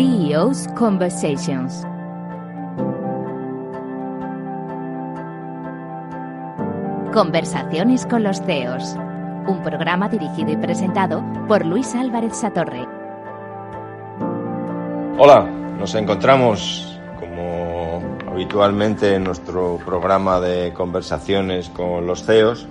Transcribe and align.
CEO's 0.00 0.66
Conversations. 0.78 1.82
Conversaciones 7.12 8.06
con 8.06 8.22
los 8.22 8.40
CEOs. 8.40 8.96
Un 9.46 9.60
programa 9.62 10.08
dirigido 10.08 10.52
y 10.52 10.56
presentado 10.56 11.22
por 11.46 11.66
Luis 11.66 11.94
Álvarez 11.94 12.34
Satorre. 12.34 12.86
Hola, 15.18 15.44
nos 15.78 15.94
encontramos 15.94 16.98
como 17.18 18.00
habitualmente 18.26 19.16
en 19.16 19.24
nuestro 19.24 19.78
programa 19.84 20.40
de 20.40 20.72
conversaciones 20.72 21.68
con 21.68 22.06
los 22.06 22.24
CEOs 22.24 22.66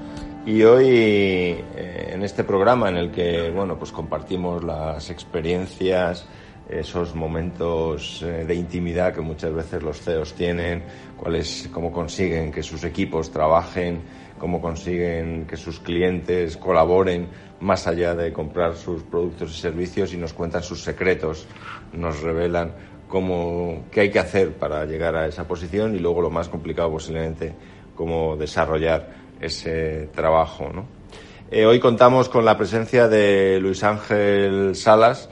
y 0.48 0.64
hoy 0.64 0.88
eh, 0.88 2.10
en 2.12 2.24
este 2.24 2.44
programa 2.44 2.90
en 2.90 2.98
el 2.98 3.12
que 3.12 3.52
bueno 3.52 3.78
pues 3.78 3.92
compartimos 3.92 4.64
las 4.64 5.12
experiencias 5.12 6.26
esos 6.70 7.16
momentos 7.16 8.22
eh, 8.22 8.46
de 8.46 8.56
intimidad 8.56 9.14
que 9.14 9.22
muchas 9.22 9.54
veces 9.54 9.82
los 9.82 10.00
CEOs 10.02 10.34
tienen, 10.34 10.84
cuáles, 11.18 11.70
cómo 11.72 11.92
consiguen 11.92 12.52
que 12.52 12.62
sus 12.64 12.84
equipos 12.84 13.32
trabajen, 13.32 14.02
cómo 14.38 14.62
consiguen 14.62 15.46
que 15.46 15.58
sus 15.58 15.80
clientes 15.80 16.58
colaboren 16.58 17.28
más 17.60 17.88
allá 17.88 18.16
de 18.16 18.32
comprar 18.32 18.76
sus 18.76 19.04
productos 19.04 19.52
y 19.52 19.60
servicios 19.60 20.14
y 20.14 20.18
nos 20.18 20.34
cuentan 20.34 20.64
sus 20.64 20.82
secretos, 20.82 21.48
nos 21.94 22.22
revelan 22.22 22.72
cómo, 23.08 23.86
qué 23.92 24.02
hay 24.02 24.12
que 24.12 24.20
hacer 24.20 24.54
para 24.54 24.86
llegar 24.86 25.16
a 25.16 25.28
esa 25.28 25.48
posición 25.48 25.96
y 25.96 26.00
luego 26.00 26.22
lo 26.22 26.30
más 26.30 26.48
complicado 26.48 26.92
posiblemente, 26.92 27.54
cómo 27.96 28.38
desarrollar 28.38 29.10
ese 29.42 30.10
trabajo. 30.14 30.70
¿no? 30.74 30.86
Eh, 31.52 31.66
hoy 31.66 31.80
contamos 31.80 32.30
con 32.30 32.46
la 32.46 32.56
presencia 32.56 33.08
de 33.08 33.60
Luis 33.60 33.84
Ángel 33.84 34.76
Salas, 34.76 35.30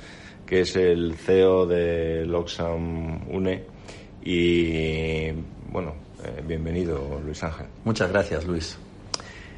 que 0.47 0.61
es 0.61 0.75
el 0.75 1.13
CEO 1.15 1.67
de 1.67 2.25
Loxam 2.25 3.29
UNE. 3.29 3.63
Y 4.23 5.31
bueno, 5.69 5.93
eh, 6.23 6.41
bienvenido 6.47 7.21
Luis 7.23 7.43
Ángel. 7.43 7.67
Muchas 7.83 8.09
gracias 8.09 8.45
Luis. 8.45 8.77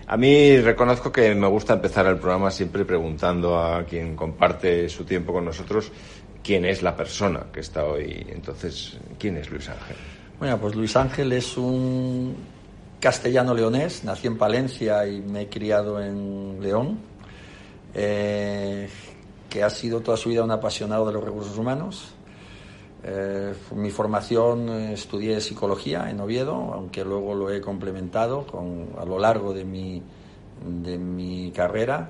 A 0.07 0.17
mí 0.17 0.59
reconozco 0.59 1.11
que 1.11 1.35
me 1.35 1.47
gusta 1.47 1.73
empezar 1.73 2.07
el 2.07 2.17
programa 2.17 2.49
siempre 2.49 2.83
preguntando 2.83 3.59
a 3.59 3.85
quien 3.85 4.15
comparte 4.15 4.89
su 4.89 5.05
tiempo 5.05 5.31
con 5.31 5.45
nosotros 5.45 5.91
quién 6.43 6.65
es 6.65 6.81
la 6.81 6.95
persona 6.95 7.45
que 7.53 7.59
está 7.59 7.85
hoy. 7.85 8.25
Entonces, 8.29 8.97
¿quién 9.19 9.37
es 9.37 9.51
Luis 9.51 9.69
Ángel? 9.69 9.95
Bueno, 10.39 10.57
pues 10.57 10.75
Luis 10.75 10.95
Ángel 10.95 11.31
es 11.33 11.57
un 11.57 12.35
castellano 12.99 13.53
leonés, 13.53 14.03
nací 14.03 14.25
en 14.25 14.37
Palencia 14.37 15.05
y 15.05 15.21
me 15.21 15.41
he 15.41 15.47
criado 15.47 16.01
en 16.01 16.57
León, 16.59 16.99
eh, 17.93 18.89
que 19.49 19.63
ha 19.63 19.69
sido 19.69 20.01
toda 20.01 20.17
su 20.17 20.29
vida 20.29 20.43
un 20.43 20.51
apasionado 20.51 21.05
de 21.07 21.13
los 21.13 21.23
recursos 21.23 21.57
humanos. 21.57 22.09
Eh, 23.03 23.53
mi 23.75 23.89
formación 23.91 24.69
eh, 24.69 24.93
estudié 24.93 25.39
psicología 25.41 26.09
en 26.09 26.19
Oviedo, 26.19 26.53
aunque 26.73 27.03
luego 27.03 27.33
lo 27.33 27.49
he 27.49 27.61
complementado 27.61 28.45
con, 28.45 28.89
a 28.97 29.05
lo 29.05 29.17
largo 29.17 29.53
de 29.53 29.63
mi, 29.63 30.01
de 30.83 30.97
mi 30.97 31.51
carrera 31.51 32.09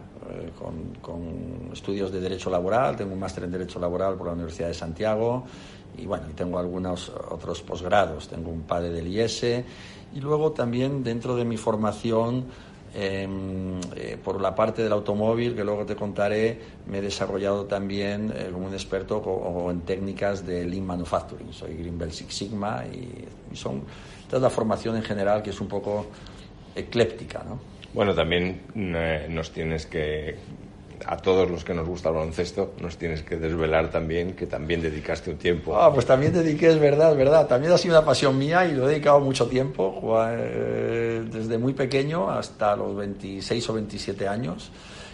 con, 0.58 0.94
con, 1.02 1.72
estudios 1.74 2.12
de 2.12 2.20
Derecho 2.20 2.50
Laboral. 2.50 2.96
Tengo 2.96 3.14
un 3.14 3.20
máster 3.20 3.44
en 3.44 3.52
Derecho 3.52 3.80
Laboral 3.80 4.16
por 4.16 4.28
la 4.28 4.34
Universidad 4.34 4.68
de 4.68 4.74
Santiago 4.74 5.46
y 5.98 6.06
bueno, 6.06 6.26
tengo 6.36 6.60
algunos 6.60 7.10
otros 7.30 7.62
posgrados. 7.62 8.28
Tengo 8.28 8.52
un 8.52 8.62
padre 8.62 8.90
del 8.90 9.08
IES 9.08 9.44
y 10.14 10.20
luego 10.20 10.52
también 10.52 11.04
dentro 11.04 11.36
de 11.36 11.46
mi 11.46 11.58
formación 11.58 12.46
em, 12.94 13.80
eh, 13.96 14.18
por 14.24 14.42
la 14.42 14.56
parte 14.56 14.84
del 14.84 14.92
automóvil, 14.92 15.56
que 15.56 15.64
luego 15.64 15.86
te 15.86 15.96
contaré, 15.96 16.60
me 16.88 17.00
he 17.00 17.02
desarrollado 17.02 17.66
también 17.66 18.34
eh, 18.36 18.50
como 18.52 18.68
un 18.68 18.74
experto 18.74 19.18
o, 19.18 19.72
en 19.72 19.82
técnicas 19.82 20.46
de 20.46 20.66
Lean 20.66 20.86
Manufacturing. 20.86 21.54
Soy 21.54 21.76
Greenbelt 21.76 22.12
Six 22.12 22.34
Sigma 22.34 22.84
y, 22.92 23.26
y 23.54 23.56
son 23.56 23.84
toda 24.30 24.42
la 24.42 24.50
formación 24.50 24.96
en 24.96 25.04
general 25.04 25.42
que 25.42 25.50
es 25.50 25.62
un 25.62 25.68
poco 25.68 26.08
ecléptica, 26.76 27.44
¿no? 27.44 27.60
Bueno, 27.94 28.14
también 28.14 28.62
eh, 28.76 29.28
nos 29.30 29.52
tienes 29.52 29.86
que 29.88 30.36
a 31.06 31.18
todos 31.18 31.50
los 31.50 31.64
que 31.64 31.74
nos 31.74 31.88
gusta 31.88 32.10
el 32.10 32.16
baloncesto, 32.16 32.74
nos 32.82 32.98
tienes 32.98 33.24
que 33.24 33.38
desvelar 33.38 33.90
también 33.90 34.34
que 34.34 34.46
también 34.46 34.82
dedicaste 34.82 35.32
un 35.32 35.38
tiempo. 35.38 35.80
Ah, 35.80 35.94
pues 35.94 36.06
también 36.06 36.34
dediqué, 36.34 36.70
es 36.70 36.80
verdad, 36.80 37.12
es 37.12 37.18
verdad. 37.18 37.48
También 37.48 37.74
ha 37.74 37.78
sido 37.78 37.98
una 37.98 38.06
pasión 38.06 38.38
mía 38.38 38.66
y 38.66 38.74
lo 38.74 38.86
he 38.86 38.94
dedicado 38.94 39.20
mucho 39.20 39.48
tiempo, 39.48 40.02
eh, 40.28 41.24
desde 41.32 41.58
muy 41.58 41.74
pequeño 41.74 42.30
hasta 42.30 42.76
los 42.76 42.96
26 42.96 43.70
o 43.70 43.74
27 43.74 44.28
años. 44.28 44.72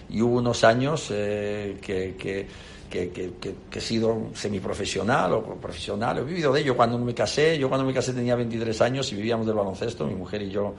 Y 0.10 0.22
hubo 0.22 0.38
unos 0.38 0.64
años 0.64 1.08
eh, 1.12 1.78
que, 1.82 2.16
que, 2.16 2.48
que, 2.90 3.12
que, 3.40 3.80
he 3.80 3.82
sido 3.82 4.28
semiprofesional 4.34 5.34
o 5.34 5.44
profesional. 5.44 6.20
He 6.20 6.24
vivido 6.24 6.54
de 6.54 6.62
ello 6.62 6.76
cuando 6.76 6.98
me 6.98 7.14
casé. 7.14 7.58
Yo 7.58 7.70
cuando 7.70 7.86
me 7.86 7.94
casé 7.94 8.14
tenía 8.14 8.36
23 8.36 8.82
años 8.82 9.12
y 9.12 9.16
vivíamos 9.16 9.48
del 9.48 9.56
baloncesto. 9.56 10.06
Mi 10.06 10.16
mujer 10.16 10.44
y 10.44 10.52
yo 10.52 10.76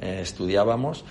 eh, 0.00 0.20
estudiábamos 0.22 1.04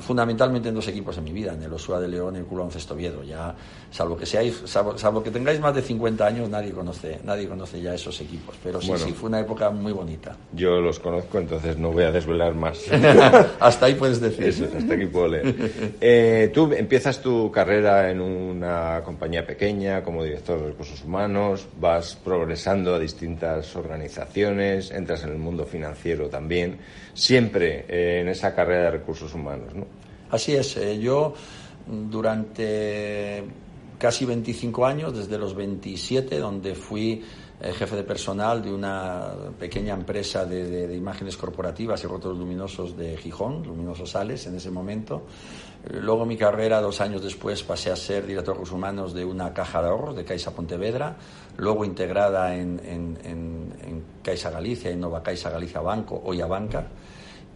fundamentalmente 0.00 0.68
en 0.68 0.74
dos 0.74 0.88
equipos 0.88 1.16
en 1.18 1.24
mi 1.24 1.32
vida, 1.32 1.52
en 1.52 1.62
el 1.62 1.72
Osua 1.72 2.00
de 2.00 2.08
León 2.08 2.36
y 2.36 2.38
el 2.38 2.44
Culo 2.44 2.68
Viedo. 2.96 3.22
Ya, 3.22 3.54
salvo 3.90 4.16
que 4.16 4.26
seáis, 4.26 4.62
salvo, 4.64 5.22
que 5.22 5.30
tengáis 5.30 5.60
más 5.60 5.74
de 5.74 5.82
50 5.82 6.26
años, 6.26 6.48
nadie 6.48 6.72
conoce, 6.72 7.20
nadie 7.24 7.48
conoce 7.48 7.80
ya 7.80 7.94
esos 7.94 8.20
equipos. 8.20 8.56
Pero 8.62 8.80
sí, 8.80 8.92
sí, 8.96 9.12
fue 9.12 9.28
una 9.28 9.40
época 9.40 9.70
muy 9.70 9.92
bonita. 9.92 10.36
Yo 10.52 10.80
los 10.80 10.98
conozco, 10.98 11.38
entonces 11.38 11.78
no 11.78 11.92
voy 11.92 12.04
a 12.04 12.12
desvelar 12.12 12.54
más. 12.54 12.78
hasta 13.60 13.86
ahí 13.86 13.94
puedes 13.94 14.20
decir. 14.20 14.44
Eso, 14.44 14.64
hasta 14.76 14.94
aquí 14.94 15.06
puedo 15.06 15.28
leer. 15.28 15.54
Eh, 16.00 16.50
tú 16.52 16.72
empiezas 16.72 17.20
tu 17.20 17.50
carrera 17.50 18.10
en 18.10 18.20
una 18.20 19.02
compañía 19.04 19.46
pequeña 19.46 20.02
como 20.02 20.22
director 20.22 20.60
de 20.60 20.66
recursos 20.68 21.02
humanos, 21.04 21.66
vas 21.80 22.16
progresando 22.22 22.94
a 22.94 22.98
distintas 22.98 23.74
organizaciones, 23.76 24.90
entras 24.90 25.24
en 25.24 25.30
el 25.30 25.38
mundo 25.38 25.64
financiero 25.64 26.28
también, 26.28 26.78
siempre 27.14 27.84
eh, 27.88 28.20
en 28.20 28.28
esa 28.28 28.54
carrera 28.54 28.84
de 28.84 28.90
recursos 28.92 29.34
humanos. 29.34 29.63
Así 30.30 30.54
es, 30.54 30.76
eh, 30.76 30.98
yo 30.98 31.34
durante 31.86 33.44
casi 33.98 34.24
25 34.24 34.86
años, 34.86 35.16
desde 35.16 35.38
los 35.38 35.54
27, 35.54 36.38
donde 36.38 36.74
fui 36.74 37.22
eh, 37.60 37.72
jefe 37.72 37.96
de 37.96 38.02
personal 38.02 38.62
de 38.62 38.72
una 38.72 39.32
pequeña 39.58 39.94
empresa 39.94 40.44
de, 40.44 40.94
imágenes 40.94 41.36
corporativas 41.36 42.02
y 42.02 42.06
rostros 42.06 42.36
luminosos 42.36 42.96
de 42.96 43.16
Gijón, 43.16 43.62
Luminosos 43.62 44.10
Sales, 44.10 44.46
en 44.46 44.56
ese 44.56 44.70
momento. 44.70 45.22
Eh, 45.84 46.00
luego 46.00 46.26
mi 46.26 46.36
carrera, 46.36 46.80
dos 46.80 47.00
años 47.00 47.22
después, 47.22 47.62
pasé 47.62 47.92
a 47.92 47.96
ser 47.96 48.26
director 48.26 48.54
de 48.54 48.58
recursos 48.58 48.74
humanos 48.74 49.14
de 49.14 49.24
una 49.24 49.54
caja 49.54 49.80
de 49.80 49.88
ahorros 49.88 50.16
de 50.16 50.24
Caixa 50.24 50.50
Pontevedra, 50.50 51.16
luego 51.56 51.84
integrada 51.84 52.54
en, 52.54 54.02
Caixa 54.22 54.50
Galicia, 54.50 54.90
en 54.90 55.00
Nova 55.00 55.22
Caixa 55.22 55.50
Galicia 55.50 55.80
Banco, 55.80 56.20
hoy 56.24 56.40
a 56.40 56.46
Banca 56.46 56.88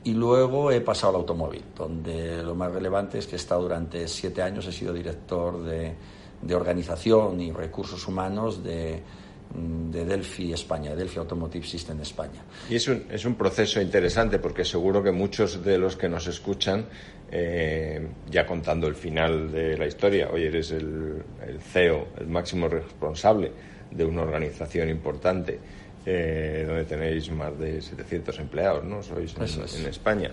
y 0.04 0.14
luego 0.14 0.70
he 0.70 0.80
pasado 0.80 1.10
al 1.10 1.20
automóvil, 1.20 1.62
donde 1.76 2.42
lo 2.42 2.54
más 2.54 2.72
relevante 2.72 3.18
es 3.18 3.26
que 3.26 3.36
he 3.36 3.38
estado 3.38 3.62
durante 3.62 4.06
siete 4.08 4.42
años, 4.42 4.66
he 4.66 4.72
sido 4.72 4.92
director 4.92 5.62
de, 5.62 5.94
de 6.40 6.54
organización 6.54 7.40
y 7.40 7.52
recursos 7.52 8.06
humanos 8.06 8.62
de, 8.62 9.02
de 9.54 10.04
Delphi 10.04 10.52
España, 10.52 10.94
Delphi 10.94 11.18
Automotive 11.18 11.66
System 11.66 12.00
España. 12.00 12.42
Y 12.68 12.76
es 12.76 12.86
un, 12.88 13.04
es 13.10 13.24
un 13.24 13.34
proceso 13.34 13.80
interesante 13.80 14.38
porque 14.38 14.64
seguro 14.64 15.02
que 15.02 15.10
muchos 15.10 15.64
de 15.64 15.78
los 15.78 15.96
que 15.96 16.08
nos 16.08 16.26
escuchan, 16.26 16.86
eh, 17.30 18.06
ya 18.30 18.46
contando 18.46 18.86
el 18.86 18.94
final 18.94 19.50
de 19.50 19.76
la 19.76 19.86
historia, 19.86 20.30
hoy 20.32 20.44
eres 20.44 20.70
el, 20.70 21.22
el 21.46 21.60
CEO, 21.60 22.08
el 22.18 22.28
máximo 22.28 22.68
responsable 22.68 23.52
de 23.90 24.04
una 24.04 24.22
organización 24.22 24.90
importante 24.90 25.58
eh, 26.10 26.64
donde 26.66 26.84
tenéis 26.84 27.30
más 27.30 27.58
de 27.58 27.82
700 27.82 28.38
empleados, 28.38 28.82
¿no? 28.82 29.02
Sois 29.02 29.34
en, 29.36 29.86
España. 29.86 30.30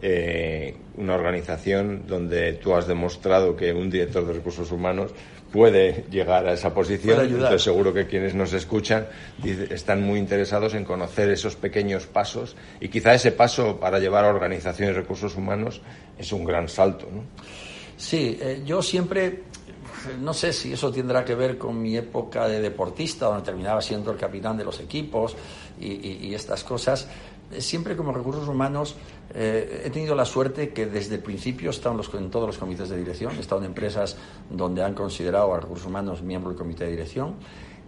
Eh, 0.00 0.72
una 0.98 1.16
organización 1.16 2.06
donde 2.06 2.52
tú 2.52 2.76
has 2.76 2.86
demostrado 2.86 3.56
que 3.56 3.72
un 3.72 3.90
director 3.90 4.24
de 4.24 4.34
recursos 4.34 4.70
humanos 4.70 5.10
puede 5.50 6.04
llegar 6.12 6.46
a 6.46 6.52
esa 6.52 6.72
posición. 6.72 7.22
Entonces 7.22 7.62
seguro 7.62 7.92
que 7.92 8.06
quienes 8.06 8.36
nos 8.36 8.52
escuchan 8.52 9.08
están 9.44 10.00
muy 10.00 10.20
interesados 10.20 10.74
en 10.74 10.84
conocer 10.84 11.28
esos 11.30 11.56
pequeños 11.56 12.06
pasos 12.06 12.54
y 12.78 12.86
quizá 12.88 13.12
ese 13.12 13.32
paso 13.32 13.80
para 13.80 13.98
llevar 13.98 14.26
a 14.26 14.28
organizaciones 14.28 14.94
de 14.94 15.00
recursos 15.00 15.34
humanos 15.34 15.82
es 16.16 16.32
un 16.32 16.44
gran 16.44 16.68
salto, 16.68 17.08
¿no? 17.12 17.24
Sí, 17.96 18.38
eh, 18.40 18.62
yo 18.64 18.80
siempre 18.80 19.40
no 20.20 20.34
sé 20.34 20.52
si 20.52 20.72
eso 20.72 20.90
tendrá 20.90 21.24
que 21.24 21.34
ver 21.34 21.58
con 21.58 21.80
mi 21.80 21.96
época 21.96 22.48
de 22.48 22.60
deportista, 22.60 23.26
donde 23.26 23.42
terminaba 23.42 23.80
siendo 23.80 24.10
el 24.10 24.16
capitán 24.16 24.56
de 24.56 24.64
los 24.64 24.80
equipos 24.80 25.36
y, 25.80 26.34
estas 26.34 26.64
cosas. 26.64 27.08
Siempre 27.58 27.96
como 27.96 28.12
recursos 28.12 28.48
humanos 28.48 28.96
eh, 29.32 29.82
he 29.84 29.90
tenido 29.90 30.14
la 30.14 30.24
suerte 30.24 30.70
que 30.70 30.86
desde 30.86 31.16
el 31.16 31.22
principio 31.22 31.70
he 31.70 31.70
estado 31.70 32.00
en, 32.18 32.30
todos 32.30 32.46
los 32.46 32.58
comités 32.58 32.88
de 32.88 32.96
dirección, 32.96 33.36
he 33.36 33.40
estado 33.40 33.60
en 33.60 33.68
empresas 33.68 34.16
donde 34.50 34.82
han 34.82 34.94
considerado 34.94 35.54
a 35.54 35.60
recursos 35.60 35.86
humanos 35.86 36.22
miembro 36.22 36.50
del 36.50 36.58
comité 36.58 36.84
de 36.84 36.90
dirección. 36.90 37.34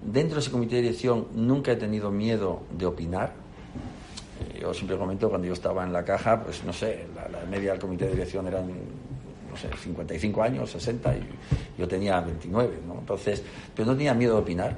Dentro 0.01 0.37
de 0.37 0.41
ese 0.43 0.51
comité 0.53 0.77
de 0.77 0.83
dirección 0.83 1.27
nunca 1.35 1.73
he 1.73 1.77
tenido 1.77 2.11
miedo 2.11 2.63
de 2.71 2.87
opinar, 2.87 3.35
yo 4.61 4.73
siempre 4.75 4.97
comento 4.97 5.29
cuando 5.29 5.47
yo 5.47 5.53
estaba 5.53 5.85
en 5.85 5.93
la 5.93 6.05
caja, 6.05 6.43
pues 6.43 6.65
no 6.65 6.73
sé, 6.73 7.07
la 7.15 7.45
media 7.47 7.73
del 7.73 7.81
comité 7.81 8.07
de 8.07 8.13
dirección 8.13 8.47
eran 8.47 8.71
sé, 9.59 9.69
55 9.77 10.43
años, 10.43 10.71
60, 10.71 11.17
y 11.17 11.23
yo 11.79 11.87
tenía 11.89 12.21
29, 12.21 12.79
¿no? 12.87 13.01
Entonces, 13.01 13.43
pero 13.75 13.87
no 13.87 13.97
tenía 13.97 14.15
miedo 14.15 14.35
de 14.37 14.41
opinar. 14.41 14.77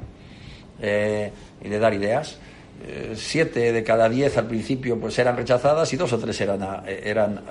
eh, 0.81 1.31
y 1.63 1.69
de 1.69 1.79
dar 1.79 1.93
ideas. 1.95 2.39
Eh, 2.83 3.13
siete 3.15 3.73
de 3.73 3.85
cada 3.85 4.09
diez 4.09 4.39
al 4.39 4.47
principio 4.47 4.99
pues 4.99 5.19
eran 5.19 5.37
rechazadas 5.37 5.93
y 5.93 5.97
dos 5.99 6.11
o 6.15 6.19
tres 6.19 6.41
eran, 6.41 6.83
eran 6.87 7.43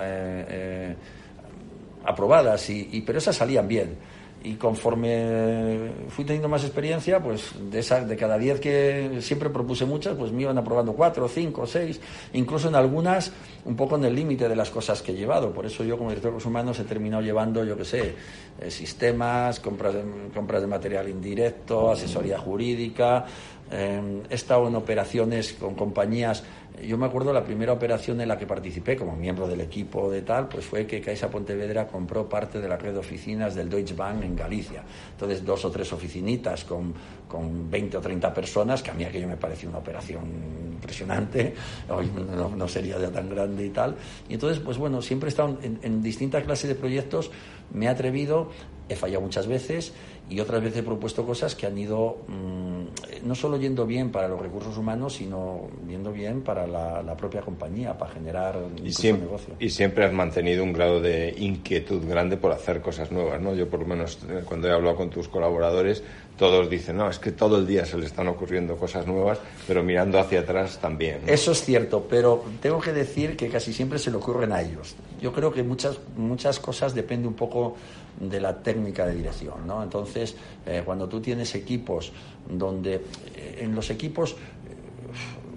aprobadas, 2.04 2.68
y, 2.70 3.02
pero 3.06 3.18
esas 3.18 3.36
salían 3.36 3.68
bien 3.68 3.96
y 4.42 4.54
conforme 4.54 5.90
fui 6.08 6.24
teniendo 6.24 6.48
más 6.48 6.64
experiencia, 6.64 7.22
pues 7.22 7.52
de, 7.70 7.80
esa, 7.80 8.04
de 8.04 8.16
cada 8.16 8.38
diez 8.38 8.58
que 8.58 9.18
siempre 9.20 9.50
propuse 9.50 9.84
muchas, 9.84 10.16
pues 10.16 10.32
me 10.32 10.42
iban 10.42 10.56
aprobando 10.56 10.94
cuatro, 10.94 11.28
cinco, 11.28 11.66
seis, 11.66 12.00
incluso 12.32 12.68
en 12.68 12.74
algunas 12.74 13.32
un 13.64 13.76
poco 13.76 13.96
en 13.96 14.04
el 14.04 14.14
límite 14.14 14.48
de 14.48 14.56
las 14.56 14.70
cosas 14.70 15.02
que 15.02 15.12
he 15.12 15.14
llevado. 15.14 15.52
Por 15.52 15.66
eso 15.66 15.84
yo 15.84 15.98
como 15.98 16.10
director 16.10 16.30
de 16.30 16.34
recursos 16.34 16.50
humanos 16.50 16.78
he 16.78 16.84
terminado 16.84 17.22
llevando, 17.22 17.64
yo 17.64 17.76
qué 17.76 17.84
sé, 17.84 18.14
eh, 18.60 18.70
sistemas, 18.70 19.60
compras 19.60 19.94
de, 19.94 20.02
compras 20.34 20.62
de 20.62 20.66
material 20.66 21.08
indirecto, 21.08 21.90
asesoría 21.90 22.38
jurídica, 22.38 23.26
eh, 23.70 24.22
he 24.28 24.34
estado 24.34 24.68
en 24.68 24.74
operaciones 24.74 25.52
con 25.52 25.74
compañías 25.74 26.42
yo 26.82 26.96
me 26.96 27.06
acuerdo 27.06 27.32
la 27.32 27.44
primera 27.44 27.72
operación 27.72 28.20
en 28.20 28.28
la 28.28 28.38
que 28.38 28.46
participé 28.46 28.96
como 28.96 29.14
miembro 29.16 29.46
del 29.46 29.60
equipo 29.60 30.10
de 30.10 30.22
tal, 30.22 30.48
pues 30.48 30.64
fue 30.64 30.86
que 30.86 31.00
Caixa 31.00 31.30
Pontevedra 31.30 31.86
compró 31.86 32.28
parte 32.28 32.60
de 32.60 32.68
la 32.68 32.76
red 32.76 32.92
de 32.92 32.98
oficinas 32.98 33.54
del 33.54 33.68
Deutsche 33.68 33.94
Bank 33.94 34.22
en 34.22 34.36
Galicia. 34.36 34.82
Entonces, 35.12 35.44
dos 35.44 35.64
o 35.64 35.70
tres 35.70 35.92
oficinitas 35.92 36.64
con, 36.64 36.94
con 37.28 37.70
20 37.70 37.96
o 37.96 38.00
30 38.00 38.32
personas, 38.32 38.82
que 38.82 38.90
a 38.90 38.94
mí 38.94 39.04
aquello 39.04 39.28
me 39.28 39.36
pareció 39.36 39.68
una 39.68 39.78
operación 39.78 40.24
impresionante, 40.72 41.54
hoy 41.90 42.10
no, 42.56 42.68
sería 42.68 42.98
ya 42.98 43.10
tan 43.10 43.28
grande 43.28 43.66
y 43.66 43.70
tal. 43.70 43.96
Y 44.28 44.34
entonces, 44.34 44.60
pues 44.60 44.78
bueno, 44.78 45.02
siempre 45.02 45.28
he 45.28 45.30
estado 45.30 45.58
en, 45.62 45.78
en 45.82 46.02
distintas 46.02 46.44
clases 46.44 46.68
de 46.68 46.74
proyectos, 46.74 47.30
me 47.72 47.86
he 47.86 47.88
atrevido, 47.88 48.50
he 48.88 48.96
fallado 48.96 49.22
muchas 49.22 49.46
veces 49.46 49.92
y 50.30 50.40
otras 50.40 50.62
veces 50.62 50.78
he 50.78 50.82
propuesto 50.82 51.26
cosas 51.26 51.54
que 51.54 51.66
han 51.66 51.76
ido 51.76 52.18
mm, 52.28 53.26
no 53.26 53.34
solo 53.34 53.58
yendo 53.58 53.84
bien 53.86 54.10
para 54.10 54.28
los 54.28 54.40
recursos 54.40 54.76
humanos, 54.78 55.14
sino 55.14 55.68
yendo 55.88 56.12
bien 56.12 56.42
para 56.42 56.66
la, 56.66 57.16
propia 57.16 57.40
compañía, 57.42 57.98
para 57.98 58.12
generar 58.12 58.56
y 58.82 58.92
siempre, 58.92 59.26
negocio. 59.26 59.54
Y 59.58 59.70
siempre 59.70 60.04
has 60.04 60.12
mantenido 60.12 60.62
un 60.62 60.72
grado 60.72 61.00
de 61.00 61.34
inquietud 61.36 62.06
grande 62.06 62.36
por 62.36 62.52
hacer 62.52 62.80
cosas 62.80 63.10
nuevas, 63.12 63.40
¿no? 63.40 63.54
Yo 63.54 63.68
por 63.68 63.80
lo 63.80 63.86
menos 63.86 64.18
eh, 64.28 64.42
cuando 64.44 64.68
he 64.68 64.72
hablado 64.72 64.96
con 64.96 65.10
tus 65.10 65.28
colaboradores, 65.28 66.02
todos 66.40 66.70
dicen, 66.70 66.96
no, 66.96 67.10
es 67.10 67.18
que 67.18 67.32
todo 67.32 67.58
el 67.58 67.66
día 67.66 67.84
se 67.84 67.98
le 67.98 68.06
están 68.06 68.26
ocurriendo 68.26 68.74
cosas 68.74 69.06
nuevas, 69.06 69.38
pero 69.68 69.82
mirando 69.82 70.18
hacia 70.18 70.40
atrás 70.40 70.78
también. 70.78 71.20
Eso 71.26 71.52
es 71.52 71.62
cierto, 71.62 72.06
pero 72.08 72.42
tengo 72.62 72.80
que 72.80 72.94
decir 72.94 73.36
que 73.36 73.50
casi 73.50 73.74
siempre 73.74 73.98
se 73.98 74.10
le 74.10 74.16
ocurren 74.16 74.50
a 74.52 74.62
ellos. 74.62 74.96
Yo 75.20 75.34
creo 75.34 75.52
que 75.52 75.62
muchas, 75.62 75.98
muchas 76.16 76.58
cosas 76.58 76.94
dependen 76.94 77.28
un 77.28 77.34
poco 77.34 77.76
de 78.18 78.40
la 78.40 78.56
técnica 78.56 79.06
de 79.06 79.16
dirección, 79.16 79.66
¿no? 79.66 79.82
Entonces, 79.82 80.34
eh, 80.64 80.80
cuando 80.82 81.06
tú 81.10 81.20
tienes 81.20 81.54
equipos 81.54 82.10
donde 82.48 82.94
eh, 83.34 83.58
en 83.60 83.74
los 83.74 83.90
equipos 83.90 84.34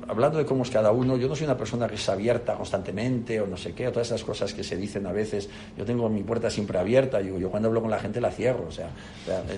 hablando 0.08 0.38
de 0.38 0.46
cómo 0.46 0.64
es 0.64 0.70
cada 0.70 0.92
uno, 0.92 1.18
yo 1.18 1.28
no 1.28 1.36
soy 1.36 1.46
una 1.46 1.58
persona 1.58 1.88
que 1.88 1.96
es 1.96 2.10
abierta 2.10 2.56
constantemente 2.56 3.40
o 3.42 3.48
no 3.48 3.58
sé 3.58 3.74
qué, 3.74 3.88
o 3.88 3.92
todas 3.92 4.08
esas 4.08 4.24
cosas 4.24 4.54
que 4.54 4.64
se 4.64 4.76
dicen 4.76 5.06
a 5.06 5.12
veces. 5.12 5.50
Yo 5.78 5.86
tengo 5.86 6.10
mi 6.10 6.24
puerta 6.24 6.50
siempre 6.50 6.78
abierta, 6.78 7.22
yo, 7.22 7.38
yo 7.38 7.50
cuando 7.50 7.70
hablo 7.70 7.82
con 7.82 7.92
la 7.92 8.00
gente 8.00 8.20
la 8.22 8.32
cierro, 8.32 8.66
o 8.68 8.72
sea, 8.72 8.90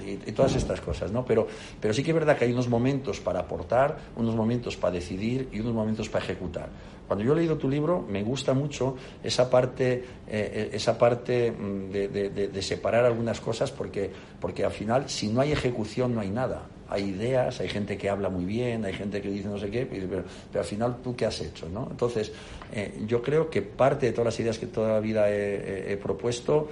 y, 0.06 0.32
todas 0.32 0.56
estas 0.56 0.82
cosas, 0.82 1.12
¿no? 1.12 1.26
Pero, 1.26 1.48
pero 1.80 1.94
sí 1.94 2.04
que 2.04 2.12
es 2.12 2.16
verdad 2.16 2.38
que 2.38 2.46
hay 2.46 2.52
unos 2.52 2.68
momentos 2.68 3.20
para 3.20 3.40
aportar, 3.40 3.98
unos 4.16 4.36
momentos 4.36 4.76
para 4.76 4.94
decidir 4.94 5.50
y 5.52 5.60
unos 5.60 5.74
momentos 5.74 6.10
para 6.10 6.24
ejecutar. 6.24 6.70
Cuando 7.08 7.24
yo 7.24 7.34
he 7.34 7.36
leído 7.36 7.58
tu 7.58 7.70
libro, 7.70 8.02
me 8.02 8.24
gusta 8.24 8.54
mucho 8.54 8.96
esa 9.24 9.50
parte, 9.50 9.94
eh, 9.94 10.04
eh, 10.28 10.70
esa 10.74 10.98
parte 10.98 11.52
mm, 11.52 11.92
de, 11.92 12.08
de, 12.08 12.62
separar 12.62 13.06
algunas 13.06 13.40
cosas 13.40 13.72
porque, 13.72 14.10
porque 14.40 14.66
al 14.66 14.72
final, 14.72 15.08
si 15.08 15.28
no 15.28 15.42
hay 15.42 15.52
ejecución, 15.52 16.16
no 16.16 16.22
hay 16.22 16.30
nada 16.30 16.64
hay 16.90 17.04
ideas, 17.04 17.60
hay 17.60 17.68
gente 17.68 17.98
que 17.98 18.10
habla 18.10 18.30
muy 18.30 18.46
bien, 18.46 18.86
hay 18.86 18.94
gente 18.94 19.22
que 19.22 19.30
dice 19.30 19.48
no 19.48 19.58
sé 19.58 19.70
qué, 19.70 19.86
pero, 19.86 20.24
al 20.54 20.66
final 20.66 20.98
tú 21.04 21.16
qué 21.16 21.26
has 21.26 21.42
hecho, 21.42 21.68
¿no? 21.70 21.88
Entonces, 21.90 22.32
eh, 22.72 23.04
yo 23.08 23.22
creo 23.22 23.50
que 23.50 23.62
parte 23.62 24.08
de 24.08 24.12
todas 24.12 24.26
las 24.26 24.40
ideas 24.40 24.60
que 24.60 24.68
toda 24.68 24.94
la 24.94 25.00
vida 25.00 25.30
he, 25.30 25.98
propuesto, 26.02 26.70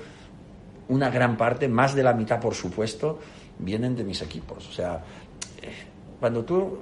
una 0.90 1.10
gran 1.10 1.38
parte, 1.38 1.68
más 1.68 1.96
de 1.96 2.04
la 2.04 2.14
mitad 2.14 2.40
por 2.40 2.54
supuesto, 2.54 3.20
vienen 3.58 3.96
de 3.96 4.04
mis 4.04 4.22
equipos. 4.22 4.68
O 4.70 4.72
sea, 4.72 5.04
eh, 5.62 5.70
cuando 6.20 6.44
tú, 6.44 6.78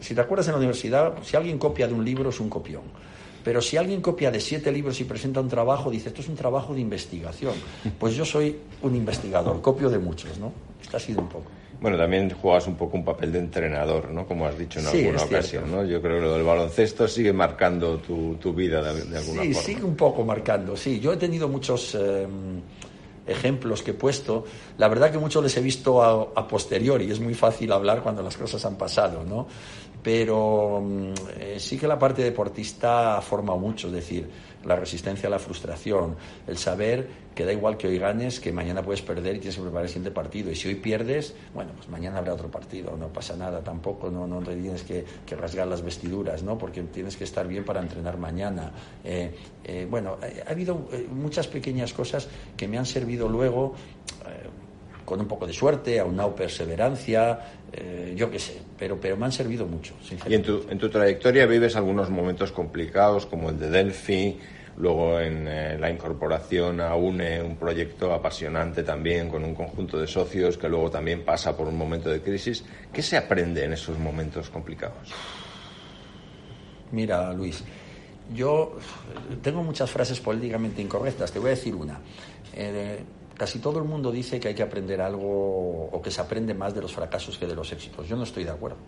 si 0.00 0.14
te 0.14 0.20
acuerdas 0.20 0.46
en 0.46 0.52
la 0.52 0.58
universidad, 0.58 1.14
si 1.22 1.36
alguien 1.36 1.58
copia 1.58 1.88
de 1.88 1.94
un 1.94 2.04
libro 2.04 2.30
es 2.30 2.38
un 2.38 2.48
copión. 2.48 2.82
Pero 3.42 3.62
si 3.62 3.76
alguien 3.76 4.00
copia 4.00 4.30
de 4.30 4.40
siete 4.40 4.72
libros 4.72 5.00
y 5.00 5.04
presenta 5.04 5.40
un 5.40 5.48
trabajo, 5.48 5.88
dice, 5.88 6.08
esto 6.08 6.20
es 6.20 6.28
un 6.28 6.34
trabajo 6.34 6.74
de 6.74 6.80
investigación. 6.80 7.54
Pues 7.98 8.14
yo 8.14 8.24
soy 8.24 8.56
un 8.82 8.96
investigador, 8.96 9.62
copio 9.62 9.88
de 9.88 9.98
muchos, 9.98 10.36
¿no? 10.38 10.52
Esto 10.82 10.96
ha 10.96 11.00
sido 11.00 11.20
un 11.20 11.28
poco. 11.28 11.55
Bueno, 11.80 11.96
también 11.96 12.30
juegas 12.30 12.66
un 12.66 12.74
poco 12.74 12.96
un 12.96 13.04
papel 13.04 13.32
de 13.32 13.38
entrenador, 13.38 14.10
¿no? 14.10 14.26
Como 14.26 14.46
has 14.46 14.58
dicho 14.58 14.80
en 14.80 14.86
alguna 14.86 15.22
ocasión, 15.22 15.70
¿no? 15.70 15.84
Yo 15.84 16.00
creo 16.00 16.16
que 16.16 16.26
lo 16.26 16.34
del 16.34 16.44
baloncesto 16.44 17.06
sigue 17.06 17.32
marcando 17.32 17.98
tu, 17.98 18.54
vida 18.54 18.82
de, 18.82 19.18
alguna 19.18 19.20
forma. 19.20 19.42
Sí, 19.42 19.54
sigue 19.54 19.84
un 19.84 19.96
poco 19.96 20.24
marcando, 20.24 20.76
sí. 20.76 21.00
Yo 21.00 21.12
he 21.12 21.16
tenido 21.16 21.48
muchos 21.48 21.94
em, 21.94 22.60
ejemplos 23.26 23.82
que 23.82 23.90
he 23.90 23.94
puesto. 23.94 24.44
La 24.78 24.88
verdad 24.88 25.10
que 25.10 25.18
muchos 25.18 25.42
les 25.42 25.56
he 25.56 25.60
visto 25.60 26.02
a, 26.02 26.32
a 26.34 26.48
posteriori. 26.48 27.10
Es 27.10 27.20
muy 27.20 27.34
fácil 27.34 27.70
hablar 27.72 28.02
cuando 28.02 28.22
las 28.22 28.36
cosas 28.36 28.64
han 28.64 28.76
pasado, 28.76 29.22
¿no? 29.22 29.46
Pero 30.06 30.82
mm, 30.86 31.12
eh, 31.36 31.56
sí 31.58 31.76
que 31.76 31.88
la 31.88 31.98
parte 31.98 32.22
deportista 32.22 33.20
forma 33.20 33.56
mucho, 33.56 33.88
es 33.88 33.92
decir, 33.92 34.30
la 34.64 34.76
resistencia 34.76 35.26
a 35.26 35.30
la 35.30 35.40
frustración, 35.40 36.14
el 36.46 36.58
saber 36.58 37.08
que 37.34 37.44
da 37.44 37.52
igual 37.52 37.76
que 37.76 37.88
hoy 37.88 37.98
ganes, 37.98 38.38
que 38.38 38.52
mañana 38.52 38.84
puedes 38.84 39.02
perder 39.02 39.34
y 39.34 39.40
tienes 39.40 39.56
que 39.56 39.62
preparar 39.62 39.86
el 39.86 39.88
siguiente 39.88 40.12
partido. 40.12 40.52
Y 40.52 40.54
si 40.54 40.68
hoy 40.68 40.76
pierdes, 40.76 41.34
bueno, 41.52 41.72
pues 41.74 41.88
mañana 41.88 42.18
habrá 42.18 42.34
otro 42.34 42.48
partido, 42.48 42.96
no 42.96 43.08
pasa 43.08 43.36
nada 43.36 43.64
tampoco, 43.64 44.08
no, 44.08 44.28
no 44.28 44.38
te 44.44 44.54
tienes 44.54 44.84
que, 44.84 45.04
rasgar 45.34 45.66
las 45.66 45.82
vestiduras, 45.82 46.44
¿no? 46.44 46.56
Porque 46.56 46.84
tienes 46.84 47.16
que 47.16 47.24
estar 47.24 47.48
bien 47.48 47.64
para 47.64 47.80
entrenar 47.80 48.16
mañana. 48.16 48.70
Eh, 49.02 49.34
eh, 49.64 49.88
bueno, 49.90 50.18
ha 50.46 50.50
habido 50.52 50.86
muchas 51.10 51.48
pequeñas 51.48 51.92
cosas 51.92 52.28
que 52.56 52.68
me 52.68 52.78
han 52.78 52.86
servido 52.86 53.28
luego 53.28 53.74
con 55.06 55.20
un 55.20 55.26
poco 55.26 55.46
de 55.46 55.54
suerte, 55.54 55.98
aunado 55.98 56.34
perseverancia, 56.34 57.38
eh, 57.72 58.12
yo 58.14 58.28
qué 58.28 58.38
sé, 58.38 58.60
pero, 58.76 59.00
pero 59.00 59.16
me 59.16 59.24
han 59.24 59.32
servido 59.32 59.64
mucho. 59.64 59.94
Y 60.28 60.34
en 60.34 60.42
tu, 60.42 60.66
en 60.68 60.78
tu 60.78 60.90
trayectoria 60.90 61.46
vives 61.46 61.76
algunos 61.76 62.10
momentos 62.10 62.52
complicados, 62.52 63.24
como 63.24 63.48
el 63.48 63.58
de 63.58 63.70
Delphi, 63.70 64.38
luego 64.78 65.20
en 65.20 65.46
eh, 65.48 65.78
la 65.78 65.90
incorporación 65.90 66.80
a 66.80 66.94
UNE, 66.96 67.40
un 67.40 67.56
proyecto 67.56 68.12
apasionante 68.12 68.82
también, 68.82 69.28
con 69.28 69.44
un 69.44 69.54
conjunto 69.54 69.96
de 69.98 70.08
socios 70.08 70.58
que 70.58 70.68
luego 70.68 70.90
también 70.90 71.24
pasa 71.24 71.56
por 71.56 71.68
un 71.68 71.78
momento 71.78 72.10
de 72.10 72.20
crisis. 72.20 72.64
¿Qué 72.92 73.00
se 73.00 73.16
aprende 73.16 73.64
en 73.64 73.72
esos 73.72 73.98
momentos 73.98 74.50
complicados? 74.50 75.12
Mira, 76.90 77.32
Luis, 77.32 77.62
yo 78.34 78.76
tengo 79.40 79.62
muchas 79.62 79.88
frases 79.88 80.18
políticamente 80.18 80.82
incorrectas, 80.82 81.30
te 81.30 81.38
voy 81.38 81.48
a 81.48 81.50
decir 81.50 81.74
una. 81.74 82.00
Eh, 82.52 82.98
Casi 83.36 83.58
todo 83.58 83.78
el 83.78 83.84
mundo 83.84 84.10
dice 84.10 84.40
que 84.40 84.48
hay 84.48 84.54
que 84.54 84.62
aprender 84.62 85.00
algo 85.00 85.88
o 85.92 86.00
que 86.00 86.10
se 86.10 86.20
aprende 86.20 86.54
más 86.54 86.74
de 86.74 86.80
los 86.80 86.92
fracasos 86.92 87.36
que 87.36 87.46
de 87.46 87.54
los 87.54 87.70
éxitos. 87.70 88.08
Yo 88.08 88.16
no 88.16 88.22
estoy 88.22 88.44
de 88.44 88.50
acuerdo. 88.50 88.78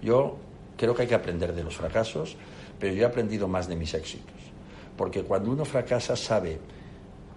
Yo 0.00 0.36
creo 0.76 0.94
que 0.94 1.02
hay 1.02 1.08
que 1.08 1.14
aprender 1.14 1.52
de 1.54 1.64
los 1.64 1.76
fracasos, 1.76 2.36
pero 2.78 2.94
yo 2.94 3.02
he 3.02 3.06
aprendido 3.06 3.48
más 3.48 3.68
de 3.68 3.76
mis 3.76 3.92
éxitos. 3.94 4.34
Porque 4.96 5.24
cuando 5.24 5.50
uno 5.50 5.64
fracasa 5.64 6.14
sabe 6.14 6.60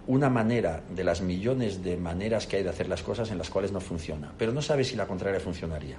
una 0.06 0.30
manera 0.30 0.82
de 0.94 1.02
las 1.02 1.22
millones 1.22 1.82
de 1.82 1.96
maneras 1.96 2.46
que 2.46 2.56
hay 2.56 2.62
de 2.62 2.70
hacer 2.70 2.88
las 2.88 3.02
cosas 3.02 3.30
en 3.30 3.38
las 3.38 3.50
cuales 3.50 3.72
no 3.72 3.80
funciona, 3.80 4.32
pero 4.38 4.52
no 4.52 4.62
sabe 4.62 4.84
si 4.84 4.96
la 4.96 5.06
contraria 5.06 5.40
funcionaría. 5.40 5.96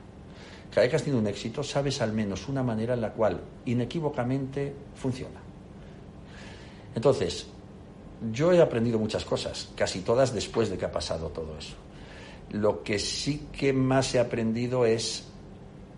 Cada 0.70 0.82
vez 0.82 0.90
que 0.90 0.96
has 0.96 1.04
tenido 1.04 1.20
un 1.20 1.28
éxito, 1.28 1.64
sabes 1.64 2.02
al 2.02 2.14
menos 2.14 2.48
una 2.48 2.64
manera 2.64 2.94
en 2.94 3.02
la 3.02 3.14
cual 3.14 3.42
inequívocamente 3.66 4.74
funciona. 4.96 5.40
Entonces, 6.94 7.48
yo 8.32 8.52
he 8.52 8.62
aprendido 8.62 9.00
muchas 9.00 9.26
cosas, 9.26 9.70
casi 9.76 10.02
todas 10.02 10.34
después 10.34 10.70
de 10.70 10.78
que 10.78 10.86
ha 10.86 10.92
pasado 10.92 11.30
todo 11.30 11.58
eso. 11.58 11.76
Lo 12.52 12.84
que 12.84 13.00
sí 13.00 13.48
que 13.52 13.74
más 13.74 14.14
he 14.16 14.20
aprendido 14.20 14.86
es 14.86 15.28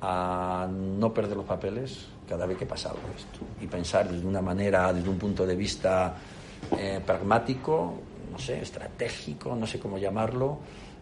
a 0.01 0.67
no 0.69 1.13
perder 1.13 1.37
los 1.37 1.45
papeles 1.45 2.07
cada 2.27 2.45
vez 2.45 2.57
que 2.57 2.65
pasa 2.65 2.89
algo 2.89 3.07
esto 3.15 3.39
y 3.61 3.67
pensar 3.67 4.09
de 4.09 4.25
una 4.25 4.41
manera, 4.41 4.91
desde 4.93 5.09
un 5.09 5.17
punto 5.17 5.45
de 5.45 5.55
vista 5.55 6.15
eh, 6.77 7.01
pragmático, 7.05 7.93
no 8.31 8.39
sé, 8.39 8.61
estratégico, 8.61 9.55
no 9.55 9.65
sé 9.65 9.79
cómo 9.79 9.97
llamarlo, 9.97 10.59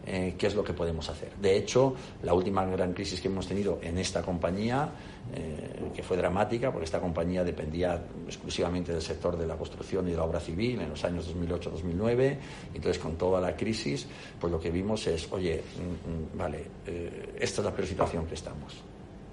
eh, 0.08 0.36
qué 0.38 0.48
es 0.48 0.56
lo 0.56 0.64
que 0.64 0.74
podemos 0.74 1.10
hacer. 1.10 1.32
De 1.42 1.58
hecho, 1.58 1.96
la 2.22 2.34
última 2.34 2.64
gran 2.66 2.94
crisis 2.94 3.20
que 3.20 3.28
hemos 3.28 3.48
tenido 3.48 3.80
en 3.82 3.98
esta 3.98 4.22
compañía, 4.22 4.90
eh, 5.34 5.90
que 5.96 6.04
fue 6.04 6.16
dramática, 6.16 6.72
porque 6.72 6.86
esta 6.86 7.00
compañía 7.00 7.44
dependía 7.44 8.00
exclusivamente 8.28 8.92
del 8.92 9.02
sector 9.02 9.36
de 9.36 9.48
la 9.48 9.56
construcción 9.56 10.08
y 10.08 10.12
de 10.12 10.18
la 10.18 10.24
obra 10.24 10.40
civil 10.40 10.80
en 10.82 10.90
los 10.90 11.04
años 11.04 11.34
2008-2009, 11.36 12.38
entonces 12.76 13.02
con 13.02 13.16
toda 13.16 13.42
la 13.42 13.56
crisis, 13.56 14.06
pues 14.40 14.52
lo 14.52 14.60
que 14.60 14.70
vimos 14.70 15.08
es, 15.08 15.32
oye, 15.32 15.64
mm, 15.76 16.36
mm, 16.36 16.38
vale, 16.38 16.66
eh, 16.86 17.34
esta 17.40 17.62
es 17.62 17.66
la 17.66 17.74
peor 17.74 17.88
situación 17.88 18.28
que 18.28 18.36
estamos. 18.36 18.74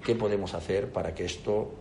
¿Qué 0.03 0.15
podemos 0.15 0.55
hacer 0.55 0.91
para 0.91 1.13
que 1.13 1.25
esto 1.25 1.71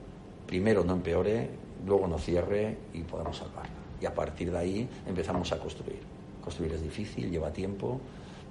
primero 0.47 0.85
no 0.85 0.93
empeore, 0.93 1.49
luego 1.87 2.07
no 2.07 2.19
cierre 2.19 2.77
y 2.93 3.01
podamos 3.03 3.39
salvarla? 3.39 3.73
Y 4.01 4.05
a 4.05 4.15
partir 4.15 4.53
de 4.53 4.59
ahí 4.59 4.89
empezamos 5.07 5.51
a 5.53 5.59
construir. 5.59 6.01
Construir 6.43 6.75
es 6.75 6.83
difícil, 6.83 7.31
lleva 7.31 7.53
tiempo, 7.53 8.01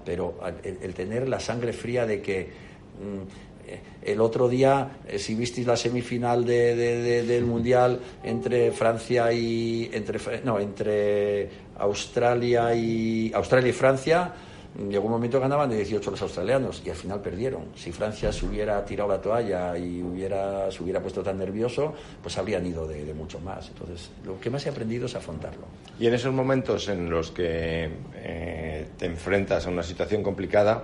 pero 0.06 0.40
el, 0.64 0.94
tener 0.94 1.28
la 1.28 1.40
sangre 1.40 1.74
fría 1.74 2.06
de 2.06 2.22
que 2.22 2.50
mm, 3.00 3.52
el 4.04 4.20
otro 4.20 4.50
día, 4.50 5.00
eh, 5.08 5.20
si 5.20 5.36
visteis 5.36 5.68
la 5.68 5.78
semifinal 5.78 6.46
del 6.46 7.46
Mundial 7.46 8.00
entre 8.24 8.72
Francia 8.72 9.32
y... 9.32 9.90
Entre, 9.94 10.20
no, 10.44 10.60
entre 10.60 11.50
Australia 11.78 12.74
y, 12.74 13.32
Australia 13.34 13.70
y 13.70 13.74
Francia, 13.74 14.34
llegó 14.90 15.06
un 15.06 15.12
momento 15.12 15.38
que 15.38 15.44
ganaban 15.44 15.70
de 15.70 15.78
18 15.78 16.12
los 16.12 16.22
australianos 16.22 16.82
y 16.86 16.90
al 16.90 16.96
final 16.96 17.22
perdieron. 17.22 17.66
Si 17.76 17.92
Francia 17.92 18.32
se 18.32 18.46
hubiera 18.46 18.84
tirado 18.86 19.10
la 19.10 19.22
toalla 19.22 19.78
y 19.78 20.02
hubiera, 20.02 20.72
se 20.72 20.84
hubiera 20.84 21.02
puesto 21.02 21.22
tan 21.22 21.38
nervioso, 21.38 21.94
pues 22.22 22.38
habrían 22.38 22.66
ido 22.66 22.88
de, 22.88 23.14
mucho 23.14 23.40
más. 23.40 23.70
Entonces, 23.70 24.10
lo 24.26 24.40
que 24.40 24.50
más 24.50 24.66
he 24.66 24.70
aprendido 24.70 25.06
es 25.06 25.16
afrontarlo. 25.16 25.66
Y 26.00 26.08
en 26.08 26.14
esos 26.14 26.34
momentos 26.34 26.88
en 26.88 27.10
los 27.10 27.32
que 27.32 27.90
eh, 28.16 28.88
te 28.98 29.06
enfrentas 29.06 29.68
a 29.68 29.70
una 29.70 29.84
situación 29.84 30.24
complicada, 30.24 30.84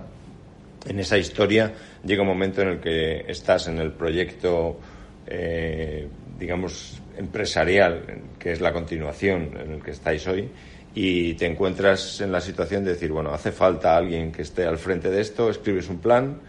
en 0.86 1.00
esa 1.00 1.18
historia 1.18 1.72
llega 2.04 2.22
un 2.22 2.28
momento 2.28 2.62
en 2.62 2.68
el 2.68 2.80
que 2.80 3.24
estás 3.26 3.68
en 3.68 3.78
el 3.78 3.92
proyecto, 3.92 4.78
eh, 5.26 6.08
digamos, 6.38 7.00
empresarial, 7.16 8.04
que 8.38 8.52
es 8.52 8.60
la 8.60 8.72
continuación 8.72 9.50
en 9.58 9.72
el 9.72 9.82
que 9.82 9.90
estáis 9.90 10.26
hoy, 10.28 10.48
y 10.94 11.34
te 11.34 11.46
encuentras 11.46 12.20
en 12.20 12.32
la 12.32 12.40
situación 12.40 12.84
de 12.84 12.92
decir, 12.92 13.12
bueno, 13.12 13.30
hace 13.32 13.52
falta 13.52 13.96
alguien 13.96 14.32
que 14.32 14.42
esté 14.42 14.66
al 14.66 14.78
frente 14.78 15.10
de 15.10 15.20
esto, 15.20 15.50
escribes 15.50 15.88
un 15.88 15.98
plan. 15.98 16.40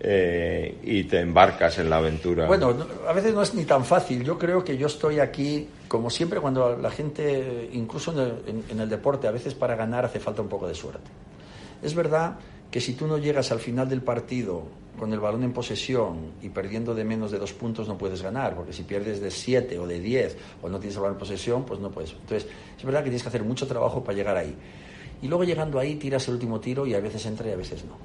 Eh, 0.00 0.78
y 0.84 1.02
te 1.04 1.18
embarcas 1.18 1.80
en 1.80 1.90
la 1.90 1.96
aventura. 1.96 2.46
Bueno, 2.46 2.72
a 3.08 3.12
veces 3.12 3.34
no 3.34 3.42
es 3.42 3.52
ni 3.54 3.64
tan 3.64 3.84
fácil. 3.84 4.22
Yo 4.22 4.38
creo 4.38 4.62
que 4.62 4.76
yo 4.76 4.86
estoy 4.86 5.18
aquí, 5.18 5.66
como 5.88 6.08
siempre, 6.08 6.38
cuando 6.38 6.76
la 6.76 6.90
gente, 6.92 7.68
incluso 7.72 8.14
en 8.46 8.78
el 8.78 8.88
deporte, 8.88 9.26
a 9.26 9.32
veces 9.32 9.54
para 9.54 9.74
ganar 9.74 10.04
hace 10.04 10.20
falta 10.20 10.40
un 10.40 10.48
poco 10.48 10.68
de 10.68 10.76
suerte. 10.76 11.10
Es 11.82 11.96
verdad 11.96 12.38
que 12.70 12.80
si 12.80 12.94
tú 12.94 13.06
no 13.06 13.18
llegas 13.18 13.50
al 13.52 13.60
final 13.60 13.88
del 13.88 14.02
partido 14.02 14.64
con 14.98 15.12
el 15.12 15.20
balón 15.20 15.44
en 15.44 15.52
posesión 15.52 16.32
y 16.42 16.48
perdiendo 16.48 16.94
de 16.94 17.04
menos 17.04 17.30
de 17.30 17.38
dos 17.38 17.52
puntos 17.52 17.86
no 17.88 17.96
puedes 17.96 18.20
ganar, 18.20 18.56
porque 18.56 18.72
si 18.72 18.82
pierdes 18.82 19.20
de 19.20 19.30
siete 19.30 19.78
o 19.78 19.86
de 19.86 20.00
diez 20.00 20.36
o 20.60 20.68
no 20.68 20.78
tienes 20.78 20.96
el 20.96 21.02
balón 21.02 21.14
en 21.14 21.20
posesión, 21.20 21.64
pues 21.64 21.80
no 21.80 21.90
puedes. 21.90 22.12
Entonces, 22.12 22.48
es 22.76 22.84
verdad 22.84 23.00
que 23.00 23.10
tienes 23.10 23.22
que 23.22 23.28
hacer 23.28 23.44
mucho 23.44 23.66
trabajo 23.66 24.02
para 24.02 24.16
llegar 24.16 24.36
ahí. 24.36 24.54
Y 25.22 25.28
luego 25.28 25.44
llegando 25.44 25.78
ahí 25.78 25.96
tiras 25.96 26.26
el 26.28 26.34
último 26.34 26.60
tiro 26.60 26.86
y 26.86 26.94
a 26.94 27.00
veces 27.00 27.24
entra 27.26 27.48
y 27.48 27.52
a 27.52 27.56
veces 27.56 27.84
no. 27.84 27.96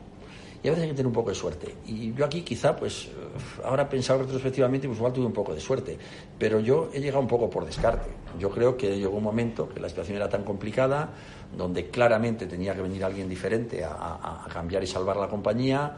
Y 0.63 0.69
a 0.69 0.71
veces 0.71 0.83
hay 0.83 0.89
que 0.91 0.95
tener 0.95 1.07
un 1.07 1.13
poco 1.13 1.29
de 1.29 1.35
suerte. 1.35 1.75
Y 1.85 2.13
yo 2.13 2.23
aquí 2.23 2.41
quizá, 2.41 2.73
pues, 2.73 3.09
ahora 3.65 3.89
pensado 3.89 4.19
retrospectivamente, 4.21 4.87
pues 4.87 4.97
igual 4.97 5.11
tuve 5.11 5.25
un 5.25 5.33
poco 5.33 5.53
de 5.53 5.59
suerte. 5.59 5.97
Pero 6.39 6.61
yo 6.61 6.89
he 6.93 7.01
llegado 7.01 7.19
un 7.19 7.27
poco 7.27 7.49
por 7.49 7.65
descarte. 7.65 8.09
Yo 8.39 8.49
creo 8.49 8.77
que 8.77 8.97
llegó 8.97 9.17
un 9.17 9.23
momento 9.23 9.67
que 9.67 9.81
la 9.81 9.89
situación 9.89 10.15
era 10.15 10.29
tan 10.29 10.43
complicada, 10.43 11.09
donde 11.57 11.89
claramente 11.89 12.47
tenía 12.47 12.73
que 12.73 12.81
venir 12.81 13.03
alguien 13.03 13.29
diferente 13.29 13.83
a, 13.83 14.45
cambiar 14.51 14.83
y 14.83 14.87
salvar 14.87 15.17
la 15.17 15.27
compañía. 15.27 15.95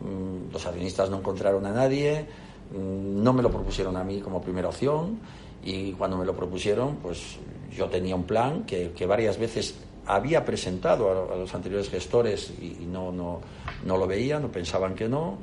Mm, 0.00 0.52
los 0.52 0.64
accionistas 0.64 1.10
no 1.10 1.18
encontraron 1.18 1.64
a 1.66 1.72
nadie, 1.72 2.26
mm, 2.72 3.22
no 3.22 3.32
me 3.32 3.42
lo 3.42 3.50
propusieron 3.50 3.96
a 3.96 4.04
mí 4.04 4.20
como 4.20 4.40
primera 4.40 4.68
opción 4.68 5.18
y 5.64 5.92
cuando 5.92 6.16
me 6.16 6.24
lo 6.24 6.36
propusieron, 6.36 6.96
pues 6.96 7.38
yo 7.76 7.86
tenía 7.86 8.14
un 8.14 8.24
plan 8.24 8.64
que, 8.64 8.92
varias 9.06 9.38
veces 9.38 9.74
había 10.06 10.44
presentado 10.44 11.32
a, 11.32 11.36
los 11.36 11.54
anteriores 11.54 11.90
gestores 11.90 12.52
y, 12.60 12.86
no, 12.86 13.10
no, 13.12 13.40
no, 13.84 13.96
lo 13.96 14.06
veían, 14.06 14.42
no 14.42 14.52
pensaban 14.52 14.94
que 14.94 15.08
no, 15.08 15.38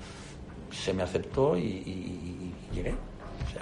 se 0.72 0.94
me 0.94 1.04
aceptó 1.04 1.58
y, 1.58 2.54
llegué. 2.74 2.96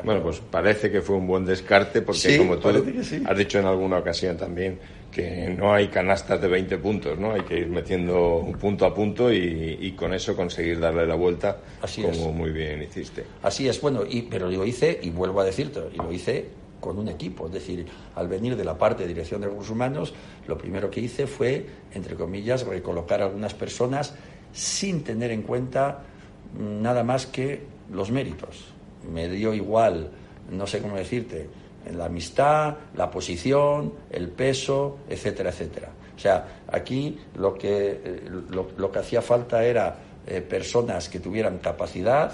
bueno, 0.03 0.22
pues 0.22 0.39
parece 0.39 0.91
que 0.91 1.01
fue 1.01 1.15
un 1.15 1.27
buen 1.27 1.45
descarte 1.45 2.01
porque 2.01 2.38
como 2.38 2.57
tú 2.57 2.69
has 2.69 3.38
dicho 3.38 3.60
en 3.60 3.65
alguna 3.65 3.98
ocasión 3.98 4.38
también, 4.38 4.79
que 5.13 5.55
no 5.58 5.74
hay 5.74 5.89
canastas 5.89 6.41
de 6.41 6.48
20 6.48 6.77
puntos, 6.79 7.20
¿no? 7.20 7.34
Hay 7.34 7.41
que 7.41 7.60
ir 7.60 7.67
metiendo 7.67 8.51
punto 8.60 8.86
a 8.86 8.93
punto 8.93 9.32
y, 9.32 9.93
con 9.98 10.13
eso 10.13 10.36
conseguir 10.36 10.79
darle 10.79 11.05
la 11.05 11.15
vuelta 11.15 11.58
Así 11.82 12.01
como 12.01 12.32
muy 12.32 12.51
bien 12.51 12.82
hiciste. 12.82 13.24
Así 13.43 13.67
es, 13.67 13.79
bueno, 13.79 14.01
y, 14.10 14.24
pero 14.24 14.50
lo 14.50 14.65
hice, 14.65 15.00
y 15.01 15.12
vuelvo 15.12 15.41
a 15.41 15.46
decirte, 15.46 15.82
y 15.93 15.98
lo 15.98 16.12
hice 16.12 16.48
con 16.79 16.98
un 16.98 17.08
equipo, 17.08 17.46
es 17.48 17.53
decir, 17.53 17.86
al 18.15 18.27
venir 18.27 18.58
de 18.58 18.65
la 18.65 18.77
parte 18.77 19.03
de 19.03 19.10
dirección 19.10 19.39
de 19.39 19.48
recursos 19.48 19.72
humanos, 19.72 20.13
lo 20.48 20.58
primero 20.58 20.89
que 20.89 21.00
hice 21.00 21.27
fue, 21.27 21.65
entre 21.93 22.15
comillas, 22.15 22.65
recolocar 22.65 23.22
a 23.22 23.25
algunas 23.25 23.53
personas 23.53 24.15
sin 24.51 25.03
tener 25.03 25.32
en 25.32 25.43
cuenta 25.43 26.03
nada 26.60 27.03
más 27.03 27.25
que 27.25 27.62
los 27.91 28.12
méritos. 28.12 28.65
Me 29.12 29.29
dio 29.29 29.53
igual, 29.53 30.12
no 30.51 30.67
sé 30.67 30.79
cómo 30.79 30.98
decirte, 30.98 31.48
la 31.91 32.05
amistad, 32.05 32.75
la 32.95 33.09
posición, 33.09 33.93
el 34.09 34.29
peso, 34.29 34.99
etcétera, 35.09 35.49
etcétera. 35.49 35.89
O 36.15 36.19
sea, 36.19 36.61
aquí 36.67 37.19
lo 37.35 37.53
que, 37.55 38.01
eh, 38.03 38.29
lo, 38.49 38.91
que 38.91 38.99
hacía 38.99 39.21
falta 39.21 39.63
era 39.63 39.95
eh, 40.25 40.41
personas 40.41 41.09
que 41.09 41.19
tuvieran 41.19 41.57
capacidad, 41.57 42.31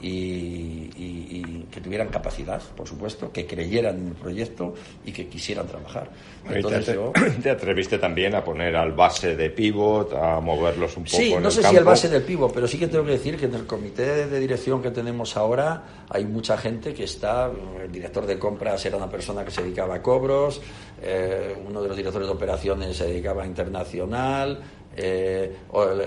y, 0.00 1.66
que 1.70 1.80
tuvieran 1.80 2.08
capacidad, 2.08 2.62
por 2.76 2.86
supuesto, 2.86 3.30
que 3.32 3.46
creyeran 3.46 3.98
en 3.98 4.08
el 4.08 4.14
proyecto 4.14 4.74
y 5.04 5.12
que 5.12 5.28
quisieran 5.28 5.66
trabajar. 5.66 6.10
Entonces, 6.48 6.86
te, 6.86 6.94
yo... 6.94 7.12
te, 7.42 7.50
atreviste 7.50 7.98
también 7.98 8.34
a 8.34 8.42
poner 8.42 8.74
al 8.76 8.92
base 8.92 9.36
de 9.36 9.50
pivot, 9.50 10.12
a 10.14 10.40
moverlos 10.40 10.96
un 10.96 11.04
poco. 11.04 11.16
Sí, 11.16 11.34
no 11.40 11.50
sé 11.50 11.62
si 11.62 11.76
al 11.76 11.84
base 11.84 12.08
del 12.08 12.22
pivot, 12.22 12.52
pero 12.52 12.66
sí 12.66 12.78
que 12.78 12.86
tengo 12.86 13.04
que 13.04 13.12
decir 13.12 13.36
que 13.36 13.46
en 13.46 13.54
el 13.54 13.66
comité 13.66 14.26
de 14.26 14.40
dirección 14.40 14.82
que 14.82 14.90
tenemos 14.90 15.36
ahora 15.36 16.06
hay 16.08 16.24
mucha 16.24 16.56
gente 16.56 16.94
que 16.94 17.04
está. 17.04 17.50
El 17.82 17.92
director 17.92 18.26
de 18.26 18.38
compras 18.38 18.84
era 18.86 18.96
una 18.96 19.10
persona 19.10 19.44
que 19.44 19.50
se 19.50 19.62
dedicaba 19.62 19.96
a 19.96 20.02
cobros, 20.02 20.60
eh, 21.02 21.54
uno 21.66 21.82
de 21.82 21.88
los 21.88 21.96
directores 21.96 22.26
de 22.26 22.34
operaciones 22.34 22.96
se 22.96 23.06
dedicaba 23.06 23.42
a 23.42 23.46
internacional 23.46 24.60
eh, 25.00 25.56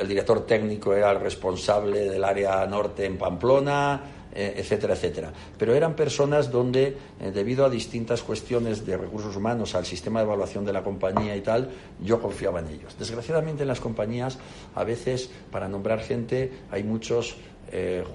el, 0.02 0.08
director 0.08 0.46
técnico 0.46 0.94
era 0.94 1.12
el 1.12 1.22
responsable 1.22 2.10
del 2.10 2.26
área 2.26 2.66
norte 2.68 3.06
en 3.06 3.18
Pamplona, 3.18 4.02
eh, 4.36 4.56
etcétera, 4.58 4.96
etcétera. 4.96 5.32
Pero 5.58 5.74
eran 5.74 5.96
personas 5.96 6.52
donde, 6.52 6.98
eh, 7.22 7.32
debido 7.34 7.64
a 7.64 7.70
distintas 7.70 8.22
cuestiones 8.22 8.86
de 8.86 8.98
recursos 8.98 9.34
humanos, 9.34 9.76
al 9.76 9.86
sistema 9.86 10.20
de 10.20 10.26
evaluación 10.26 10.66
de 10.66 10.74
la 10.74 10.84
compañía 10.84 11.38
y 11.38 11.42
tal, 11.42 11.70
yo 12.02 12.22
confiaba 12.22 12.60
en 12.60 12.68
ellos. 12.68 12.98
Desgraciadamente 13.00 13.62
en 13.62 13.70
las 13.70 13.80
compañías, 13.80 14.38
a 14.76 14.84
veces, 14.84 15.30
para 15.52 15.70
nombrar 15.70 16.02
gente, 16.02 16.52
hay 16.70 16.84
muchos 16.84 17.38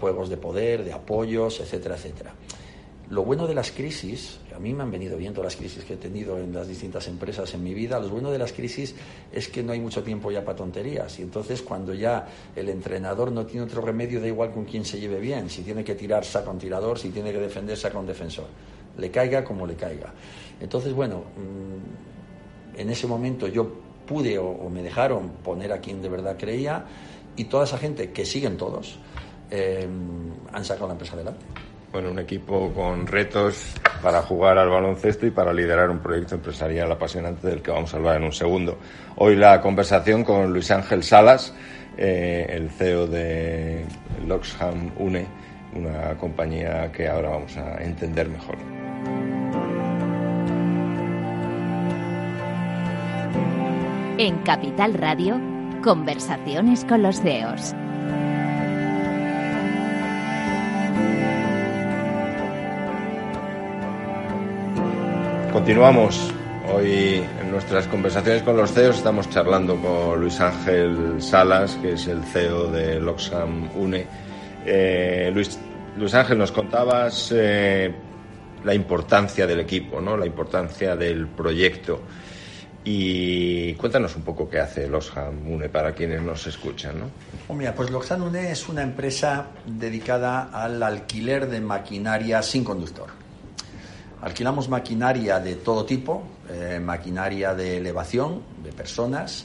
juegos 0.01 0.29
de 0.29 0.37
poder, 0.37 0.85
de 0.85 0.93
apoyos, 0.93 1.61
etcétera, 1.61 1.95
etcétera. 1.95 2.35
Lo 3.09 3.25
bueno 3.25 3.47
de 3.47 3.55
las 3.55 3.71
crisis, 3.71 4.41
a 4.55 4.59
mí 4.59 4.75
me 4.75 4.83
han 4.83 4.91
venido 4.91 5.17
viendo 5.17 5.41
las 5.41 5.55
crisis 5.55 5.85
que 5.85 5.95
he 5.95 5.97
tenido 5.97 6.39
en 6.39 6.53
las 6.53 6.67
distintas 6.67 7.07
empresas 7.07 7.55
en 7.55 7.63
mi 7.63 7.73
vida, 7.73 8.01
lo 8.01 8.09
bueno 8.09 8.33
de 8.33 8.39
las 8.39 8.53
crisis 8.53 8.97
es 9.33 9.47
que 9.47 9.63
no 9.63 9.73
hay 9.73 9.79
mucho 9.79 10.03
tiempo 10.03 10.33
ya 10.33 10.45
para 10.45 10.57
tonterías. 10.57 11.17
Y 11.21 11.23
entonces 11.23 11.63
cuando 11.63 11.95
ya 11.95 12.27
el 12.57 12.69
entrenador 12.69 13.31
no 13.31 13.47
tiene 13.47 13.65
otro 13.65 13.81
remedio, 13.81 14.21
da 14.21 14.27
igual 14.27 14.51
con 14.51 14.65
quién 14.65 14.85
se 14.85 14.99
lleve 14.99 15.21
bien. 15.21 15.49
Si 15.51 15.63
tiene 15.63 15.85
que 15.85 15.95
tirar, 15.95 16.25
saca 16.25 16.51
un 16.51 16.59
tirador, 16.59 16.99
si 16.99 17.11
tiene 17.11 17.31
que 17.31 17.39
defender, 17.39 17.77
saca 17.77 17.97
un 17.97 18.07
defensor. 18.07 18.47
Le 18.99 19.09
caiga 19.13 19.45
como 19.45 19.69
le 19.69 19.77
caiga. 19.77 20.13
Entonces, 20.61 20.93
bueno, 20.93 21.19
mm, 21.19 22.81
en 22.81 22.91
ese 22.91 23.07
momento 23.07 23.47
yo 23.47 23.71
pude 24.05 24.37
o, 24.37 24.69
me 24.69 24.83
dejaron 24.83 25.29
poner 25.45 25.73
a 25.73 25.79
quien 25.79 26.03
de 26.03 26.09
verdad 26.09 26.37
creía 26.37 26.85
y 27.37 27.45
toda 27.45 27.65
esa 27.65 27.79
gente, 27.79 28.11
que 28.11 28.25
siguen 28.25 28.57
todos, 28.57 28.99
eh, 29.51 29.87
han 30.53 30.65
sacado 30.65 30.89
la 30.89 30.95
empresa 30.95 31.15
adelante. 31.15 31.45
Bueno, 31.93 32.11
un 32.11 32.19
equipo 32.19 32.73
con 32.75 33.07
retos 33.07 33.75
para 34.03 34.21
jugar 34.23 34.59
al 34.59 34.69
baloncesto 34.69 35.27
y 35.27 35.31
para 35.31 35.53
liderar 35.53 35.89
un 35.89 36.01
proyecto 36.01 36.35
empresarial 36.35 36.91
apasionante 36.93 37.47
del 37.47 37.63
que 37.63 37.71
vamos 37.71 37.95
a 37.95 37.97
hablar 37.97 38.17
en 38.17 38.25
un 38.25 38.33
segundo. 38.33 38.79
Hoy 39.17 39.37
la 39.37 39.61
conversación 39.61 40.25
con 40.25 40.53
Luis 40.53 40.71
Ángel 40.71 41.03
Salas, 41.03 41.55
eh, 41.97 42.47
el 42.51 42.71
CEO 42.71 43.07
de 43.07 43.85
Loxham 44.27 44.91
Une, 44.99 45.27
una 45.75 46.17
compañía 46.19 46.91
que 46.93 47.09
ahora 47.09 47.31
vamos 47.31 47.57
a 47.57 47.83
entender 47.83 48.29
mejor. 48.29 48.57
En 54.19 54.39
Capital 54.39 54.95
Radio, 54.95 55.41
conversaciones 55.83 56.85
con 56.85 57.03
los 57.03 57.21
CEOs. 57.21 57.75
Continuamos. 65.57 66.21
Hoy 66.71 67.25
en 67.41 67.51
nuestras 67.51 67.87
conversaciones 67.87 68.43
con 68.43 68.59
los 68.59 68.73
CEOs 68.73 68.99
estamos 68.99 69.31
charlando 69.31 69.81
con 69.81 70.21
Luis 70.21 70.39
Ángel 70.39 71.17
Salas, 71.23 71.77
que 71.77 71.95
es 71.95 72.07
el 72.09 72.23
CEO 72.25 72.71
de 72.71 73.01
Loxam 73.01 73.71
UNE. 73.75 74.07
Eh, 74.67 75.31
Luis, 75.33 75.59
Luis, 75.97 76.13
Ángel, 76.13 76.37
nos 76.37 76.53
contabas 76.53 77.33
eh, 77.35 77.91
la 78.65 78.75
importancia 78.75 79.47
del 79.47 79.61
equipo, 79.61 79.99
¿no? 79.99 80.15
la 80.15 80.27
importancia 80.27 80.95
del 80.95 81.27
proyecto. 81.27 82.03
Y 82.85 83.73
cuéntanos 83.77 84.15
un 84.15 84.25
poco 84.25 84.51
qué 84.51 84.61
hace 84.61 84.87
Loxam 84.87 85.51
UNE 85.51 85.71
para 85.71 85.93
quienes 85.93 86.21
nos 86.21 86.47
escuchan. 86.47 86.97
¿no? 87.01 87.55
Mira, 87.55 87.75
pues 87.75 87.91
Loxam 87.91 88.25
UNE 88.25 88.53
es 88.53 88.69
una 88.69 88.83
empresa 88.83 89.47
dedicada 89.65 90.51
al 90.53 90.83
alquiler 90.83 91.49
de 91.49 91.63
maquinaria 91.63 92.43
sin 92.43 92.63
conductor. 92.63 93.26
Alquilamos 94.27 94.69
maquinaria 94.69 95.39
de 95.39 95.55
todo 95.55 95.87
tipo, 95.87 96.25
eh, 96.51 96.81
maquinaria 96.83 97.55
de 97.55 97.77
elevación 97.77 98.43
de 98.61 98.73
personas, 98.73 99.45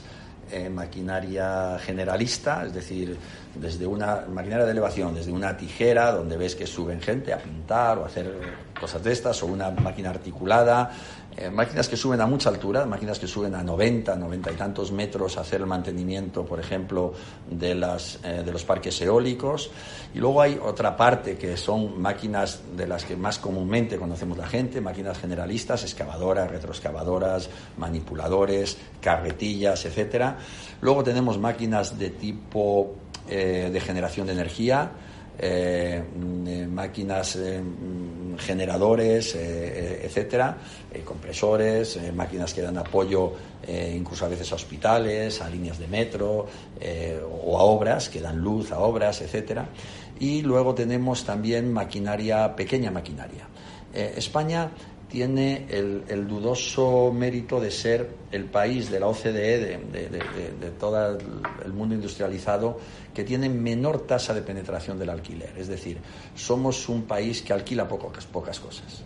eh, 0.50 0.68
maquinaria 0.68 1.78
generalista, 1.78 2.64
es 2.66 2.74
decir, 2.74 3.16
desde 3.54 3.86
una 3.86 4.24
maquinaria 4.28 4.64
de 4.64 4.72
elevación, 4.72 5.14
desde 5.14 5.30
una 5.30 5.56
tijera 5.56 6.10
donde 6.10 6.36
ves 6.36 6.56
que 6.56 6.66
suben 6.66 7.00
gente 7.00 7.32
a 7.32 7.38
pintar 7.38 7.96
o 7.98 8.06
hacer 8.06 8.28
cosas 8.78 9.04
de 9.04 9.12
estas, 9.12 9.40
o 9.44 9.46
una 9.46 9.70
máquina 9.70 10.10
articulada, 10.10 10.90
eh, 11.34 11.50
máquinas 11.50 11.88
que 11.88 11.96
suben 11.96 12.20
a 12.20 12.26
mucha 12.26 12.50
altura, 12.50 12.84
máquinas 12.84 13.18
que 13.18 13.26
suben 13.26 13.54
a 13.54 13.62
90, 13.62 14.16
90 14.16 14.52
y 14.52 14.54
tantos 14.54 14.92
metros 14.92 15.38
a 15.38 15.40
hacer 15.40 15.60
el 15.60 15.66
mantenimiento, 15.66 16.44
por 16.44 16.60
ejemplo, 16.60 17.14
de, 17.50 17.74
las, 17.74 18.18
eh, 18.22 18.42
de 18.44 18.52
los 18.52 18.64
parques 18.64 19.00
eólicos. 19.00 19.70
Y 20.14 20.18
luego 20.18 20.42
hay 20.42 20.60
otra 20.62 20.94
parte 20.94 21.38
que 21.38 21.56
son 21.56 22.00
máquinas 22.00 22.60
de 22.76 22.86
las 22.86 23.06
que 23.06 23.16
más 23.16 23.38
comúnmente 23.38 23.96
conocemos 23.96 24.36
la 24.36 24.46
gente, 24.46 24.82
máquinas 24.82 25.18
generalistas, 25.18 25.84
excavadoras, 25.84 26.50
retroexcavadoras, 26.50 27.48
manipuladores, 27.78 28.76
carretillas, 29.00 29.86
etcétera. 29.86 30.36
Luego 30.82 31.02
tenemos 31.02 31.38
máquinas 31.38 31.98
de 31.98 32.10
tipo 32.10 32.94
eh, 33.26 33.70
de 33.72 33.80
generación 33.80 34.26
de 34.26 34.34
energía, 34.34 34.90
mm, 35.40 36.66
máquinas, 36.66 37.38
generadores, 38.38 39.34
etcétera, 39.34 40.56
compresores, 41.04 41.98
máquinas 42.14 42.54
que 42.54 42.62
dan 42.62 42.78
apoyo 42.78 43.32
incluso 43.68 44.24
a 44.24 44.28
veces 44.28 44.50
a 44.52 44.56
hospitales, 44.56 45.40
a 45.40 45.48
líneas 45.48 45.78
de 45.78 45.86
metro 45.86 46.46
o 47.44 47.58
a 47.58 47.62
obras 47.62 48.08
que 48.08 48.20
dan 48.20 48.38
luz 48.38 48.72
a 48.72 48.80
obras, 48.80 49.20
etcétera. 49.20 49.68
Y 50.20 50.42
luego 50.42 50.74
tenemos 50.74 51.24
también 51.24 51.72
maquinaria, 51.72 52.54
pequeña 52.54 52.90
maquinaria. 52.90 53.48
España 53.92 54.70
tiene 55.12 55.66
el, 55.68 56.26
dudoso 56.26 57.12
mérito 57.12 57.60
de 57.60 57.70
ser 57.70 58.08
el 58.32 58.46
país 58.46 58.90
de 58.90 58.98
la 58.98 59.08
OCDE, 59.08 59.78
de, 59.92 60.70
todo 60.80 61.18
el 61.62 61.72
mundo 61.74 61.94
industrializado, 61.94 62.78
que 63.12 63.22
tiene 63.22 63.50
menor 63.50 64.06
tasa 64.06 64.32
de 64.32 64.40
penetración 64.40 64.98
del 64.98 65.10
alquiler. 65.10 65.52
Es 65.58 65.68
decir, 65.68 65.98
somos 66.34 66.88
un 66.88 67.02
país 67.02 67.42
que 67.42 67.52
alquila 67.52 67.86
pocas, 67.86 68.24
pocas 68.24 68.58
cosas. 68.58 69.04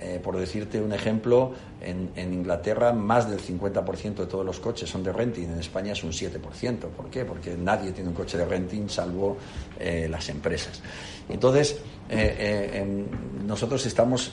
Eh, 0.00 0.18
por 0.20 0.36
decirte 0.36 0.80
un 0.80 0.92
ejemplo, 0.92 1.52
en, 1.80 2.10
Inglaterra 2.16 2.92
más 2.92 3.30
del 3.30 3.38
50% 3.38 4.14
de 4.16 4.26
todos 4.26 4.44
los 4.44 4.58
coches 4.58 4.90
son 4.90 5.04
de 5.04 5.12
renting, 5.12 5.44
en 5.44 5.60
España 5.60 5.92
es 5.92 6.02
un 6.02 6.10
7%. 6.10 6.78
¿Por 6.88 7.10
qué? 7.10 7.24
Porque 7.24 7.56
nadie 7.56 7.92
tiene 7.92 8.10
un 8.10 8.16
coche 8.16 8.36
de 8.36 8.44
renting 8.44 8.88
salvo 8.88 9.36
eh, 9.78 10.08
las 10.10 10.28
empresas. 10.30 10.82
Entonces, 11.28 11.78
eh, 12.10 13.06
nosotros 13.46 13.86
estamos 13.86 14.32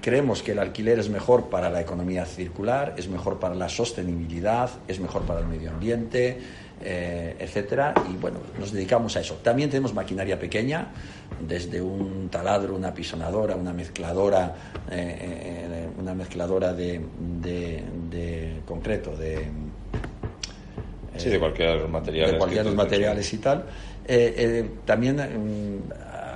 Creemos 0.00 0.42
que 0.42 0.52
el 0.52 0.58
alquiler 0.58 0.98
es 0.98 1.10
mejor 1.10 1.50
para 1.50 1.68
la 1.68 1.80
economía 1.80 2.24
circular, 2.24 2.94
es 2.96 3.08
mejor 3.08 3.38
para 3.38 3.54
la 3.54 3.68
sostenibilidad, 3.68 4.70
es 4.88 4.98
mejor 4.98 5.22
para 5.22 5.40
el 5.40 5.46
medio 5.46 5.70
ambiente, 5.70 6.38
eh, 6.82 7.36
etcétera. 7.38 7.92
Y 8.10 8.14
bueno, 8.16 8.38
nos 8.58 8.72
dedicamos 8.72 9.14
a 9.16 9.20
eso. 9.20 9.34
También 9.42 9.68
tenemos 9.68 9.92
maquinaria 9.92 10.38
pequeña, 10.38 10.86
desde 11.46 11.82
un 11.82 12.30
taladro, 12.30 12.74
una 12.74 12.94
pisonadora, 12.94 13.56
una 13.56 13.74
mezcladora, 13.74 14.54
eh, 14.90 15.18
eh, 15.20 15.88
una 15.98 16.14
mezcladora 16.14 16.72
de, 16.72 17.02
concreto, 18.64 19.14
de 19.14 19.48
sí, 21.18 21.28
de 21.28 21.38
cualquier 21.38 21.86
material, 21.88 22.32
de 22.32 22.38
cualquier 22.38 22.64
materiales 22.72 23.30
y 23.34 23.38
tal. 23.38 23.66
también 24.86 25.16
mm, 25.16 25.92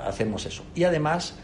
hacemos 0.06 0.44
eso. 0.44 0.64
Y 0.74 0.84
además 0.84 1.34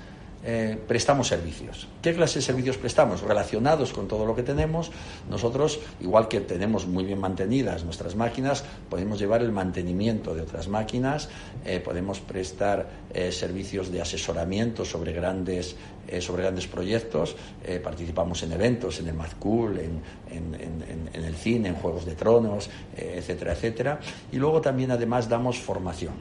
eh, 0.44 0.78
prestamos 0.88 1.28
servicios. 1.28 1.86
¿Qué 2.00 2.14
clase 2.14 2.38
de 2.38 2.44
servicios 2.44 2.78
prestamos? 2.78 3.20
Relacionados 3.22 3.92
con 3.92 4.08
todo 4.08 4.24
lo 4.24 4.34
que 4.34 4.42
tenemos, 4.42 4.90
nosotros, 5.28 5.80
igual 6.00 6.28
que 6.28 6.40
tenemos 6.40 6.86
muy 6.86 7.04
bien 7.04 7.18
mantenidas 7.18 7.84
nuestras 7.84 8.16
máquinas, 8.16 8.64
podemos 8.88 9.18
llevar 9.18 9.42
el 9.42 9.52
mantenimiento 9.52 10.34
de 10.34 10.42
otras 10.42 10.68
máquinas, 10.68 11.28
eh, 11.64 11.80
podemos 11.80 12.20
prestar 12.20 12.88
eh, 13.12 13.32
servicios 13.32 13.92
de 13.92 14.00
asesoramiento 14.00 14.84
sobre 14.84 15.12
grandes, 15.12 15.76
sobre 16.20 16.42
grandes 16.42 16.66
proyectos, 16.66 17.36
participamos 17.84 18.42
en 18.42 18.50
eventos, 18.50 18.98
en 18.98 19.06
el 19.06 19.14
Mad 19.14 19.30
Cool, 19.38 19.78
en, 19.78 20.02
en 20.28 21.24
el 21.24 21.34
cine, 21.36 21.68
en 21.68 21.76
Juegos 21.76 22.04
de 22.04 22.16
Tronos, 22.16 22.68
etcétera, 22.96 23.52
etcétera. 23.52 24.00
Y 24.32 24.36
luego 24.36 24.60
también 24.60 24.90
además 24.90 25.28
damos 25.28 25.58
formación. 25.58 26.14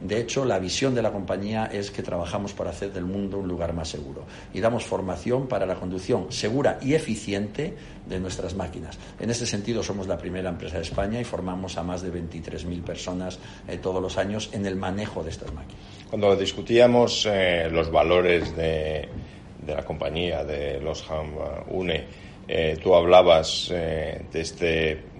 De 0.00 0.18
hecho, 0.18 0.46
la 0.46 0.58
visión 0.58 0.94
de 0.94 1.02
la 1.02 1.12
compañía 1.12 1.66
es 1.66 1.90
que 1.90 2.02
trabajamos 2.02 2.54
para 2.54 2.70
hacer 2.70 2.90
del 2.92 3.04
mundo 3.04 3.36
un 3.36 3.46
lugar 3.46 3.74
más 3.74 3.88
seguro 3.88 4.24
y 4.54 4.60
damos 4.60 4.84
formación 4.84 5.46
para 5.46 5.66
la 5.66 5.74
conducción 5.74 6.32
segura 6.32 6.78
y 6.80 6.94
eficiente 6.94 7.74
de 8.08 8.18
nuestras 8.18 8.54
máquinas. 8.54 8.98
En 9.18 9.28
este 9.28 9.44
sentido, 9.44 9.82
somos 9.82 10.08
la 10.08 10.16
primera 10.16 10.48
empresa 10.48 10.76
de 10.76 10.82
España 10.82 11.20
y 11.20 11.24
formamos 11.24 11.76
a 11.76 11.82
más 11.82 12.00
de 12.00 12.12
23.000 12.12 12.82
personas 12.82 13.38
eh, 13.68 13.76
todos 13.76 14.00
los 14.00 14.16
años 14.16 14.48
en 14.52 14.64
el 14.64 14.76
manejo 14.76 15.22
de 15.22 15.30
estas 15.30 15.52
máquinas. 15.52 15.82
Cuando 16.08 16.34
discutíamos 16.34 17.28
eh, 17.30 17.68
los 17.70 17.90
valores 17.90 18.56
de, 18.56 19.06
la 19.66 19.84
compañía, 19.84 20.44
de 20.44 20.80
los 20.80 21.08
Ham 21.10 21.34
UNE, 21.68 22.06
eh, 22.48 22.78
tú 22.82 22.94
hablabas 22.94 23.68
de, 23.68 24.24
este, 24.32 24.66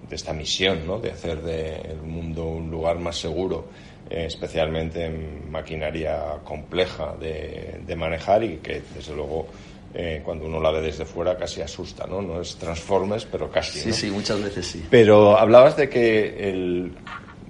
de 0.09 0.15
esta 0.15 0.33
misión, 0.33 0.87
¿no? 0.87 0.97
de 0.99 1.11
hacer 1.11 1.41
del 1.43 2.01
mundo 2.01 2.45
un 2.45 2.71
lugar 2.71 2.97
más 2.97 3.17
seguro. 3.17 3.67
Especialmente 4.11 5.05
en 5.05 5.49
maquinaria 5.49 6.39
compleja 6.43 7.15
de, 7.19 7.95
manejar 7.95 8.43
y 8.43 8.57
que 8.57 8.81
desde 8.93 9.15
luego 9.15 9.47
eh, 9.93 10.21
cuando 10.23 10.45
uno 10.45 10.59
la 10.59 10.71
ve 10.71 10.81
desde 10.81 11.05
fuera 11.05 11.37
casi 11.37 11.61
asusta, 11.61 12.05
¿no? 12.07 12.21
No 12.21 12.41
es 12.41 12.55
Transformers, 12.57 13.25
pero 13.25 13.49
casi. 13.49 13.79
Sí, 13.79 13.93
sí, 13.93 14.11
muchas 14.11 14.41
veces 14.41 14.65
sí. 14.65 14.85
Pero 14.89 15.37
hablabas 15.37 15.77
de 15.77 15.89
que 15.89 16.49
el, 16.49 16.93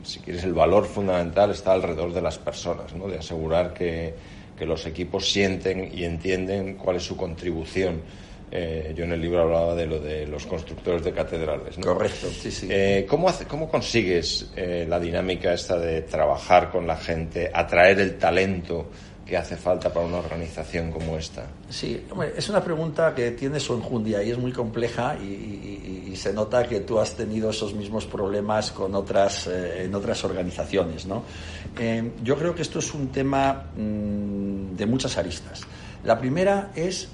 si 0.04 0.20
quieres, 0.20 0.44
el 0.44 0.54
valor 0.54 0.86
fundamental 0.86 1.52
está 1.52 1.74
alrededor 1.74 2.14
de 2.14 2.22
las 2.22 2.38
personas, 2.38 2.94
¿no? 2.94 3.08
De 3.08 3.18
asegurar 3.18 3.74
que, 3.74 4.14
que 4.58 4.66
los 4.66 4.86
equipos 4.86 5.32
sienten 5.32 5.92
y 5.92 6.04
entienden 6.04 6.76
cuál 6.76 6.98
es 6.98 7.04
su 7.04 7.18
contribución 7.18 8.02
eh, 8.54 8.94
yo 8.94 9.06
en 9.06 9.14
el 9.14 9.22
libro 9.22 9.44
hablaba 9.44 9.74
de 9.76 9.86
lo 9.86 10.00
de 10.00 10.28
los 10.28 10.46
constructores 10.46 11.04
de 11.06 11.14
catedrales. 11.14 11.78
Correcto, 11.78 12.28
sí, 12.28 12.52
sí. 12.52 12.68
Eh, 12.70 13.06
¿cómo, 13.10 13.32
¿Cómo 13.48 13.70
consigues 13.70 14.52
eh, 14.58 14.86
la 14.90 15.00
dinámica 15.00 15.54
esta 15.54 15.80
de 15.80 16.02
trabajar 16.02 16.70
con 16.70 16.86
la 16.86 16.98
gente, 16.98 17.50
atraer 17.54 18.02
el 18.02 18.18
talento 18.18 18.90
que 19.26 19.38
hace 19.38 19.56
falta 19.56 19.94
para 19.94 20.06
una 20.06 20.18
organización 20.18 20.92
como 20.92 21.18
esta? 21.18 21.46
Sí, 21.70 22.06
es 22.36 22.50
una 22.50 22.62
pregunta 22.62 23.16
que 23.16 23.32
tiene 23.32 23.58
su 23.58 23.74
enjundia 23.74 24.22
y 24.22 24.32
es 24.32 24.38
muy 24.38 24.52
compleja 24.52 25.16
y, 25.16 26.12
se 26.12 26.34
nota 26.34 26.68
que 26.68 26.82
tú 26.82 27.00
has 27.00 27.16
tenido 27.16 27.50
esos 27.50 27.74
mismos 27.74 28.06
problemas 28.06 28.72
con 28.72 28.94
otras, 28.94 29.48
en 29.48 29.96
otras 29.96 30.24
organizaciones. 30.26 31.06
¿no? 31.06 31.24
yo 32.22 32.36
creo 32.36 32.54
que 32.54 32.62
esto 32.62 32.80
es 32.80 32.94
un 32.94 33.08
tema 33.08 33.72
mm, 33.76 34.76
de 34.76 34.86
muchas 34.86 35.18
aristas. 35.18 35.62
La 36.04 36.20
primera 36.20 36.72
es 36.76 37.08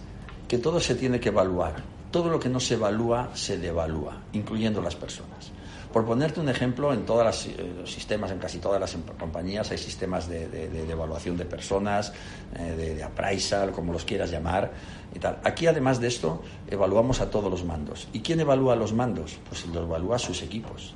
que 0.48 0.58
todo 0.58 0.80
se 0.80 0.96
tiene 0.96 1.20
que 1.20 1.30
evaluar. 1.30 1.76
Todo 2.12 2.30
lo 2.30 2.40
que 2.40 2.50
no 2.50 2.60
se 2.60 2.76
evalúa 2.76 3.32
se 3.34 3.58
devalúa, 3.58 4.22
incluyendo 4.34 4.82
las 4.82 4.96
personas. 4.96 5.52
Por 5.92 6.06
ponerte 6.06 6.40
un 6.40 6.50
ejemplo, 6.50 6.94
en 6.94 7.06
todos 7.06 7.48
eh, 7.48 7.74
los 7.80 7.92
sistemas, 7.92 8.32
en 8.32 8.40
casi 8.40 8.60
todas 8.60 8.80
las 8.80 8.94
em, 8.94 9.02
compañías 9.18 9.72
hay 9.72 9.78
sistemas 9.78 10.28
de, 10.28 10.46
evaluación 10.90 11.38
de 11.38 11.46
personas, 11.46 12.14
eh, 12.56 12.96
de, 12.96 13.04
appraisal, 13.04 13.72
como 13.72 13.94
los 13.94 14.06
quieras 14.06 14.30
llamar, 14.30 14.72
y 15.16 15.20
tal. 15.20 15.40
Aquí, 15.44 15.66
además 15.66 16.00
de 16.00 16.08
esto, 16.08 16.44
evaluamos 16.70 17.22
a 17.22 17.30
todos 17.32 17.50
los 17.50 17.64
mandos. 17.64 18.08
¿Y 18.14 18.20
quién 18.20 18.40
evalúa 18.40 18.76
los 18.76 18.94
mandos? 18.94 19.38
Pues 19.50 19.66
los 19.68 19.84
evalúa 19.84 20.20
sus 20.20 20.42
equipos. 20.44 20.94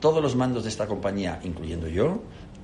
Todos 0.00 0.20
los 0.20 0.34
mandos 0.34 0.64
de 0.64 0.70
esta 0.70 0.86
compañía, 0.86 1.38
incluyendo 1.44 1.86
yo, 1.86 2.22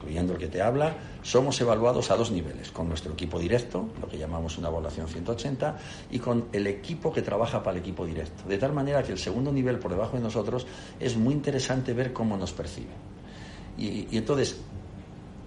incluyendo 0.08 0.32
el 0.32 0.38
que 0.38 0.48
te 0.48 0.62
habla, 0.62 0.94
somos 1.22 1.60
evaluados 1.60 2.10
a 2.10 2.16
dos 2.16 2.30
niveles, 2.30 2.70
con 2.70 2.88
nuestro 2.88 3.12
equipo 3.12 3.38
directo, 3.38 3.88
lo 4.00 4.08
que 4.08 4.16
llamamos 4.16 4.56
una 4.56 4.68
evaluación 4.68 5.06
180, 5.06 5.76
y 6.10 6.18
con 6.18 6.46
el 6.52 6.66
equipo 6.66 7.12
que 7.12 7.20
trabaja 7.20 7.62
para 7.62 7.76
el 7.76 7.82
equipo 7.82 8.06
directo. 8.06 8.48
De 8.48 8.56
tal 8.56 8.72
manera 8.72 9.02
que 9.02 9.12
el 9.12 9.18
segundo 9.18 9.52
nivel 9.52 9.78
por 9.78 9.90
debajo 9.90 10.16
de 10.16 10.22
nosotros 10.22 10.66
es 10.98 11.16
muy 11.16 11.34
interesante 11.34 11.92
ver 11.92 12.14
cómo 12.14 12.38
nos 12.38 12.52
percibe. 12.52 12.88
Y, 13.76 14.16
entonces, 14.16 14.56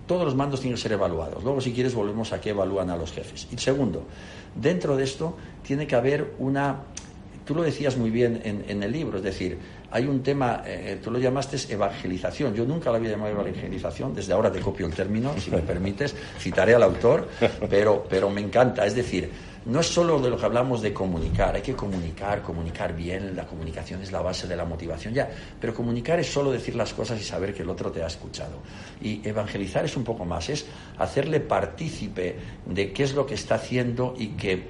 todos 0.05 0.25
los 0.25 0.35
mandos 0.35 0.61
tienen 0.61 0.75
que 0.75 0.81
ser 0.81 0.91
evaluados. 0.91 1.43
Luego, 1.43 1.59
si 1.59 1.73
quieres, 1.73 1.95
volvemos 1.95 2.31
a 2.31 2.39
qué 2.39 2.51
evalúan 2.51 2.91
a 2.91 2.95
los 2.95 3.11
jefes. 3.11 3.47
Y 3.51 3.57
segundo, 3.57 4.03
dentro 4.55 4.95
de 4.95 5.03
esto 5.03 5.35
tiene 5.63 5.87
que 5.87 5.95
haber 5.95 6.35
una... 6.37 6.83
Tú 7.45 7.55
lo 7.55 7.63
decías 7.63 7.97
muy 7.97 8.11
bien 8.11 8.39
en 8.43 8.83
el 8.83 8.91
libro, 8.91 9.17
es 9.17 9.23
decir, 9.23 9.57
hay 9.91 10.05
un 10.05 10.23
tema, 10.23 10.63
eh, 10.65 10.99
tú 11.03 11.11
lo 11.11 11.19
llamaste 11.19 11.57
evangelización. 11.73 12.53
Yo 12.53 12.65
nunca 12.65 12.89
lo 12.89 12.95
había 12.95 13.11
llamado 13.11 13.31
evangelización, 13.31 14.15
desde 14.15 14.33
ahora 14.33 14.51
te 14.51 14.59
copio 14.59 14.87
el 14.87 14.93
término, 14.93 15.33
si 15.37 15.51
me 15.51 15.57
permites, 15.61 16.15
citaré 16.39 16.73
al 16.73 16.83
autor, 16.83 17.27
pero, 17.69 18.05
pero 18.09 18.29
me 18.29 18.41
encanta. 18.41 18.85
Es 18.85 18.95
decir, 18.95 19.29
no 19.65 19.79
es 19.79 19.87
solo 19.87 20.19
de 20.19 20.29
lo 20.29 20.37
que 20.37 20.45
hablamos 20.45 20.81
de 20.81 20.93
comunicar, 20.93 21.55
hay 21.55 21.61
que 21.61 21.75
comunicar, 21.75 22.41
comunicar 22.41 22.95
bien, 22.95 23.35
la 23.35 23.45
comunicación 23.45 24.01
es 24.01 24.11
la 24.11 24.21
base 24.21 24.47
de 24.47 24.55
la 24.55 24.65
motivación 24.65 25.13
ya, 25.13 25.29
pero 25.59 25.73
comunicar 25.73 26.19
es 26.19 26.31
solo 26.31 26.51
decir 26.51 26.75
las 26.75 26.93
cosas 26.93 27.19
y 27.19 27.23
saber 27.23 27.53
que 27.53 27.61
el 27.63 27.69
otro 27.69 27.91
te 27.91 28.03
ha 28.03 28.07
escuchado. 28.07 28.57
Y 29.01 29.27
evangelizar 29.27 29.85
es 29.85 29.95
un 29.95 30.03
poco 30.03 30.25
más, 30.25 30.49
es 30.49 30.65
hacerle 30.97 31.39
partícipe 31.39 32.35
de 32.65 32.91
qué 32.91 33.03
es 33.03 33.13
lo 33.13 33.25
que 33.25 33.35
está 33.35 33.55
haciendo 33.55 34.15
y 34.17 34.29
que 34.29 34.67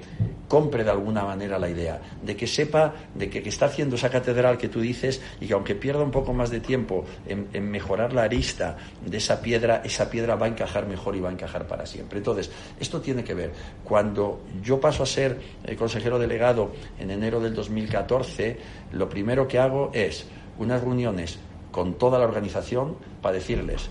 compre 0.48 0.84
de 0.84 0.90
alguna 0.90 1.24
manera 1.24 1.58
la 1.58 1.70
idea, 1.70 1.98
de 2.22 2.36
que 2.36 2.46
sepa 2.46 2.92
de 3.14 3.30
que, 3.30 3.38
está 3.48 3.66
haciendo 3.66 3.96
esa 3.96 4.10
catedral 4.10 4.58
que 4.58 4.68
tú 4.68 4.80
dices 4.80 5.22
y 5.40 5.46
que 5.46 5.54
aunque 5.54 5.74
pierda 5.74 6.02
un 6.02 6.10
poco 6.10 6.34
más 6.34 6.50
de 6.50 6.60
tiempo 6.60 7.06
en, 7.26 7.48
en 7.54 7.70
mejorar 7.70 8.12
la 8.12 8.24
arista 8.24 8.76
de 9.02 9.16
esa 9.16 9.40
piedra, 9.40 9.80
esa 9.82 10.10
piedra 10.10 10.36
va 10.36 10.44
a 10.44 10.48
encajar 10.50 10.86
mejor 10.86 11.16
y 11.16 11.20
va 11.20 11.30
a 11.30 11.32
encajar 11.32 11.66
para 11.66 11.86
siempre. 11.86 12.18
Entonces, 12.18 12.50
esto 12.78 13.00
tiene 13.00 13.24
que 13.24 13.32
ver. 13.32 13.52
Cuando 13.82 14.42
yo 14.62 14.78
paso 14.82 15.04
a 15.04 15.06
ser 15.06 15.40
el 15.64 15.76
consejero 15.76 16.18
delegado 16.18 16.72
en 16.98 17.10
enero 17.10 17.40
del 17.40 17.54
2014, 17.54 18.58
lo 18.92 19.08
primero 19.08 19.48
que 19.48 19.58
hago 19.58 19.90
es 19.94 20.26
unas 20.58 20.82
reuniones 20.82 21.38
con 21.70 21.94
toda 21.94 22.18
la 22.18 22.26
organización 22.26 22.98
para 23.22 23.36
decirles 23.36 23.88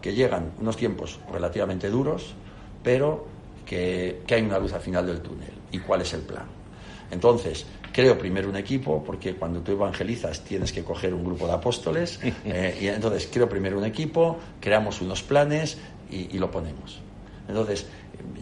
que 0.00 0.14
llegan 0.14 0.52
unos 0.60 0.76
tiempos 0.76 1.18
relativamente 1.32 1.90
duros, 1.90 2.34
pero 2.82 3.26
que, 3.66 4.22
hay 4.30 4.42
una 4.42 4.58
luz 4.58 4.72
al 4.72 4.80
final 4.80 5.06
del 5.06 5.20
túnel 5.20 5.50
y 5.72 5.78
cuál 5.80 6.02
es 6.02 6.12
el 6.12 6.20
plan. 6.20 6.46
Entonces, 7.10 7.66
creo 7.92 8.18
primero 8.18 8.48
un 8.48 8.56
equipo, 8.56 9.02
porque 9.02 9.34
cuando 9.34 9.60
tú 9.60 9.72
evangelizas 9.72 10.44
tienes 10.44 10.72
que 10.72 10.84
coger 10.84 11.14
un 11.14 11.24
grupo 11.24 11.46
de 11.46 11.54
apóstoles, 11.54 12.20
eh, 12.44 12.78
y 12.80 12.88
entonces 12.88 13.28
creo 13.32 13.48
primero 13.48 13.78
un 13.78 13.84
equipo, 13.84 14.38
creamos 14.60 15.00
unos 15.00 15.22
planes 15.22 15.78
y, 16.10 16.38
lo 16.38 16.50
ponemos. 16.50 17.00
Entonces, 17.48 17.86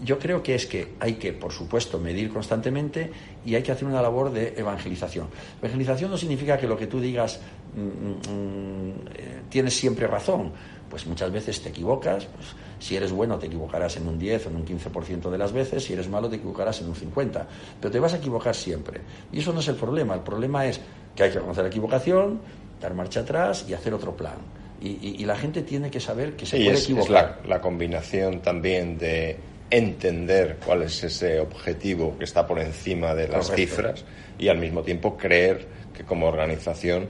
yo 0.05 0.19
creo 0.19 0.43
que 0.43 0.55
es 0.55 0.67
que 0.67 0.95
hay 1.01 1.15
que, 1.15 1.33
por 1.33 1.53
supuesto, 1.53 1.99
medir 1.99 2.33
constantemente 2.33 3.11
y 3.45 3.55
hay 3.55 3.63
que 3.63 3.73
hacer 3.73 3.87
una 3.87 4.03
labor 4.03 4.33
de 4.33 4.55
evangelización. 4.57 5.29
Evangelización 5.61 6.11
no 6.11 6.17
significa 6.17 6.59
que 6.59 6.67
lo 6.67 6.77
que 6.77 6.87
tú 6.87 7.01
digas 7.01 7.41
mm, 7.75 7.81
mm, 7.81 8.17
mm, 8.31 8.93
eh, 9.15 9.41
tienes 9.49 9.75
siempre 9.75 10.07
razón, 10.07 10.53
pues 10.91 11.07
muchas 11.07 11.31
veces 11.31 11.61
te 11.63 11.71
equivocas, 11.71 12.27
pues 12.27 12.49
si 12.79 12.97
eres 12.97 13.13
bueno 13.13 13.39
te 13.39 13.47
equivocarás 13.47 13.97
en 13.97 14.09
un 14.09 14.19
10 14.19 14.47
o 14.47 14.49
en 14.51 14.57
un 14.57 14.67
15% 14.67 15.31
de 15.31 15.39
las 15.39 15.53
veces, 15.53 15.85
si 15.85 15.93
eres 15.93 16.09
malo 16.09 16.29
te 16.29 16.37
equivocarás 16.37 16.81
en 16.81 16.89
un 16.89 16.95
50%, 16.95 17.45
pero 17.81 17.91
te 17.91 18.01
vas 18.01 18.13
a 18.13 18.17
equivocar 18.17 18.55
siempre. 18.55 19.01
Y 19.33 19.39
eso 19.39 19.53
no 19.53 19.61
es 19.61 19.69
el 19.69 19.77
problema, 19.77 20.15
el 20.15 20.21
problema 20.21 20.67
es 20.67 20.81
que 21.15 21.23
hay 21.23 21.31
que 21.31 21.37
reconocer 21.37 21.65
la 21.65 21.71
equivocación, 21.71 22.41
dar 22.81 22.95
marcha 22.95 23.21
atrás 23.21 23.65
y 23.69 23.75
hacer 23.75 23.95
otro 23.95 24.17
plan. 24.17 24.37
Y, 24.85 25.25
la 25.25 25.37
gente 25.37 25.63
tiene 25.63 25.93
que 25.93 26.01
saber 26.01 26.35
que 26.35 26.45
se 26.45 26.57
puede 26.57 26.77
equivocar. 26.77 27.39
Es 27.43 27.49
la, 27.49 27.61
combinación 27.61 28.41
también 28.41 28.99
de 28.99 29.39
entender 29.73 30.59
cuál 30.65 30.83
es 30.83 31.03
ese 31.03 31.41
objetivo 31.41 32.17
que 32.19 32.25
está 32.25 32.47
por 32.47 32.61
encima 32.61 33.15
de 33.15 33.27
las 33.27 33.51
cifras 33.51 34.05
y 34.39 34.49
al 34.49 34.59
mismo 34.59 34.83
tiempo 34.83 35.17
creer 35.17 35.67
que 35.97 36.05
como 36.05 36.27
organización 36.27 37.09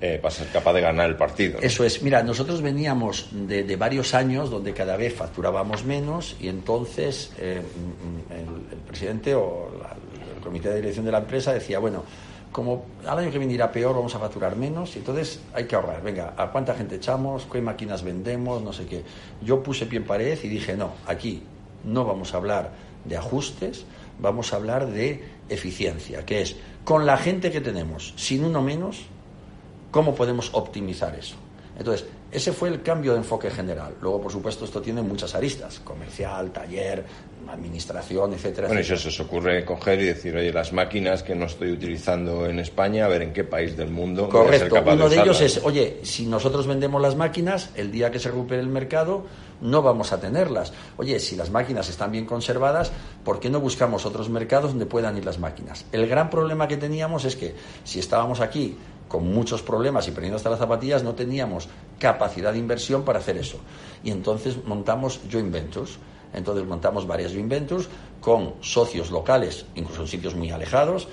eh, 0.00 0.20
para 0.22 0.32
ser 0.32 0.46
capaz 0.48 0.74
de 0.74 0.80
ganar 0.80 1.10
el 1.10 1.16
partido. 1.16 1.58
Eso 1.60 1.84
es. 1.84 2.02
Mira, 2.02 2.22
nosotros 2.22 2.62
veníamos 2.62 3.30
de, 3.32 3.76
varios 3.76 4.14
años 4.14 4.48
donde 4.48 4.72
cada 4.72 4.96
vez 4.96 5.12
facturábamos 5.12 5.84
menos 5.84 6.36
y 6.40 6.46
entonces 6.46 7.32
eh, 7.38 7.60
el, 8.30 8.78
presidente 8.86 9.34
o 9.34 9.70
el 10.36 10.40
comité 10.40 10.68
de 10.68 10.76
dirección 10.76 11.04
de 11.04 11.10
la 11.10 11.18
empresa 11.18 11.52
decía, 11.52 11.80
bueno, 11.80 12.04
como 12.52 12.84
al 13.04 13.18
año 13.18 13.32
que 13.32 13.38
viene 13.38 13.54
irá 13.54 13.72
peor, 13.72 13.96
vamos 13.96 14.14
a 14.14 14.20
facturar 14.20 14.54
menos 14.54 14.94
y 14.94 15.00
entonces 15.00 15.40
hay 15.52 15.64
que 15.64 15.74
ahorrar. 15.74 16.00
Venga, 16.00 16.34
¿a 16.36 16.48
cuánta 16.52 16.74
gente 16.74 16.94
echamos? 16.94 17.48
¿Qué 17.50 17.60
máquinas 17.60 18.04
vendemos? 18.04 18.62
No 18.62 18.72
sé 18.72 18.86
qué. 18.86 19.02
Yo 19.42 19.64
puse 19.64 19.86
pie 19.86 19.98
en 19.98 20.04
pared 20.04 20.38
y 20.40 20.48
dije, 20.48 20.76
no, 20.76 20.92
aquí 21.06 21.42
no 21.84 22.04
vamos 22.04 22.34
a 22.34 22.38
hablar 22.38 22.72
de 23.04 23.16
ajustes, 23.16 23.84
vamos 24.18 24.52
a 24.52 24.56
hablar 24.56 24.86
de 24.86 25.24
eficiencia, 25.48 26.24
que 26.24 26.42
es 26.42 26.56
con 26.84 27.06
la 27.06 27.16
gente 27.16 27.50
que 27.50 27.60
tenemos, 27.60 28.14
sin 28.16 28.44
uno 28.44 28.62
menos, 28.62 29.06
¿Cómo 29.94 30.12
podemos 30.12 30.50
optimizar 30.54 31.14
eso? 31.14 31.36
Entonces, 31.78 32.08
ese 32.32 32.52
fue 32.52 32.68
el 32.68 32.82
cambio 32.82 33.12
de 33.12 33.18
enfoque 33.18 33.48
general. 33.48 33.94
Luego, 34.02 34.22
por 34.22 34.32
supuesto, 34.32 34.64
esto 34.64 34.82
tiene 34.82 35.02
muchas 35.02 35.36
aristas, 35.36 35.78
comercial, 35.84 36.50
taller, 36.50 37.04
administración, 37.48 38.32
etcétera. 38.32 38.66
Bueno, 38.66 38.80
y 38.80 38.84
si 38.84 38.96
se 38.96 39.22
ocurre 39.22 39.64
coger 39.64 40.00
y 40.00 40.06
decir, 40.06 40.34
oye, 40.34 40.52
las 40.52 40.72
máquinas 40.72 41.22
que 41.22 41.36
no 41.36 41.44
estoy 41.44 41.70
utilizando 41.70 42.46
en 42.46 42.58
España, 42.58 43.04
a 43.04 43.08
ver 43.08 43.22
en 43.22 43.32
qué 43.32 43.44
país 43.44 43.76
del 43.76 43.90
mundo. 43.90 44.28
Correcto, 44.28 44.82
uno 44.84 45.08
de, 45.08 45.20
ellos 45.20 45.40
es, 45.40 45.60
oye, 45.62 46.00
si 46.02 46.26
nosotros 46.26 46.66
vendemos 46.66 47.00
las 47.00 47.14
máquinas, 47.14 47.70
el 47.76 47.92
día 47.92 48.10
que 48.10 48.18
se 48.18 48.30
recupere 48.30 48.62
el 48.62 48.68
mercado, 48.68 49.26
no 49.64 49.82
vamos 49.82 50.12
a 50.12 50.20
tenerlas. 50.20 50.72
Oye, 50.98 51.18
si 51.18 51.36
las 51.36 51.50
máquinas 51.50 51.88
están 51.88 52.12
bien 52.12 52.26
conservadas, 52.26 52.92
¿por 53.24 53.40
qué 53.40 53.48
no 53.48 53.60
buscamos 53.60 54.04
otros 54.04 54.28
mercados 54.28 54.70
donde 54.70 54.86
puedan 54.86 55.16
ir 55.16 55.24
las 55.24 55.38
máquinas? 55.38 55.86
El 55.90 56.06
gran 56.06 56.28
problema 56.30 56.68
que 56.68 56.76
teníamos 56.76 57.24
es 57.24 57.34
que 57.34 57.54
si 57.82 57.98
estábamos 57.98 58.40
aquí 58.40 58.76
con 59.08 59.26
muchos 59.32 59.62
problemas 59.62 60.06
y 60.06 60.10
perdiendo 60.10 60.36
hasta 60.36 60.50
las 60.50 60.58
zapatillas, 60.58 61.02
no 61.02 61.14
teníamos 61.14 61.68
capacidad 61.98 62.52
de 62.52 62.58
inversión 62.58 63.04
para 63.04 63.20
hacer 63.20 63.38
eso. 63.38 63.58
Y 64.02 64.10
entonces 64.10 64.62
montamos 64.64 65.20
joint 65.32 65.50
ventures. 65.50 65.98
Entonces 66.34 66.66
montamos 66.66 67.06
varias 67.06 67.32
joint 67.32 67.52
con 68.20 68.54
socios 68.60 69.10
locales, 69.10 69.66
incluso 69.76 70.02
en 70.02 70.08
sitios 70.08 70.34
muy 70.34 70.50
alejados, 70.50 71.08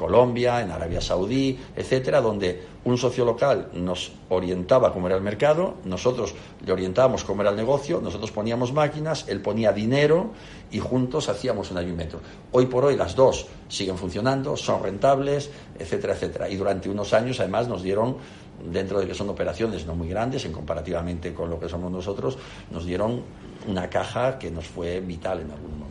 Colombia, 0.00 0.62
en 0.62 0.70
Arabia 0.70 1.02
Saudí, 1.02 1.58
etcétera, 1.76 2.22
donde 2.22 2.62
un 2.84 2.96
socio 2.96 3.26
local 3.26 3.68
nos 3.74 4.12
orientaba 4.30 4.94
cómo 4.94 5.08
era 5.08 5.16
el 5.16 5.22
mercado, 5.22 5.74
nosotros 5.84 6.34
le 6.64 6.72
orientábamos 6.72 7.22
cómo 7.22 7.42
era 7.42 7.50
el 7.50 7.56
negocio, 7.56 8.00
nosotros 8.00 8.30
poníamos 8.30 8.72
máquinas, 8.72 9.26
él 9.28 9.42
ponía 9.42 9.72
dinero 9.72 10.30
y 10.70 10.78
juntos 10.78 11.28
hacíamos 11.28 11.70
un 11.70 11.76
ayuntamiento. 11.76 12.20
Hoy 12.50 12.64
por 12.64 12.86
hoy 12.86 12.96
las 12.96 13.14
dos 13.14 13.46
siguen 13.68 13.98
funcionando, 13.98 14.56
son 14.56 14.82
rentables, 14.82 15.50
etcétera, 15.78 16.14
etcétera. 16.14 16.48
Y 16.48 16.56
durante 16.56 16.88
unos 16.88 17.12
años 17.12 17.38
además 17.38 17.68
nos 17.68 17.82
dieron 17.82 18.16
dentro 18.72 19.00
de 19.00 19.06
que 19.06 19.12
son 19.12 19.28
operaciones 19.28 19.84
no 19.84 19.94
muy 19.94 20.08
grandes 20.08 20.46
en 20.46 20.52
comparativamente 20.52 21.34
con 21.34 21.50
lo 21.50 21.60
que 21.60 21.68
somos 21.68 21.92
nosotros, 21.92 22.38
nos 22.70 22.86
dieron 22.86 23.20
una 23.68 23.90
caja 23.90 24.38
que 24.38 24.50
nos 24.50 24.66
fue 24.66 25.00
vital 25.00 25.40
en 25.40 25.50
algún 25.50 25.78
momento. 25.78 25.89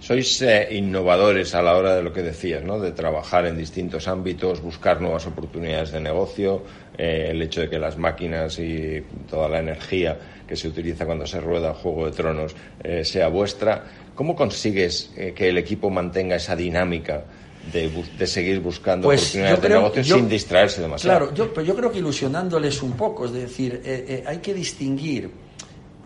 Sois 0.00 0.40
eh, 0.42 0.68
innovadores 0.70 1.54
a 1.54 1.62
la 1.62 1.76
hora 1.76 1.96
de 1.96 2.02
lo 2.02 2.12
que 2.12 2.22
decías, 2.22 2.62
¿no? 2.62 2.78
De 2.78 2.92
trabajar 2.92 3.46
en 3.46 3.58
distintos 3.58 4.06
ámbitos, 4.06 4.60
buscar 4.60 5.00
nuevas 5.00 5.26
oportunidades 5.26 5.90
de 5.90 6.00
negocio, 6.00 6.62
eh, 6.96 7.28
el 7.30 7.42
hecho 7.42 7.62
de 7.62 7.68
que 7.68 7.78
las 7.78 7.98
máquinas 7.98 8.58
y 8.58 9.02
toda 9.28 9.48
la 9.48 9.58
energía 9.58 10.16
que 10.46 10.56
se 10.56 10.68
utiliza 10.68 11.04
cuando 11.04 11.26
se 11.26 11.40
rueda 11.40 11.74
Juego 11.74 12.06
de 12.06 12.12
Tronos 12.12 12.54
eh, 12.82 13.04
sea 13.04 13.28
vuestra. 13.28 13.84
¿Cómo 14.14 14.34
consigues 14.34 15.10
que 15.14 15.48
el 15.48 15.58
equipo 15.58 15.90
mantenga 15.90 16.36
esa 16.36 16.56
dinámica 16.56 17.24
de, 17.72 18.26
seguir 18.26 18.58
buscando 18.58 19.06
pues 19.06 19.20
oportunidades 19.20 19.62
de 19.62 19.68
negocio 19.68 20.04
sin 20.04 20.28
distraerse 20.28 20.80
demasiado? 20.80 21.18
Claro, 21.18 21.34
yo, 21.34 21.52
pero 21.54 21.64
yo 21.64 21.76
creo 21.76 21.92
que 21.92 21.98
ilusionándoles 21.98 22.82
un 22.82 22.92
poco, 22.92 23.26
es 23.26 23.32
decir, 23.32 23.80
hay 24.26 24.38
que 24.38 24.54
distinguir 24.54 25.30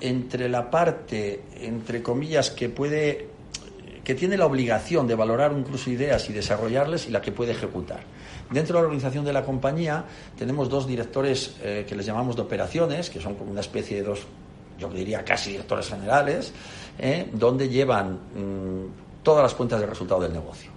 entre 0.02 0.50
la 0.50 0.70
parte, 0.70 1.40
entre 1.62 2.02
comillas, 2.02 2.50
que 2.50 2.68
puede 2.68 3.31
que 4.04 4.14
tiene 4.14 4.36
la 4.36 4.46
obligación 4.46 5.06
de 5.06 5.14
valorar 5.14 5.52
incluso 5.56 5.90
ideas 5.90 6.28
y 6.28 6.32
desarrollarles 6.32 7.06
y 7.08 7.10
la 7.10 7.20
que 7.20 7.32
puede 7.32 7.52
ejecutar. 7.52 8.00
Dentro 8.50 8.76
de 8.76 8.82
la 8.82 8.86
organización 8.86 9.24
de 9.24 9.32
la 9.32 9.44
compañía 9.44 10.04
tenemos 10.36 10.68
dos 10.68 10.86
directores 10.86 11.56
eh, 11.62 11.86
que 11.88 11.94
les 11.94 12.04
llamamos 12.04 12.36
de 12.36 12.42
operaciones, 12.42 13.10
que 13.10 13.20
son 13.20 13.34
como 13.34 13.50
una 13.50 13.60
especie 13.60 13.96
de 13.98 14.02
dos, 14.02 14.26
yo 14.78 14.88
diría 14.88 15.24
casi 15.24 15.52
directores 15.52 15.88
generales, 15.88 16.52
eh, 16.98 17.30
donde 17.32 17.68
llevan 17.68 18.14
mm, 18.14 19.22
todas 19.22 19.42
las 19.42 19.54
cuentas 19.54 19.80
de 19.80 19.86
resultado 19.86 20.20
del 20.20 20.32
negocio. 20.32 20.70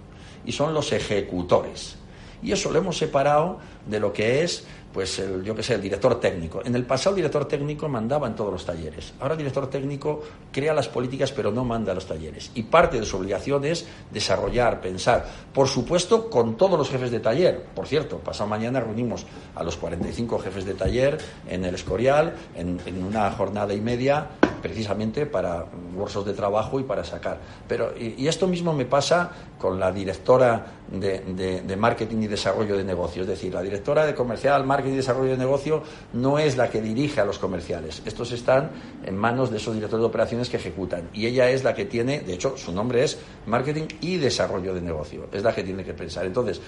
Y 0.44 0.52
son 0.52 0.72
los 0.72 0.92
ejecutores. 0.92 1.96
Y 2.42 2.52
eso 2.52 2.70
lo 2.70 2.78
hemos 2.78 2.96
separado 2.96 3.58
de 3.86 3.98
lo 3.98 4.12
que 4.12 4.42
es 4.44 4.64
pues 4.96 5.18
el, 5.18 5.44
yo 5.44 5.54
que 5.54 5.62
sé, 5.62 5.74
el 5.74 5.82
director 5.82 6.18
técnico. 6.18 6.62
En 6.64 6.74
el 6.74 6.86
pasado 6.86 7.10
el 7.10 7.16
director 7.16 7.44
técnico 7.44 7.86
mandaba 7.86 8.26
en 8.28 8.34
todos 8.34 8.50
los 8.50 8.64
talleres. 8.64 9.12
Ahora 9.20 9.34
el 9.34 9.38
director 9.38 9.68
técnico 9.68 10.22
crea 10.50 10.72
las 10.72 10.88
políticas 10.88 11.32
pero 11.32 11.52
no 11.52 11.66
manda 11.66 11.92
a 11.92 11.94
los 11.94 12.06
talleres. 12.06 12.50
Y 12.54 12.62
parte 12.62 12.98
de 12.98 13.04
su 13.04 13.18
obligación 13.18 13.66
es 13.66 13.84
desarrollar, 14.10 14.80
pensar. 14.80 15.26
Por 15.52 15.68
supuesto, 15.68 16.30
con 16.30 16.56
todos 16.56 16.78
los 16.78 16.88
jefes 16.88 17.10
de 17.10 17.20
taller. 17.20 17.62
Por 17.74 17.86
cierto, 17.86 18.20
pasado 18.20 18.48
mañana 18.48 18.80
reunimos 18.80 19.26
a 19.54 19.62
los 19.62 19.76
45 19.76 20.38
jefes 20.38 20.64
de 20.64 20.72
taller 20.72 21.18
en 21.46 21.66
el 21.66 21.74
Escorial 21.74 22.34
en, 22.54 22.80
una 23.04 23.30
jornada 23.32 23.74
y 23.74 23.82
media 23.82 24.28
precisamente 24.62 25.26
para 25.26 25.66
cursos 25.94 26.24
de 26.24 26.32
trabajo 26.32 26.80
y 26.80 26.84
para 26.84 27.04
sacar. 27.04 27.38
Pero, 27.68 27.92
y, 27.96 28.26
esto 28.26 28.46
mismo 28.48 28.72
me 28.72 28.84
pasa 28.84 29.30
con 29.58 29.78
la 29.78 29.92
directora 29.92 30.66
de, 30.90 31.76
marketing 31.78 32.22
y 32.22 32.26
desarrollo 32.26 32.76
de 32.76 32.84
negocio. 32.84 33.22
Es 33.22 33.28
decir, 33.28 33.54
la 33.54 33.62
directora 33.62 34.06
de 34.06 34.14
comercial, 34.14 34.64
marketing 34.64 34.85
y 34.88 34.96
desarrollo 34.96 35.32
de 35.32 35.38
negocio 35.38 35.82
no 36.12 36.38
es 36.38 36.56
la 36.56 36.70
que 36.70 36.80
dirige 36.80 37.20
a 37.20 37.24
los 37.24 37.38
comerciales. 37.38 38.02
Estos 38.04 38.32
están 38.32 38.70
en 39.04 39.16
manos 39.16 39.50
de 39.50 39.58
esos 39.58 39.74
directores 39.74 40.02
de 40.02 40.06
operaciones 40.06 40.48
que 40.48 40.56
ejecutan. 40.56 41.08
Y 41.12 41.26
ella 41.26 41.50
es 41.50 41.64
la 41.64 41.74
que 41.74 41.84
tiene, 41.84 42.20
de 42.20 42.34
hecho, 42.34 42.56
su 42.56 42.72
nombre 42.72 43.04
es 43.04 43.18
marketing 43.46 43.86
y 44.00 44.16
desarrollo 44.16 44.74
de 44.74 44.80
negocio. 44.80 45.26
Es 45.32 45.42
la 45.42 45.54
que 45.54 45.62
tiene 45.62 45.84
que 45.84 45.94
pensar. 45.94 46.26
Entonces, 46.26 46.60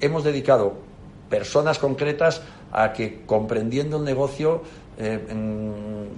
hemos 0.00 0.24
dedicado 0.24 0.74
personas 1.28 1.78
concretas 1.78 2.42
a 2.72 2.92
que 2.92 3.22
comprendiendo 3.24 3.98
el 3.98 4.04
negocio 4.04 4.62
eh, 4.98 5.18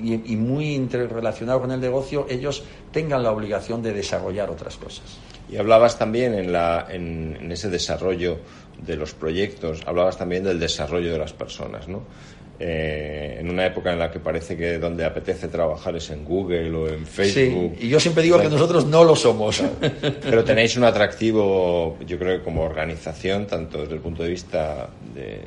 y, 0.02 0.36
muy 0.36 0.74
interrelacionado 0.74 1.60
con 1.60 1.70
el 1.70 1.80
negocio, 1.80 2.26
ellos 2.28 2.64
tengan 2.92 3.22
la 3.22 3.30
obligación 3.30 3.82
de 3.82 3.92
desarrollar 3.92 4.50
otras 4.50 4.76
cosas. 4.76 5.18
Y 5.48 5.56
hablabas 5.56 5.98
también 5.98 6.34
en, 6.34 7.52
ese 7.52 7.70
desarrollo 7.70 8.38
de 8.86 8.96
los 8.96 9.14
proyectos, 9.14 9.82
hablabas 9.86 10.18
también 10.18 10.44
del 10.44 10.58
desarrollo 10.58 11.12
de 11.12 11.18
las 11.18 11.32
personas, 11.32 11.88
¿no? 11.88 12.02
Eh, 12.58 13.38
en 13.40 13.50
una 13.50 13.66
época 13.66 13.92
en 13.92 13.98
la 13.98 14.12
que 14.12 14.20
parece 14.20 14.56
que 14.56 14.78
donde 14.78 15.04
apetece 15.04 15.48
trabajar 15.48 15.96
es 15.96 16.08
en 16.10 16.24
Google 16.24 16.70
o 16.70 16.88
en 16.88 17.04
Facebook. 17.04 17.76
Sí, 17.78 17.86
y 17.86 17.88
yo 17.88 17.98
siempre 17.98 18.22
digo 18.22 18.40
que 18.40 18.48
nosotros 18.48 18.86
no 18.86 19.02
lo 19.02 19.16
somos. 19.16 19.60
Pero 20.22 20.44
tenéis 20.44 20.76
un 20.76 20.84
atractivo, 20.84 21.98
yo 22.06 22.16
creo 22.16 22.38
que 22.38 22.44
como 22.44 22.62
organización, 22.62 23.46
tanto 23.46 23.80
desde 23.80 23.94
el 23.94 24.00
punto 24.00 24.22
de 24.22 24.28
vista 24.28 24.88
de 25.14 25.40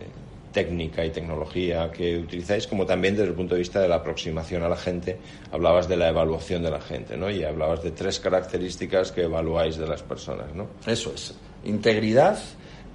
técnica 0.52 1.06
y 1.06 1.12
tecnología 1.12 1.92
que 1.92 2.18
utilizáis, 2.18 2.68
como 2.68 2.86
también 2.86 3.16
desde 3.16 3.30
el 3.30 3.36
punto 3.36 3.54
de 3.56 3.60
vista 3.60 3.80
de 3.80 3.88
la 3.88 3.96
aproximación 3.96 4.64
a 4.64 4.70
la 4.70 4.76
gente. 4.76 5.18
Hablabas 5.52 5.88
de 5.88 5.96
la 5.98 6.10
evaluación 6.10 6.64
de 6.64 6.72
la 6.72 6.82
gente, 6.82 7.16
¿no? 7.16 7.30
Y 7.30 7.44
hablabas 7.44 7.84
de 7.84 7.92
tres 7.92 8.20
características 8.20 9.12
que 9.12 9.24
evaluáis 9.24 9.78
de 9.78 9.88
las 9.88 10.04
personas, 10.04 10.54
¿no? 10.54 10.68
Eso 10.86 11.14
es. 11.14 11.36
Integridad, 11.64 12.38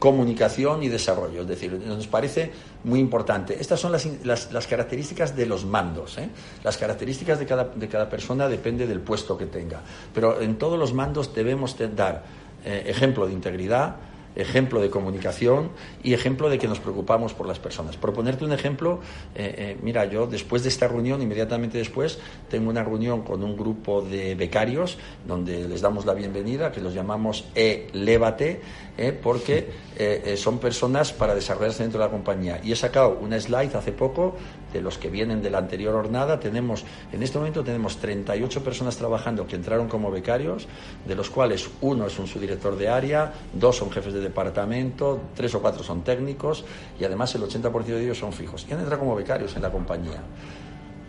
comunicación 0.03 0.83
y 0.83 0.89
desarrollo. 0.89 1.43
Es 1.43 1.47
decir, 1.47 1.81
nos 1.87 2.09
parece 2.09 2.51
muy 2.83 2.99
importante. 2.99 3.57
Estas 3.61 3.79
son 3.79 3.93
las, 3.93 4.05
las, 4.25 4.67
características 4.67 5.37
de 5.37 5.47
los 5.47 5.65
mandos. 5.65 6.19
¿eh? 6.19 6.29
Las 6.65 6.77
características 6.77 7.39
de 7.39 7.47
cada, 7.47 7.67
de 7.67 7.87
cada 7.87 8.11
persona 8.11 8.49
depende 8.49 8.89
del 8.89 8.99
puesto 8.99 9.39
que 9.39 9.47
tenga. 9.47 9.81
Pero 10.13 10.41
en 10.41 10.57
todos 10.57 10.77
los 10.77 10.93
mandos 10.93 11.33
debemos 11.33 11.77
dar 11.95 12.25
eh, 12.65 12.83
ejemplo 12.89 13.29
de 13.29 13.33
integridad, 13.33 13.95
ejemplo 14.37 14.81
de 14.81 14.91
comunicación 14.91 15.71
y 16.03 16.15
ejemplo 16.15 16.49
de 16.49 16.59
que 16.59 16.69
nos 16.69 16.81
preocupamos 16.81 17.35
por 17.35 17.47
las 17.47 17.59
personas. 17.59 17.97
Por 17.97 18.13
ponerte 18.13 18.45
un 18.45 18.53
ejemplo, 18.53 19.01
eh, 19.35 19.55
eh, 19.57 19.77
mira, 19.83 20.05
yo 20.07 20.27
después 20.27 20.63
de 20.63 20.69
esta 20.69 20.89
reunión, 20.89 21.23
inmediatamente 21.23 21.79
después, 21.79 22.19
tengo 22.49 22.71
una 22.71 22.83
reunión 22.83 23.23
con 23.23 23.43
un 23.43 23.57
grupo 23.57 24.03
de 24.03 24.35
becarios 24.35 24.99
donde 25.27 25.69
les 25.69 25.81
damos 25.81 26.07
la 26.07 26.15
bienvenida, 26.15 26.73
que 26.73 26.81
los 26.81 26.95
llamamos 26.95 27.45
E-Lévate, 27.55 28.61
eh, 28.99 29.19
porque 29.23 29.93
son 30.37 30.59
personas 30.59 31.13
para 31.13 31.35
desarrollarse 31.35 31.83
dentro 31.83 32.01
de 32.01 32.07
la 32.07 32.11
compañía. 32.11 32.61
Y 32.65 32.73
he 32.73 32.77
sacado 32.77 33.19
una 33.21 33.39
slide 33.39 33.77
hace 33.77 33.93
poco 33.93 34.37
de 34.73 34.81
los 34.81 34.99
que 34.99 35.11
vienen 35.11 35.43
de 35.43 35.51
la 35.51 35.59
anterior 35.59 35.95
jornada. 35.95 36.39
Tenemos, 36.41 36.85
en 37.13 37.23
este 37.23 37.39
momento 37.39 37.63
tenemos 37.63 37.97
38 37.99 38.65
personas 38.65 38.97
trabajando 38.97 39.47
que 39.47 39.57
entraron 39.57 39.89
como 39.89 40.11
becarios, 40.11 40.67
de 41.07 41.15
los 41.15 41.31
cuales 41.31 41.69
uno 41.81 42.07
es 42.07 42.19
un 42.19 42.27
subdirector 42.27 42.77
de 42.77 42.89
área, 42.89 43.33
dos 43.53 43.77
son 43.77 43.91
jefes 43.91 44.15
de 44.15 44.21
departamento, 44.21 45.21
tres 45.35 45.55
o 45.55 45.61
cuatro 45.61 45.83
son 45.83 46.03
técnicos 46.03 46.65
y 46.99 47.05
además 47.05 47.35
el 47.35 47.43
80% 47.43 47.85
de 47.85 48.05
ellos 48.05 48.19
son 48.19 48.33
fijos. 48.33 48.67
Han 48.71 48.79
entrado 48.79 49.01
como 49.01 49.15
becarios 49.15 49.55
en 49.57 49.63
la 49.63 49.71
compañía. 49.71 50.23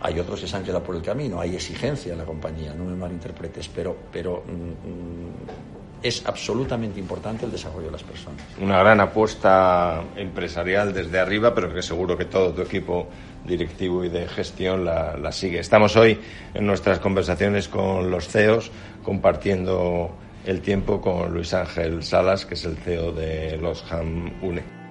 Hay 0.02 0.20
otros 0.20 0.42
que 0.42 0.48
se 0.48 0.58
han 0.58 0.64
quedado 0.64 0.84
por 0.84 0.96
el 0.96 1.02
camino, 1.02 1.40
hay 1.40 1.56
exigencia 1.56 2.12
en 2.12 2.18
la 2.18 2.26
compañía, 2.26 2.74
no 2.74 2.84
me 2.84 2.96
malinterpretes, 2.96 3.70
pero, 3.70 3.96
pero 4.12 4.44
mm, 4.46 4.90
mm, 4.90 5.83
es 6.04 6.26
absolutamente 6.26 7.00
importante 7.00 7.46
el 7.46 7.52
desarrollo 7.52 7.86
de 7.86 7.94
las 7.94 8.04
personas. 8.04 8.42
Una 8.62 8.80
gran 8.80 9.00
apuesta 9.00 10.04
empresarial 10.16 10.94
desde 10.94 11.20
arriba, 11.20 11.56
pero 11.56 11.74
que 11.74 11.82
seguro 11.82 12.18
que 12.18 12.26
todo 12.26 12.54
tu 12.54 12.62
equipo 12.62 13.08
directivo 13.46 14.04
y 14.04 14.10
de 14.10 14.28
gestión 14.28 14.86
la, 14.86 15.18
la 15.18 15.32
sigue. 15.32 15.60
Estamos 15.60 15.96
hoy 15.96 16.20
en 16.54 16.66
nuestras 16.68 17.00
conversaciones 17.00 17.68
con 17.70 18.12
los 18.12 18.28
CEOs 18.28 18.72
compartiendo 19.04 20.12
el 20.46 20.62
tiempo 20.62 21.02
con 21.02 21.34
Luis 21.34 21.54
Ángel 21.54 22.04
Salas, 22.04 22.46
que 22.46 22.56
es 22.56 22.66
el 22.66 22.76
CEO 22.78 23.14
de 23.14 23.58
Los 23.58 23.90
Ham 23.92 24.32
UNE. 24.42 24.83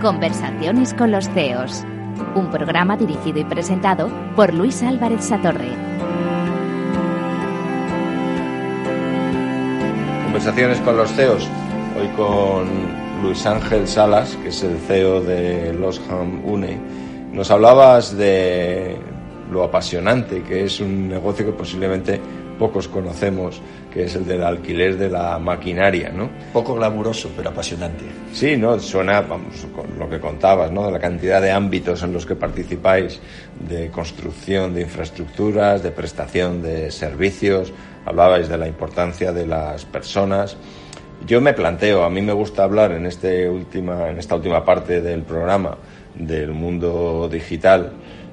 Conversaciones 0.00 0.94
con 0.94 1.10
los 1.10 1.28
CEOs, 1.28 1.84
un 2.34 2.50
programa 2.50 2.96
dirigido 2.96 3.38
y 3.38 3.44
presentado 3.44 4.10
por 4.34 4.54
Luis 4.54 4.82
Álvarez 4.82 5.26
Satorre. 5.26 5.68
Conversaciones 10.24 10.78
con 10.80 10.96
los 10.96 11.12
CEOs, 11.12 11.46
hoy 11.98 12.08
con 12.16 12.66
Luis 13.22 13.44
Ángel 13.44 13.86
Salas, 13.86 14.36
que 14.36 14.48
es 14.48 14.62
el 14.62 14.78
CEO 14.78 15.20
de 15.20 15.74
Los 15.74 16.00
Ham 16.08 16.46
Une. 16.46 16.78
Nos 17.34 17.50
hablabas 17.50 18.16
de 18.16 18.96
lo 19.50 19.64
apasionante 19.64 20.42
que 20.42 20.64
es 20.64 20.80
un 20.80 21.10
negocio 21.10 21.44
que 21.44 21.52
posiblemente 21.52 22.18
pocos 22.60 22.88
conocemos, 22.88 23.62
que 23.90 24.04
es 24.04 24.14
el 24.14 24.26
del 24.26 24.44
alquiler 24.44 24.98
de 24.98 25.08
la 25.08 25.38
maquinaria, 25.38 26.10
¿no? 26.10 26.28
Poco 26.52 26.74
glamuroso, 26.74 27.30
pero 27.34 27.48
apasionante. 27.48 28.04
Sí, 28.34 28.58
¿no? 28.58 28.78
Suena, 28.78 29.22
vamos, 29.22 29.66
con 29.74 29.98
lo 29.98 30.10
que 30.10 30.20
contabas, 30.20 30.70
¿no? 30.70 30.84
De 30.84 30.92
la 30.92 30.98
cantidad 30.98 31.40
de 31.40 31.50
ámbitos 31.50 32.02
en 32.02 32.12
los 32.12 32.26
que 32.26 32.36
participáis, 32.36 33.18
de 33.66 33.90
construcción 33.90 34.74
de 34.74 34.82
infraestructuras, 34.82 35.82
de 35.82 35.90
prestación 35.90 36.60
de 36.60 36.90
servicios, 36.90 37.72
hablabais 38.04 38.46
de 38.50 38.58
la 38.58 38.68
importancia 38.68 39.32
de 39.32 39.46
las 39.46 39.86
personas. 39.86 40.58
Yo 41.26 41.40
me 41.40 41.54
planteo, 41.54 42.04
a 42.04 42.10
mí 42.10 42.20
me 42.20 42.34
gusta 42.34 42.62
hablar 42.62 42.92
en, 42.92 43.06
este 43.06 43.48
última, 43.48 44.10
en 44.10 44.18
esta 44.18 44.34
última 44.34 44.66
parte 44.66 45.00
del 45.00 45.22
programa 45.22 45.78
del 46.14 46.52
mundo 46.52 47.26
digital. 47.32 47.92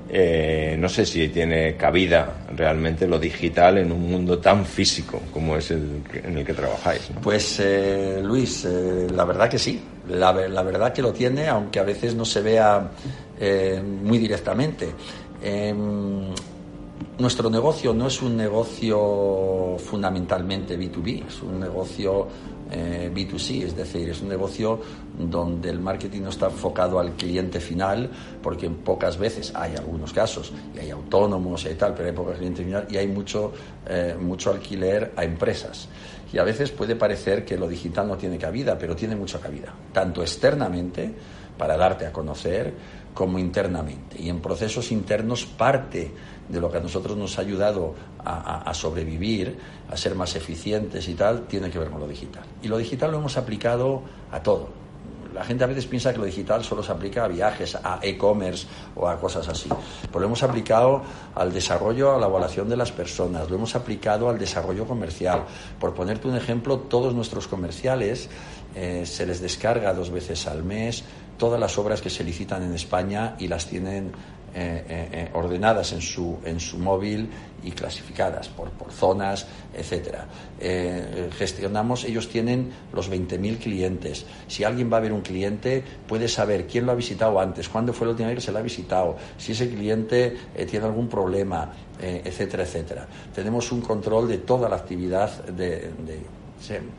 Eh, 0.10 0.78
no 0.80 0.88
sé 0.88 1.06
si 1.06 1.28
tiene 1.28 1.76
cabida 1.76 2.46
realmente 2.56 3.06
lo 3.06 3.20
digital 3.20 3.78
en 3.78 3.92
un 3.92 4.10
mundo 4.10 4.40
tan 4.40 4.66
físico 4.66 5.22
como 5.34 5.58
es 5.58 5.72
el 5.72 6.02
en 6.24 6.38
el 6.38 6.46
que 6.46 6.54
trabajáis. 6.54 7.10
Pues 7.22 7.60
eh, 7.60 8.22
Luis, 8.24 8.64
eh, 8.66 9.08
la 9.14 9.26
verdad 9.26 9.50
que 9.50 9.60
sí, 9.60 9.82
la, 10.08 10.32
la, 10.32 10.64
verdad 10.64 10.94
que 10.94 11.02
lo 11.02 11.12
tiene, 11.12 11.48
aunque 11.48 11.80
a 11.80 11.84
veces 11.84 12.16
no 12.16 12.24
se 12.24 12.42
vea 12.42 12.90
muy 14.04 14.18
directamente. 14.18 14.88
Nuestro 17.20 17.50
negocio 17.50 17.94
no 17.94 18.08
es 18.08 18.22
un 18.22 18.38
negocio 18.38 19.76
fundamentalmente 19.80 20.78
B2B, 20.78 21.26
es 21.28 21.42
un 21.42 21.60
negocio 21.60 22.28
eh, 22.70 23.12
B2C, 23.14 23.64
es 23.64 23.76
decir, 23.76 24.10
es 24.10 24.22
un 24.22 24.30
negocio 24.30 24.80
donde 25.18 25.70
el 25.70 25.80
marketing 25.80 26.22
no 26.22 26.30
está 26.30 26.46
enfocado 26.48 27.00
al 27.00 27.14
cliente 27.14 27.60
final, 27.60 28.12
porque 28.42 28.70
pocas 28.70 29.18
veces 29.18 29.52
hay 29.56 29.76
algunos 29.76 30.14
casos, 30.14 30.54
y 30.76 30.80
hay 30.80 30.92
autónomos 30.92 31.66
y 31.66 31.74
tal, 31.74 31.96
pero 31.96 32.10
hay 32.10 32.14
pocos 32.14 32.38
clientes 32.38 32.64
final 32.64 32.86
y 32.90 32.98
hay 32.98 33.08
mucho, 33.08 33.52
eh, 33.88 34.16
mucho 34.20 34.52
alquiler 34.52 35.14
a 35.16 35.24
empresas. 35.24 35.90
Y 36.32 36.38
a 36.38 36.44
veces 36.44 36.72
puede 36.72 36.96
parecer 36.96 37.46
que 37.46 37.58
lo 37.58 37.68
digital 37.68 38.08
no 38.08 38.18
tiene 38.18 38.38
cabida, 38.38 38.78
pero 38.78 38.96
tiene 38.96 39.16
mucha 39.16 39.40
cabida, 39.40 39.74
tanto 39.92 40.22
externamente, 40.22 41.14
para 41.58 41.76
darte 41.76 42.06
a 42.06 42.12
conocer, 42.12 42.74
como 43.18 43.40
internamente. 43.40 44.22
Y 44.22 44.30
en 44.30 44.40
procesos 44.42 44.92
internos 44.92 45.44
parte 45.44 46.12
de 46.48 46.62
lo 46.62 46.70
que 46.70 46.78
a 46.78 46.82
nosotros 46.82 47.18
nos 47.18 47.40
ha 47.40 47.42
ayudado 47.42 47.96
a, 48.24 48.72
sobrevivir, 48.76 49.58
a 49.90 49.98
ser 49.98 50.14
más 50.14 50.36
eficientes 50.36 51.08
y 51.08 51.16
tal, 51.16 51.48
tiene 51.48 51.72
que 51.72 51.80
ver 51.80 51.90
con 51.90 52.00
lo 52.00 52.08
digital. 52.08 52.44
Y 52.62 52.68
lo 52.68 52.78
digital 52.78 53.10
lo 53.10 53.18
hemos 53.18 53.36
aplicado 53.36 54.04
a 54.32 54.44
todo. 54.44 54.70
La 55.34 55.44
gente 55.44 55.64
a 55.64 55.68
veces 55.68 55.88
piensa 55.88 56.14
que 56.14 56.20
lo 56.20 56.26
digital 56.26 56.64
solo 56.64 56.84
se 56.84 56.92
aplica 56.92 57.26
a 57.26 57.28
viajes, 57.28 57.76
a 57.76 58.00
e-commerce 58.04 58.68
o 58.96 59.08
a 59.08 59.20
cosas 59.20 59.48
así. 59.48 59.70
Pero 60.04 60.20
lo 60.20 60.28
hemos 60.28 60.44
aplicado 60.44 61.02
al 61.34 61.52
desarrollo, 61.52 62.14
a 62.14 62.20
la 62.20 62.28
evaluación 62.28 62.70
de 62.70 62.78
las 62.78 62.92
personas, 62.92 63.50
lo 63.50 63.56
hemos 63.56 63.76
aplicado 63.76 64.30
al 64.30 64.38
desarrollo 64.38 64.86
comercial. 64.86 65.46
Por 65.80 65.96
ponerte 65.96 66.28
un 66.28 66.36
ejemplo, 66.36 66.80
todos 66.82 67.16
nuestros 67.16 67.48
comerciales 67.48 68.30
eh, 68.76 69.08
se 69.08 69.26
les 69.26 69.42
descarga 69.42 69.94
dos 69.94 70.12
veces 70.12 70.46
al 70.46 70.64
mes 70.64 71.04
todas 71.38 71.60
las 71.60 71.78
obras 71.78 72.02
que 72.02 72.10
se 72.10 72.24
licitan 72.24 72.64
en 72.64 72.74
España 72.74 73.36
y 73.40 73.48
las 73.48 73.68
tienen 73.68 74.12
eh, 74.56 74.86
eh, 74.90 75.10
eh, 75.12 75.30
ordenadas 75.34 75.92
en 75.92 76.02
su, 76.02 76.40
en 76.44 76.60
su 76.60 76.80
móvil 76.80 77.30
y 77.64 77.72
clasificadas 77.72 78.48
por, 78.48 78.72
por 78.72 78.92
zonas, 78.92 79.46
etcétera. 79.72 80.26
gestionamos, 81.38 82.06
ellos 82.06 82.28
tienen 82.28 82.72
los 82.92 83.12
20.000 83.12 83.60
clientes. 83.60 84.26
Si 84.48 84.64
alguien 84.64 84.92
va 84.92 84.98
a 84.98 85.02
ver 85.02 85.14
un 85.14 85.22
cliente, 85.22 85.84
puede 86.08 86.28
saber 86.28 86.66
quién 86.66 86.88
lo 86.88 86.94
ha 86.94 86.96
visitado 86.96 87.40
antes, 87.40 87.70
cuándo 87.70 87.94
fue 87.94 88.08
la 88.08 88.12
última 88.12 88.30
vez 88.30 88.38
que 88.38 88.46
se 88.46 88.52
lo 88.52 88.58
ha 88.58 88.64
visitado, 88.64 89.18
si 89.38 89.52
ese 89.52 89.70
cliente 89.70 90.36
tiene 90.68 90.86
algún 90.88 91.08
problema, 91.08 91.72
etcétera, 92.00 92.64
etcétera. 92.64 93.08
Tenemos 93.36 93.72
un 93.72 93.82
control 93.82 94.28
de 94.28 94.40
toda 94.40 94.70
la 94.70 94.78
actividad 94.78 95.46
de 95.46 95.92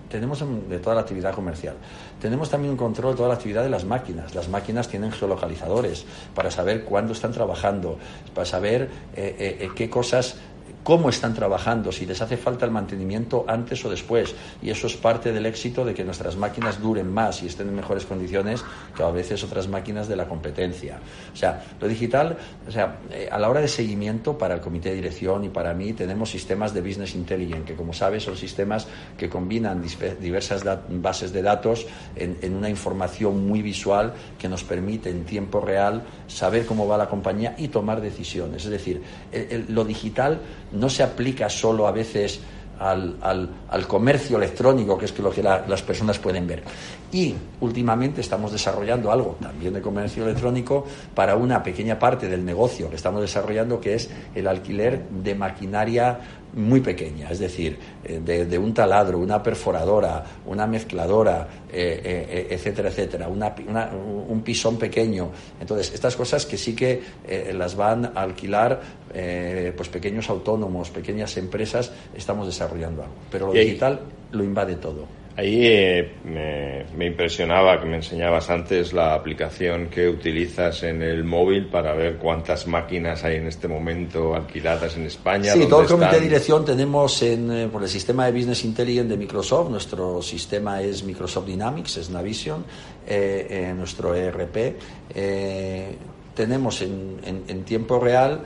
tenemos 0.08 0.42
de 0.68 0.78
toda 0.78 0.94
la 0.94 1.02
actividad 1.02 1.34
comercial. 1.34 1.76
Tenemos 2.20 2.50
también 2.50 2.72
un 2.72 2.76
control 2.76 3.12
de 3.12 3.16
toda 3.16 3.28
la 3.28 3.34
actividad 3.34 3.62
de 3.62 3.70
las 3.70 3.84
máquinas. 3.84 4.34
Las 4.34 4.48
máquinas 4.48 4.88
tienen 4.88 5.12
geolocalizadores 5.12 6.04
para 6.34 6.50
saber 6.50 6.84
cuándo 6.84 7.12
están 7.12 7.32
trabajando, 7.32 7.98
para 8.34 8.46
saber 8.46 8.82
eh, 9.14 9.36
eh, 9.38 9.56
eh, 9.60 9.68
qué 9.74 9.90
cosas 9.90 10.36
cómo 10.88 11.10
están 11.10 11.34
trabajando, 11.34 11.92
si 11.92 12.06
les 12.06 12.22
hace 12.22 12.38
falta 12.38 12.64
el 12.64 12.70
mantenimiento 12.70 13.44
antes 13.46 13.84
o 13.84 13.90
después. 13.90 14.34
Y 14.62 14.70
eso 14.70 14.86
es 14.86 14.96
parte 14.96 15.34
del 15.34 15.44
éxito 15.44 15.84
de 15.84 15.92
que 15.92 16.02
nuestras 16.02 16.34
máquinas 16.36 16.80
duren 16.80 17.12
más 17.12 17.42
y 17.42 17.46
estén 17.46 17.68
en 17.68 17.76
mejores 17.76 18.06
condiciones 18.06 18.64
que 18.96 19.02
a 19.02 19.10
veces 19.10 19.44
otras 19.44 19.68
máquinas 19.68 20.08
de 20.08 20.16
la 20.16 20.26
competencia. 20.26 20.98
O 21.30 21.36
sea, 21.36 21.62
lo 21.78 21.88
digital, 21.88 22.38
o 22.66 22.70
sea, 22.70 23.00
eh, 23.10 23.28
a 23.30 23.38
la 23.38 23.50
hora 23.50 23.60
de 23.60 23.68
seguimiento 23.68 24.38
para 24.38 24.54
el 24.54 24.62
comité 24.62 24.88
de 24.88 24.94
dirección 24.94 25.44
y 25.44 25.50
para 25.50 25.74
mí 25.74 25.92
tenemos 25.92 26.30
sistemas 26.30 26.72
de 26.72 26.80
business 26.80 27.14
intelligence, 27.14 27.66
que 27.66 27.74
como 27.74 27.92
sabes 27.92 28.22
son 28.22 28.38
sistemas 28.38 28.86
que 29.18 29.28
combinan 29.28 29.84
diversas 30.18 30.64
bases 30.88 31.34
de 31.34 31.42
datos 31.42 31.86
en, 32.16 32.54
una 32.54 32.70
información 32.70 33.46
muy 33.46 33.60
visual 33.60 34.14
que 34.38 34.48
nos 34.48 34.64
permite 34.64 35.10
en 35.10 35.26
tiempo 35.26 35.60
real 35.60 36.02
saber 36.28 36.64
cómo 36.64 36.88
va 36.88 36.96
la 36.96 37.10
compañía 37.10 37.54
y 37.58 37.68
tomar 37.68 38.00
decisiones. 38.00 38.64
Es 38.64 38.70
decir, 38.70 39.02
lo 39.68 39.84
digital 39.84 40.40
no 40.78 40.88
se 40.88 41.02
aplica 41.02 41.48
solo 41.48 41.86
a 41.86 41.92
veces 41.92 42.40
al, 42.78 43.16
al, 43.68 43.86
comercio 43.86 44.36
electrónico, 44.36 44.96
que 44.96 45.06
es 45.06 45.18
lo 45.18 45.30
que 45.30 45.42
las 45.42 45.82
personas 45.82 46.18
pueden 46.18 46.46
ver. 46.46 46.62
Y 47.10 47.34
últimamente 47.60 48.20
estamos 48.20 48.52
desarrollando 48.52 49.10
algo 49.10 49.36
también 49.40 49.72
de 49.72 49.80
comercio 49.80 50.24
electrónico 50.24 50.84
para 51.14 51.36
una 51.36 51.62
pequeña 51.62 51.98
parte 51.98 52.28
del 52.28 52.44
negocio 52.44 52.90
que 52.90 52.96
estamos 52.96 53.22
desarrollando, 53.22 53.80
que 53.80 53.94
es 53.94 54.10
el 54.34 54.46
alquiler 54.46 55.08
de 55.08 55.34
maquinaria 55.34 56.18
muy 56.54 56.80
pequeña, 56.80 57.30
es 57.30 57.38
decir, 57.38 57.78
eh, 58.04 58.20
de, 58.20 58.58
un 58.58 58.72
taladro, 58.72 59.18
una 59.18 59.42
perforadora, 59.42 60.24
una 60.46 60.66
mezcladora, 60.66 61.46
eh, 61.70 62.00
eh, 62.04 62.46
etcétera, 62.50 62.88
etcétera, 62.88 63.28
un 63.28 64.42
pisón 64.42 64.78
pequeño. 64.78 65.30
Entonces, 65.60 65.92
estas 65.94 66.16
cosas 66.16 66.46
que 66.46 66.56
sí 66.56 66.74
que 66.74 67.02
las 67.52 67.74
van 67.74 68.06
a 68.06 68.22
alquilar 68.22 68.80
pues 69.76 69.88
pequeños 69.88 70.28
autónomos, 70.28 70.90
pequeñas 70.90 71.36
empresas, 71.36 71.92
estamos 72.14 72.46
desarrollando 72.46 73.02
algo. 73.02 73.14
Pero 73.30 73.46
lo 73.46 73.52
digital 73.52 74.00
lo 74.32 74.44
invade 74.44 74.76
todo. 74.76 75.06
Ahí 75.38 75.60
eh, 75.68 76.14
me, 76.24 77.06
impresionaba 77.06 77.78
que 77.78 77.86
me 77.86 77.98
enseñabas 77.98 78.50
antes 78.50 78.92
la 78.92 79.14
aplicación 79.14 79.86
que 79.86 80.08
utilizas 80.08 80.82
en 80.82 81.00
el 81.00 81.22
móvil 81.22 81.68
para 81.68 81.94
ver 81.94 82.16
cuántas 82.16 82.66
máquinas 82.66 83.22
hay 83.22 83.36
en 83.36 83.46
este 83.46 83.68
momento 83.68 84.34
alquiladas 84.34 84.96
en 84.96 85.06
España. 85.06 85.52
Sí, 85.52 85.66
todo 85.68 85.82
el 85.82 85.86
comité 85.86 86.16
de 86.16 86.22
dirección 86.22 86.64
tenemos 86.64 87.22
en, 87.22 87.52
eh, 87.52 87.68
por 87.68 87.84
el 87.84 87.88
sistema 87.88 88.26
de 88.26 88.32
Business 88.32 88.64
Intelligence 88.64 89.10
de 89.10 89.16
Microsoft. 89.16 89.70
Nuestro 89.70 90.20
sistema 90.22 90.82
es 90.82 91.04
Microsoft 91.04 91.46
Dynamics, 91.46 91.98
es 91.98 92.10
Navision, 92.10 92.64
eh, 93.06 93.72
nuestro 93.76 94.16
ERP. 94.16 94.74
tenemos 96.34 96.82
en 96.82 97.64
tiempo 97.64 98.00
real 98.00 98.42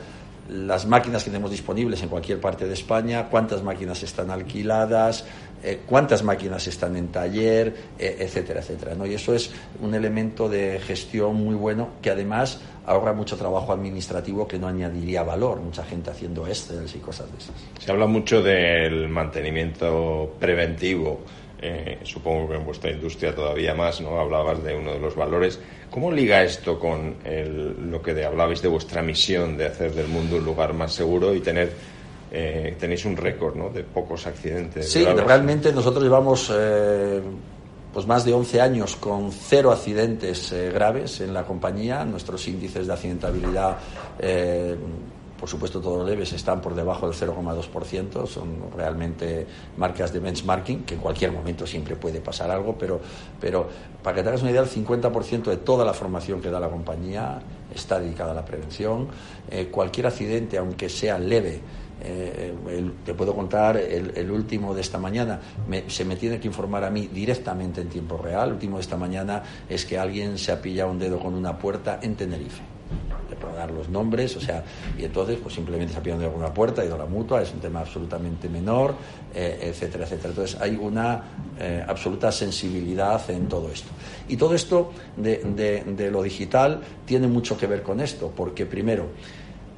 las 0.49 0.87
máquinas 0.87 1.25
que 1.25 1.31
tenemos 1.31 1.51
disponibles 1.51 2.03
en 2.03 2.09
cualquier 2.09 2.41
parte 2.41 2.67
de 2.67 2.75
España, 2.75 3.29
cuántas 3.31 3.63
máquinas 3.63 4.03
están 4.03 4.31
alquiladas, 4.31 5.25
eh, 5.65 5.81
cuántas 5.87 6.25
máquinas 6.25 6.67
están 6.67 6.97
en 6.97 7.09
taller, 7.09 7.73
eh, 7.99 8.17
etcétera, 8.19 8.61
etcétera. 8.61 8.95
¿no? 8.97 9.07
Y 9.07 9.15
eso 9.15 9.33
es 9.33 9.53
un 9.81 9.95
elemento 9.95 10.49
de 10.49 10.81
gestión 10.81 11.37
muy 11.37 11.55
bueno 11.55 11.91
que 12.03 12.11
además 12.11 12.61
ahorra 12.85 13.13
mucho 13.13 13.37
trabajo 13.37 13.73
administrativo 13.73 14.49
que 14.49 14.59
no 14.59 14.67
añadiría 14.67 15.23
valor, 15.23 15.61
mucha 15.61 15.85
gente 15.85 16.11
haciendo 16.11 16.49
Excel 16.49 16.85
y 16.93 16.99
cosas 16.99 17.31
de 17.31 17.39
esas. 17.39 17.55
Se 17.79 17.93
habla 17.93 18.07
mucho 18.07 18.43
del 18.43 19.09
mantenimiento 19.09 20.35
preventivo. 20.41 21.21
Eh, 21.61 22.01
supongo 22.03 22.49
que 22.49 22.57
en 22.57 22.65
vuestra 22.65 22.91
industria 22.91 23.33
todavía 23.33 23.73
más, 23.73 24.01
¿no? 24.01 24.19
Hablabas 24.19 24.65
de 24.65 24.75
uno 24.75 24.95
de 24.95 24.99
los 24.99 25.15
valores. 25.15 25.61
¿Cómo 25.93 26.11
liga 26.11 26.43
esto 26.43 26.77
con 26.77 27.19
lo 27.25 28.03
que 28.03 28.15
de, 28.15 28.25
hablabais 28.25 28.63
de 28.63 28.69
vuestra 28.69 29.01
misión 29.01 29.57
de 29.57 29.67
hacer 29.67 29.93
del 29.93 30.09
mundo 30.09 30.37
un 30.39 30.45
lugar 30.45 30.73
más 30.73 30.93
seguro 30.93 31.33
y 31.35 31.41
tener 31.41 31.71
eh, 32.35 32.77
tenéis 32.81 33.05
un 33.05 33.15
récord 33.15 33.55
¿no? 33.57 33.69
de 33.69 33.85
pocos 33.85 34.27
accidentes. 34.27 34.91
Sí, 34.91 35.05
realmente 35.05 35.71
nosotros 35.71 36.03
llevamos 36.03 36.51
eh, 36.51 37.21
pues 37.93 38.07
más 38.07 38.25
de 38.25 38.33
11 38.33 38.59
años 38.59 38.97
con 38.97 39.31
cero 39.31 39.71
accidentes 39.71 40.51
eh, 40.51 40.71
graves 40.73 41.21
en 41.21 41.35
la 41.35 41.45
compañía. 41.45 42.07
Nuestros 42.07 42.49
índices 42.49 42.87
de 42.87 42.93
accidentabilidad, 42.95 43.77
por 45.39 45.47
supuesto 45.47 45.79
todos 45.79 46.09
leves, 46.09 46.33
están 46.33 46.63
por 46.63 46.75
debajo 46.75 47.07
del 47.07 47.15
0,2%. 47.15 48.27
Son 48.27 48.71
realmente 48.75 49.47
marcas 49.77 50.11
de 50.11 50.21
benchmarking, 50.21 50.85
que 50.85 50.95
en 50.95 51.01
cualquier 51.01 51.33
momento 51.33 51.67
siempre 51.67 51.97
puede 51.97 52.23
pasar 52.23 52.51
algo, 52.51 52.79
pero, 52.79 52.99
pero 53.39 53.69
para 54.03 54.17
que 54.17 54.23
te 54.23 54.29
hagas 54.31 54.41
una 54.41 54.53
idea, 54.53 54.63
el 54.63 54.71
50% 54.71 55.43
de 55.51 55.59
toda 55.59 55.85
la 55.85 55.93
formación 55.93 56.41
que 56.41 56.49
da 56.49 56.59
la 56.59 56.71
compañía 56.71 57.43
está 57.75 58.01
dedicada 58.01 58.31
a 58.31 58.35
la 58.37 58.45
prevención. 58.47 59.09
cualquier 59.71 60.07
accidente, 60.07 60.57
aunque 60.57 60.89
sea 60.89 61.19
leve, 61.19 61.61
eh, 62.05 62.91
te 63.05 63.15
puedo 63.15 63.35
contar 63.35 63.77
el, 63.77 64.31
último 64.31 64.75
de 64.75 64.81
esta 64.81 64.99
mañana. 64.99 65.41
se 65.87 66.05
me 66.05 66.17
tiene 66.17 66.41
que 66.41 66.49
informar 66.49 66.85
a 66.85 66.91
mí 66.91 67.09
directamente 67.13 67.81
en 67.81 67.89
tiempo 67.89 68.17
real. 68.17 68.49
El 68.49 68.55
último 68.55 68.77
de 68.77 68.83
esta 68.83 68.97
mañana 68.97 69.43
es 69.69 69.85
que 69.85 69.99
alguien 69.99 70.39
se 70.39 70.53
ha 70.53 70.61
pillado 70.61 70.91
un 70.91 70.99
dedo 70.99 71.19
con 71.19 71.35
una 71.35 71.59
puerta 71.59 72.01
en 72.03 72.17
Tenerife. 72.17 72.63
Puedo 73.41 73.57
dar 73.57 73.71
los 73.71 73.89
nombres, 73.89 74.37
o 74.37 74.41
sea, 74.41 74.63
y 74.97 75.05
entonces 75.05 75.39
pues 75.43 75.55
simplemente 75.55 75.95
se 75.95 75.99
ha 75.99 76.03
pillado 76.03 76.19
un 76.19 76.23
dedo 76.23 76.33
con 76.33 76.43
una 76.43 76.55
puerta, 76.55 76.83
ha 76.83 76.85
ido 76.85 76.95
a 76.95 76.99
la 76.99 77.07
mutua, 77.07 77.43
es 77.43 77.53
un 77.53 77.61
tema 77.61 77.81
absolutamente 77.81 78.49
menor, 78.49 78.95
eh, 79.35 79.59
etcétera, 79.63 80.05
etcétera. 80.05 80.29
Entonces 80.29 80.61
hay 80.61 80.77
una 80.77 81.23
eh, 81.59 81.83
absoluta 81.87 82.31
sensibilidad 82.31 83.29
en 83.31 83.49
todo 83.49 83.71
esto. 83.71 83.89
Y 84.29 84.37
todo 84.37 84.55
esto 84.55 84.93
de 85.17 86.11
lo 86.13 86.23
digital 86.23 86.83
tiene 87.07 87.27
mucho 87.27 87.57
que 87.57 87.67
ver 87.67 87.83
con 87.83 88.01
esto, 88.01 88.33
porque 88.37 88.67
primero, 88.67 89.09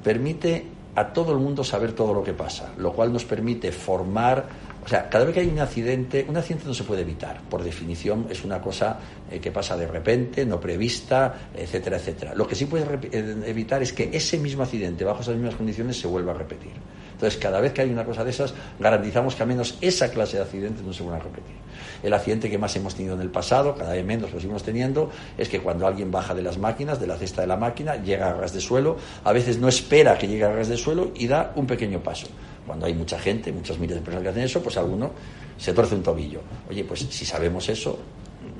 permite 0.02 0.66
a 0.96 1.12
todo 1.12 1.32
el 1.32 1.38
mundo 1.38 1.64
saber 1.64 1.92
todo 1.92 2.14
lo 2.14 2.22
que 2.22 2.32
pasa, 2.32 2.72
lo 2.78 2.92
cual 2.92 3.12
nos 3.12 3.24
permite 3.24 3.72
formar, 3.72 4.46
o 4.84 4.88
sea, 4.88 5.08
cada 5.08 5.24
vez 5.24 5.34
que 5.34 5.40
hay 5.40 5.48
un 5.48 5.58
accidente, 5.58 6.24
un 6.28 6.36
accidente 6.36 6.66
no 6.66 6.74
se 6.74 6.84
puede 6.84 7.02
evitar, 7.02 7.40
por 7.48 7.62
definición 7.62 8.26
es 8.30 8.44
una 8.44 8.60
cosa 8.60 8.98
eh, 9.30 9.40
que 9.40 9.50
pasa 9.50 9.76
de 9.76 9.86
repente, 9.86 10.44
no 10.46 10.60
prevista, 10.60 11.50
etcétera, 11.54 11.96
etcétera. 11.96 12.34
Lo 12.34 12.46
que 12.46 12.54
sí 12.54 12.66
puede 12.66 12.84
eh, 13.10 13.42
evitar 13.46 13.82
es 13.82 13.92
que 13.92 14.10
ese 14.12 14.38
mismo 14.38 14.62
accidente, 14.62 15.04
bajo 15.04 15.22
esas 15.22 15.34
mismas 15.34 15.56
condiciones, 15.56 15.98
se 15.98 16.06
vuelva 16.06 16.32
a 16.32 16.36
repetir. 16.36 16.72
Entonces, 17.14 17.38
cada 17.38 17.60
vez 17.60 17.72
que 17.72 17.80
hay 17.80 17.90
una 17.90 18.04
cosa 18.04 18.24
de 18.24 18.30
esas, 18.30 18.54
garantizamos 18.78 19.34
que 19.34 19.42
al 19.42 19.48
menos 19.48 19.78
esa 19.80 20.10
clase 20.10 20.36
de 20.36 20.42
accidentes 20.42 20.84
no 20.84 20.92
se 20.92 21.02
van 21.02 21.14
a 21.14 21.18
repetir. 21.18 21.54
El 22.02 22.12
accidente 22.12 22.50
que 22.50 22.58
más 22.58 22.74
hemos 22.76 22.94
tenido 22.94 23.14
en 23.14 23.20
el 23.20 23.30
pasado, 23.30 23.74
cada 23.74 23.92
vez 23.92 24.04
menos 24.04 24.32
lo 24.32 24.40
seguimos 24.40 24.62
teniendo, 24.62 25.10
es 25.38 25.48
que 25.48 25.60
cuando 25.60 25.86
alguien 25.86 26.10
baja 26.10 26.34
de 26.34 26.42
las 26.42 26.58
máquinas, 26.58 27.00
de 27.00 27.06
la 27.06 27.16
cesta 27.16 27.40
de 27.40 27.46
la 27.46 27.56
máquina, 27.56 27.96
llega 27.96 28.30
a 28.30 28.34
ras 28.34 28.52
de 28.52 28.60
suelo, 28.60 28.96
a 29.22 29.32
veces 29.32 29.58
no 29.58 29.68
espera 29.68 30.18
que 30.18 30.26
llegue 30.26 30.44
a 30.44 30.52
ras 30.52 30.68
de 30.68 30.76
suelo 30.76 31.12
y 31.14 31.26
da 31.26 31.52
un 31.56 31.66
pequeño 31.66 32.02
paso. 32.02 32.26
Cuando 32.66 32.86
hay 32.86 32.94
mucha 32.94 33.18
gente, 33.18 33.52
muchas 33.52 33.78
miles 33.78 33.96
de 33.96 34.02
personas 34.02 34.22
que 34.24 34.28
hacen 34.30 34.42
eso, 34.42 34.62
pues 34.62 34.76
alguno 34.76 35.12
se 35.56 35.72
torce 35.72 35.94
un 35.94 36.02
tobillo. 36.02 36.40
Oye, 36.68 36.84
pues 36.84 37.00
si 37.00 37.24
sabemos 37.24 37.68
eso, 37.68 37.98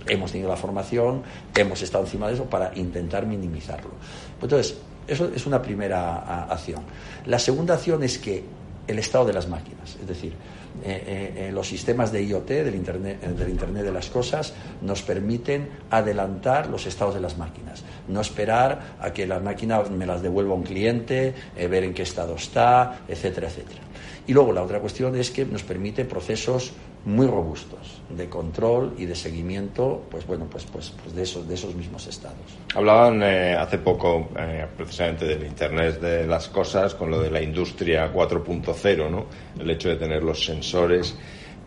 hemos 0.07 0.33
tenido 0.33 0.49
la 0.49 0.57
formación, 0.57 1.23
hemos 1.55 1.83
estado 1.83 2.05
encima 2.05 2.29
de 2.29 2.35
eso 2.35 2.45
para 2.45 2.73
intentar 2.77 3.27
minimizarlo. 3.27 3.91
Entonces, 4.41 4.77
eso 5.07 5.31
es 5.35 5.47
una 5.47 5.61
primera 5.61 6.45
acción. 6.45 6.83
La 7.27 7.39
segunda 7.39 7.75
acción 7.75 8.03
es 8.03 8.19
que 8.19 8.45
el 8.87 8.99
estado 8.99 9.27
de 9.27 9.33
las 9.33 9.49
máquinas, 9.49 9.97
es 10.01 10.07
decir, 10.07 10.35
eh, 10.83 11.05
eh, 11.07 11.47
eh, 11.47 11.53
los 11.53 11.69
sistemas 11.69 12.11
de 12.11 12.25
IoT, 12.25 12.49
del 12.49 12.75
Internet, 12.75 13.21
del 13.21 13.49
Internet 13.49 13.85
de 13.85 13.93
las 13.93 14.11
Cosas, 14.11 14.53
nos 14.83 15.03
permiten 15.03 15.69
adelantar 15.91 16.69
los 16.69 16.87
estados 16.87 17.15
de 17.15 17.21
las 17.21 17.39
máquinas. 17.39 17.85
No 18.09 18.21
esperar 18.21 18.97
a 19.01 19.13
que 19.13 19.27
la 19.27 19.39
máquina 19.39 19.81
me 19.83 20.05
las 20.05 20.21
devuelva 20.21 20.55
un 20.55 20.65
cliente, 20.65 21.35
ver 21.57 21.85
en 21.85 21.95
qué 21.95 22.03
estado 22.03 22.35
está, 22.35 23.01
etcétera, 23.09 23.49
etcétera. 23.49 23.81
Y 24.27 24.33
luego 24.33 24.53
la 24.53 24.63
otra 24.63 24.81
cuestión 24.81 25.17
es 25.17 25.31
que 25.31 25.45
nos 25.45 25.63
permite 25.63 26.05
procesos 26.05 26.73
muy 27.05 27.27
robustos 27.27 28.01
de 28.09 28.29
control 28.29 28.95
y 28.97 29.05
de 29.05 29.15
seguimiento, 29.15 30.03
pues 30.11 30.27
bueno, 30.27 30.47
pues, 30.51 30.65
pues, 30.65 30.93
pues 31.03 31.15
de, 31.15 31.23
esos, 31.23 31.47
de 31.47 31.55
esos 31.55 31.75
mismos 31.75 32.07
estados. 32.07 32.39
Hablaban 32.75 33.23
eh, 33.23 33.55
hace 33.55 33.79
poco 33.79 34.31
eh, 34.39 34.67
precisamente 34.77 35.27
del 35.27 35.45
Internet 35.45 36.01
de 36.01 36.27
las 36.27 36.49
cosas 36.49 36.95
con 36.95 37.11
lo 37.11 37.21
de 37.21 37.31
la 37.31 37.43
industria 37.43 38.13
4.0, 38.13 39.11
¿no? 39.11 39.27
El 39.59 39.71
hecho 39.71 39.91
de 39.91 39.97
tener 39.97 40.23
los 40.23 40.45
sensores. 40.45 41.15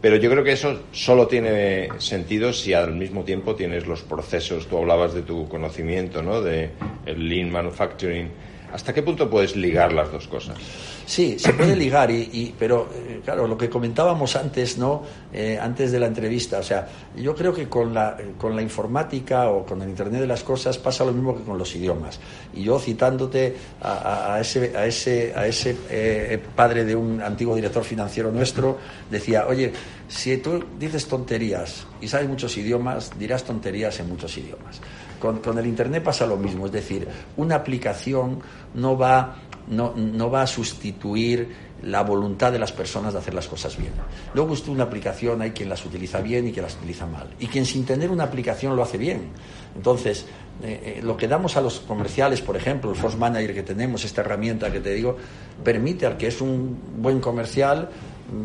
Pero 0.02 0.16
yo 0.18 0.30
creo 0.30 0.44
que 0.44 0.52
eso 0.52 0.84
solo 0.92 1.28
tiene 1.28 1.90
sentido 1.98 2.54
si 2.54 2.74
al 2.74 2.94
mismo 2.94 3.24
tiempo 3.24 3.56
tienes 3.56 3.88
los 3.88 4.04
procesos. 4.04 4.68
Tú 4.68 4.78
hablabas 4.78 5.14
de 5.14 5.24
tu 5.24 5.48
conocimiento, 5.48 6.22
¿no? 6.22 6.42
De 6.42 6.72
el 7.06 7.28
lean 7.28 7.52
manufacturing. 7.52 8.30
¿Hasta 8.78 8.94
qué 8.94 9.02
punto 9.02 9.28
puedes 9.28 9.56
ligar 9.56 9.92
las 9.92 10.12
dos 10.12 10.28
cosas? 10.28 10.56
Sí, 11.04 11.40
se 11.40 11.52
puede 11.54 11.76
ligar, 11.76 12.12
y, 12.12 12.54
pero 12.60 12.88
eh, 12.94 13.22
claro, 13.26 13.48
lo 13.48 13.58
que 13.58 13.72
comentábamos 13.72 14.36
antes, 14.36 14.78
¿no? 14.78 15.02
Eh, 15.34 15.58
antes 15.60 15.92
de 15.92 16.00
la 16.00 16.06
entrevista, 16.06 16.60
o 16.60 16.64
sea, 16.64 16.88
yo 17.16 17.34
creo 17.34 17.52
que 17.52 17.68
con 17.68 17.92
la, 17.92 18.16
con 18.38 18.56
la 18.56 18.62
informática 18.62 19.50
o 19.50 19.66
con 19.66 19.82
el 19.82 19.90
Internet 19.90 20.22
de 20.22 20.28
las 20.28 20.44
cosas 20.44 20.78
pasa 20.78 21.04
lo 21.04 21.12
mismo 21.12 21.36
que 21.36 21.44
con 21.44 21.58
los 21.58 21.76
idiomas. 21.76 22.20
Y 22.54 22.66
yo 22.66 22.78
citándote 22.78 23.56
a, 23.82 24.38
ese, 24.40 24.78
a 24.78 24.86
ese, 24.86 25.34
a 25.36 25.48
ese 25.48 25.76
eh, 25.90 26.40
padre 26.56 26.86
de 26.86 26.96
un 26.96 27.20
antiguo 27.20 27.56
director 27.56 27.84
financiero 27.84 28.32
nuestro, 28.32 28.78
decía, 29.10 29.48
oye, 29.48 29.74
si 30.08 30.38
tú 30.38 30.64
dices 30.78 31.08
tonterías 31.08 31.88
y 32.00 32.08
sabes 32.08 32.30
muchos 32.30 32.56
idiomas, 32.58 33.18
dirás 33.18 33.44
tonterías 33.44 34.00
en 34.00 34.10
muchos 34.10 34.38
idiomas. 34.38 34.82
Con, 35.20 35.40
con 35.40 35.58
el 35.58 35.66
Internet 35.66 36.04
pasa 36.04 36.28
lo 36.28 36.38
mismo, 36.38 36.68
es 36.68 36.72
decir, 36.72 37.08
una 37.38 37.56
aplicación 37.56 38.40
no 38.74 38.98
va, 38.98 39.38
no, 39.68 39.94
no 39.96 40.30
va 40.30 40.44
a 40.44 40.48
sustituir 40.48 41.68
la 41.84 42.02
voluntad 42.02 42.52
de 42.52 42.60
las 42.60 42.72
personas 42.72 43.14
de 43.14 43.20
hacer 43.20 43.34
las 43.34 43.48
cosas 43.48 43.78
bien. 43.78 43.92
Luego 44.34 44.54
usted 44.54 44.70
una 44.70 44.86
aplicación, 44.86 45.42
hay 45.42 45.52
quien 45.52 45.70
las 45.70 45.86
utiliza 45.86 46.22
bien 46.22 46.48
y 46.48 46.52
quien 46.52 46.64
las 46.64 46.76
utiliza 46.76 47.06
mal. 47.06 47.28
Y 47.40 47.48
quien 47.48 47.66
sin 47.66 47.86
tener 47.86 48.10
una 48.10 48.24
aplicación 48.24 48.76
lo 48.76 48.84
hace 48.84 48.98
bien. 48.98 49.30
Entonces, 49.76 50.26
eh, 50.64 50.98
eh, 50.98 51.02
lo 51.04 51.16
que 51.16 51.28
damos 51.28 51.56
a 51.56 51.62
los 51.62 51.80
comerciales, 51.82 52.42
por 52.42 52.56
ejemplo, 52.56 52.90
el 52.90 52.96
Force 52.96 53.18
Manager 53.18 53.54
que 53.54 53.64
tenemos, 53.64 54.04
esta 54.06 54.22
herramienta 54.22 54.72
que 54.72 54.80
te 54.80 54.94
digo, 54.94 55.18
permite 55.64 56.06
al 56.06 56.18
que 56.18 56.28
es 56.28 56.42
un 56.42 56.80
buen 56.98 57.20
comercial 57.20 57.90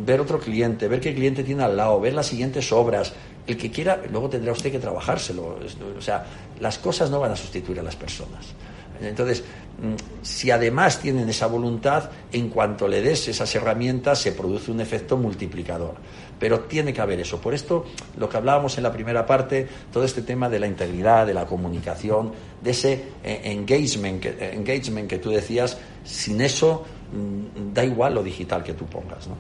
ver 0.05 0.21
otro 0.21 0.39
cliente, 0.39 0.87
ver 0.89 1.01
qué 1.01 1.15
cliente 1.15 1.43
tiene 1.43 1.63
al 1.65 1.77
lado, 1.77 2.01
ver 2.01 2.13
las 2.13 2.27
siguientes 2.27 2.71
obras. 2.71 3.15
El 3.47 3.57
que 3.57 3.71
quiera, 3.71 4.01
luego 4.11 4.29
tendrá 4.29 4.53
usted 4.53 4.71
que 4.71 4.79
trabajárselo. 4.79 5.59
O 5.99 6.03
sea, 6.03 6.25
las 6.61 6.79
cosas 6.79 7.11
no 7.11 7.19
van 7.19 7.33
a 7.33 7.37
sustituir 7.37 7.81
a 7.81 7.83
las 7.83 7.97
personas. 7.97 8.55
Entonces, 9.05 9.43
mm, 9.43 10.23
si 10.23 10.51
además 10.51 11.01
tienen 11.01 11.29
esa 11.29 11.47
voluntad, 11.47 12.11
en 12.33 12.49
cuanto 12.49 12.89
le 12.89 13.03
des 13.03 13.29
esas 13.29 13.55
herramientas, 13.55 14.21
se 14.21 14.33
produce 14.33 14.71
un 14.71 14.81
efecto 14.81 15.17
multiplicador. 15.17 15.95
Pero 16.39 16.61
tiene 16.61 16.93
que 16.93 17.01
haber 17.01 17.21
eso. 17.21 17.41
Por 17.41 17.55
esto, 17.55 17.87
lo 18.19 18.29
que 18.29 18.37
hablábamos 18.37 18.77
en 18.77 18.85
la 18.85 18.93
primera 18.93 19.25
parte, 19.25 19.67
todo 19.93 20.05
este 20.05 20.23
tema 20.23 20.49
de 20.49 20.59
la 20.59 20.67
integridad, 20.67 21.27
de 21.27 21.35
la 21.35 21.47
comunicación, 21.47 22.33
de 22.61 22.71
ese 22.71 23.05
eh, 23.23 23.41
engagement 23.45 24.21
que, 24.21 24.31
eh, 24.31 24.55
engagement 24.55 25.09
que 25.09 25.19
tú 25.19 25.31
decías, 25.31 25.79
sin 26.05 26.41
eso 26.41 26.85
mm, 27.13 27.73
da 27.73 27.85
igual 27.85 28.15
lo 28.15 28.23
digital 28.23 28.63
que 28.63 28.75
tú 28.75 28.87
pongas. 28.87 29.29
¿no? 29.29 29.37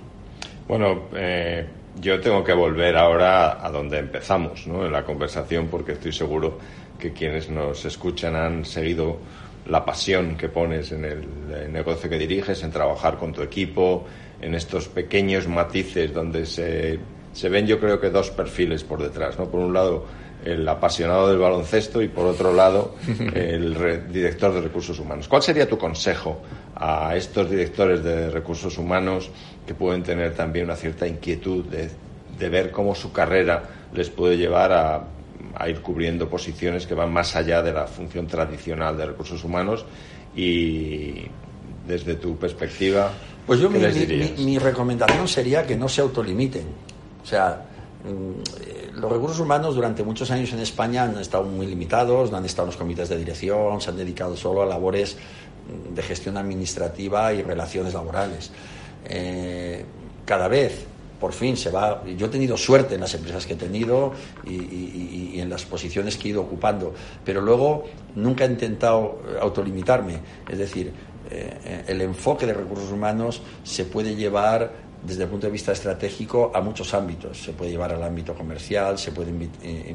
Bueno, 0.68 1.02
eh, 1.14 1.66
yo 2.00 2.20
tengo 2.20 2.42
que 2.42 2.52
volver 2.52 2.96
ahora 2.96 3.64
a 3.64 3.70
donde 3.70 3.98
empezamos 3.98 4.66
¿no? 4.66 4.86
en 4.86 4.92
la 4.92 5.04
conversación, 5.04 5.68
porque 5.68 5.92
estoy 5.92 6.12
seguro 6.12 6.58
que 6.98 7.12
quienes 7.12 7.50
nos 7.50 7.84
escuchan 7.84 8.36
han 8.36 8.64
seguido 8.64 9.18
la 9.66 9.84
pasión 9.84 10.36
que 10.36 10.48
pones 10.48 10.92
en 10.92 11.04
el, 11.04 11.72
negocio 11.72 12.08
que 12.10 12.18
diriges, 12.18 12.62
en 12.62 12.70
trabajar 12.70 13.18
con 13.18 13.32
tu 13.32 13.42
equipo, 13.42 14.04
en 14.40 14.54
estos 14.54 14.88
pequeños 14.88 15.46
matices 15.46 16.12
donde 16.12 16.46
se, 16.46 16.98
se 17.32 17.48
ven 17.48 17.66
yo 17.66 17.78
creo 17.78 18.00
que 18.00 18.10
dos 18.10 18.30
perfiles 18.30 18.82
por 18.82 19.02
detrás, 19.02 19.38
¿no? 19.38 19.48
Por 19.48 19.60
un 19.60 19.72
lado 19.72 20.04
el 20.44 20.68
apasionado 20.68 21.28
del 21.28 21.38
baloncesto 21.38 22.02
y 22.02 22.08
por 22.08 22.26
otro 22.26 22.52
lado 22.52 22.96
el 23.34 24.10
director 24.12 24.52
de 24.52 24.60
recursos 24.60 24.98
humanos. 24.98 25.28
¿Cuál 25.28 25.42
sería 25.42 25.68
tu 25.68 25.78
consejo 25.78 26.40
a 26.74 27.14
estos 27.14 27.48
directores 27.48 28.02
de 28.02 28.30
recursos 28.30 28.76
humanos 28.78 29.30
que 29.66 29.74
pueden 29.74 30.02
tener 30.02 30.34
también 30.34 30.64
una 30.64 30.76
cierta 30.76 31.06
inquietud 31.06 31.64
de, 31.66 31.88
de 32.38 32.48
ver 32.48 32.72
cómo 32.72 32.94
su 32.94 33.12
carrera 33.12 33.62
les 33.94 34.10
puede 34.10 34.36
llevar 34.36 34.72
a 34.72 35.04
a 35.54 35.68
ir 35.68 35.80
cubriendo 35.80 36.28
posiciones 36.28 36.86
que 36.86 36.94
van 36.94 37.12
más 37.12 37.36
allá 37.36 37.62
de 37.62 37.72
la 37.72 37.86
función 37.86 38.26
tradicional 38.26 38.96
de 38.96 39.06
recursos 39.06 39.42
humanos 39.44 39.84
y 40.34 41.26
desde 41.86 42.14
tu 42.14 42.36
perspectiva. 42.36 43.10
Pues 43.46 43.60
yo 43.60 43.68
mi, 43.68 44.58
recomendación 44.58 45.26
sería 45.26 45.66
que 45.66 45.76
no 45.76 45.88
se 45.88 46.00
autolimiten. 46.00 46.66
O 47.22 47.26
sea, 47.26 47.64
mm, 48.04 48.98
los 49.00 49.12
recursos 49.12 49.40
humanos 49.40 49.74
durante 49.74 50.02
muchos 50.02 50.30
años 50.30 50.52
en 50.52 50.60
España 50.60 51.04
han 51.04 51.18
estado 51.18 51.44
muy 51.44 51.66
limitados, 51.66 52.30
no 52.30 52.36
han 52.36 52.44
estado 52.44 52.66
en 52.66 52.70
los 52.70 52.76
comités 52.76 53.08
de 53.08 53.18
dirección, 53.18 53.80
se 53.80 53.90
han 53.90 53.96
dedicado 53.96 54.36
solo 54.36 54.62
a 54.62 54.66
labores 54.66 55.16
de 55.94 56.02
gestión 56.02 56.36
administrativa 56.36 57.32
y 57.32 57.42
relaciones 57.42 57.94
laborales. 57.94 58.50
Eh, 59.04 59.84
cada 60.24 60.48
vez 60.48 60.86
por 61.22 61.32
fin 61.32 61.56
se 61.56 61.70
va. 61.70 62.02
Yo 62.18 62.26
he 62.26 62.28
tenido 62.28 62.56
suerte 62.56 62.96
en 62.96 63.00
las 63.00 63.14
empresas 63.14 63.46
que 63.46 63.52
he 63.52 63.56
tenido 63.56 64.12
y, 64.44 65.38
en 65.38 65.48
las 65.48 65.64
posiciones 65.64 66.16
que 66.16 66.26
he 66.26 66.30
ido 66.32 66.42
ocupando, 66.42 66.92
pero 67.24 67.40
luego 67.40 67.84
nunca 68.16 68.44
he 68.44 68.48
intentado 68.48 69.22
autolimitarme. 69.40 70.18
Es 70.50 70.58
decir, 70.58 70.92
eh, 71.30 71.84
el 71.86 72.00
enfoque 72.00 72.44
de 72.44 72.54
recursos 72.54 72.90
humanos 72.90 73.40
se 73.62 73.84
puede 73.84 74.16
llevar 74.16 74.72
desde 75.00 75.22
el 75.22 75.28
punto 75.28 75.46
de 75.46 75.52
vista 75.52 75.70
estratégico 75.70 76.50
a 76.52 76.60
muchos 76.60 76.92
ámbitos. 76.92 77.40
Se 77.40 77.52
puede 77.52 77.70
llevar 77.70 77.92
al 77.92 78.02
ámbito 78.02 78.34
comercial, 78.34 78.98
se 78.98 79.12
puede, 79.12 79.30
eh, 79.62 79.94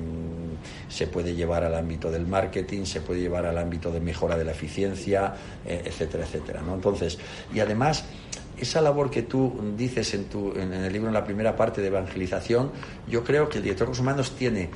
se 0.87 1.07
puede 1.07 1.35
llevar 1.35 1.65
al 1.65 1.75
ámbito 1.75 2.09
del 2.09 2.25
marketing, 2.25 2.85
se 2.85 3.01
puede 3.01 3.19
llevar 3.19 3.45
al 3.45 3.57
ámbito 3.57 3.91
de 3.91 3.99
mejora 3.99 4.37
de 4.37 4.45
la 4.45 4.51
eficiencia, 4.51 5.33
eh, 5.65 5.81
etcétera, 5.83 6.23
etcétera. 6.23 6.61
¿no? 6.61 6.75
Entonces, 6.75 7.17
y 7.53 7.59
además 7.59 8.05
esa 8.59 8.81
labor 8.81 9.09
que 9.09 9.23
tú 9.23 9.53
dices 9.77 10.13
en, 10.13 10.25
tu, 10.25 10.51
en, 10.53 10.73
el 10.73 10.91
libro, 10.91 11.07
en 11.07 11.13
la 11.13 11.23
primera 11.23 11.55
parte 11.55 11.81
de 11.81 11.87
evangelización, 11.87 12.71
yo 13.07 13.23
creo 13.23 13.49
que 13.49 13.57
el 13.57 13.63
director 13.63 13.87
de 13.87 13.91
recursos 13.91 14.01
humanos 14.01 14.35
tiene 14.35 14.69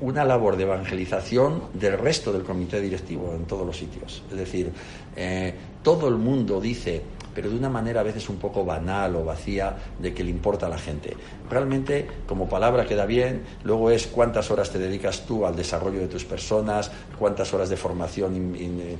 una 0.00 0.24
labor 0.24 0.56
de 0.56 0.64
evangelización 0.64 1.64
del 1.72 1.98
resto 1.98 2.32
del 2.32 2.42
comité 2.42 2.80
directivo 2.80 3.32
en 3.34 3.44
todos 3.44 3.66
los 3.66 3.76
sitios. 3.76 4.22
Es 4.30 4.36
decir, 4.36 4.70
eh, 5.16 5.54
todo 5.82 6.08
el 6.08 6.16
mundo 6.16 6.60
dice 6.60 7.02
pero 7.34 7.50
de 7.50 7.56
una 7.56 7.68
manera 7.68 8.00
a 8.00 8.04
veces 8.04 8.28
un 8.28 8.36
poco 8.36 8.64
banal 8.64 9.16
o 9.16 9.24
vacía 9.24 9.76
de 9.98 10.14
que 10.14 10.24
le 10.24 10.30
importa 10.30 10.66
a 10.66 10.68
la 10.68 10.78
gente. 10.78 11.16
Realmente, 11.50 12.06
como 12.26 12.48
palabra 12.48 12.86
queda 12.86 13.06
bien, 13.06 13.42
luego 13.64 13.90
es 13.90 14.06
cuántas 14.06 14.50
horas 14.50 14.70
te 14.70 14.78
dedicas 14.78 15.26
tú 15.26 15.44
al 15.44 15.56
desarrollo 15.56 16.00
de 16.00 16.08
tus 16.08 16.24
personas, 16.24 16.90
cuántas 17.18 17.52
horas 17.52 17.68
de 17.68 17.76
formación 17.76 18.54
eh, 18.56 18.96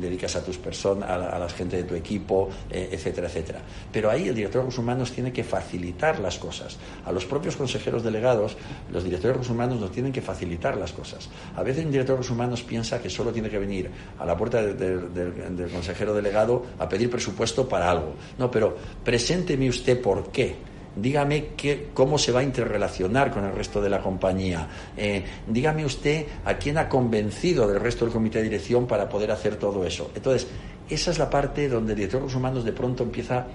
dedicas 0.00 0.36
a 0.36 0.44
tus 0.44 0.58
personas, 0.58 1.08
a, 1.10 1.38
la 1.38 1.48
gente 1.48 1.76
de 1.76 1.84
tu 1.84 1.94
equipo, 1.94 2.48
eh, 2.70 2.90
etcétera, 2.92 3.28
etcétera. 3.28 3.60
Pero 3.92 4.10
ahí 4.10 4.28
el 4.28 4.34
director 4.34 4.60
de 4.60 4.64
recursos 4.64 4.82
humanos 4.82 5.12
tiene 5.12 5.32
que 5.32 5.44
facilitar 5.44 6.18
las 6.20 6.38
cosas. 6.38 6.78
A 7.04 7.12
los 7.12 7.24
propios 7.24 7.56
consejeros 7.56 8.02
delegados, 8.02 8.56
los 8.92 9.04
directores 9.04 9.22
de 9.22 9.32
recursos 9.34 9.54
humanos 9.54 9.80
nos 9.80 9.90
tienen 9.90 10.12
que 10.12 10.22
facilitar 10.22 10.76
las 10.76 10.92
cosas. 10.92 11.28
A 11.56 11.62
veces 11.62 11.84
un 11.84 11.90
director 11.90 12.14
de 12.14 12.18
recursos 12.18 12.34
humanos 12.34 12.62
piensa 12.62 13.00
que 13.00 13.10
solo 13.10 13.32
tiene 13.32 13.50
que 13.50 13.58
venir 13.58 13.90
a 14.18 14.24
la 14.24 14.36
puerta 14.36 14.62
del 14.62 15.70
consejero 15.72 16.14
delegado 16.14 16.64
a 16.78 16.88
pedir 16.88 17.10
presupuesto 17.10 17.68
algo. 17.82 18.14
No, 18.38 18.50
pero 18.50 18.76
presénteme 19.04 19.68
usted 19.68 20.00
por 20.00 20.30
qué. 20.30 20.56
Dígame 20.96 21.50
qué, 21.56 21.88
cómo 21.94 22.18
se 22.18 22.32
va 22.32 22.40
a 22.40 22.42
interrelacionar 22.42 23.30
con 23.30 23.44
el 23.44 23.52
resto 23.52 23.80
de 23.80 23.88
la 23.88 24.00
compañía. 24.00 24.66
Eh, 24.96 25.22
dígame 25.46 25.84
usted 25.84 26.26
a 26.44 26.54
quién 26.54 26.76
ha 26.78 26.88
convencido 26.88 27.68
del 27.68 27.78
resto 27.80 28.04
del 28.04 28.12
comité 28.12 28.38
de 28.38 28.44
dirección 28.44 28.86
para 28.86 29.08
poder 29.08 29.30
hacer 29.30 29.56
todo 29.56 29.84
eso. 29.84 30.10
Entonces, 30.14 30.48
esa 30.88 31.10
es 31.10 31.18
la 31.18 31.30
parte 31.30 31.68
donde 31.68 31.92
el 31.92 31.96
director 31.96 32.20
de 32.20 32.22
recursos 32.22 32.38
humanos 32.38 32.64
de 32.64 32.72
pronto 32.72 33.04
empieza, 33.04 33.46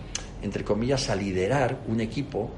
entre 0.41 0.63
comillas, 0.63 1.09
a 1.09 1.15
liderar 1.15 1.79
un 1.87 1.99
equipo 1.99 2.49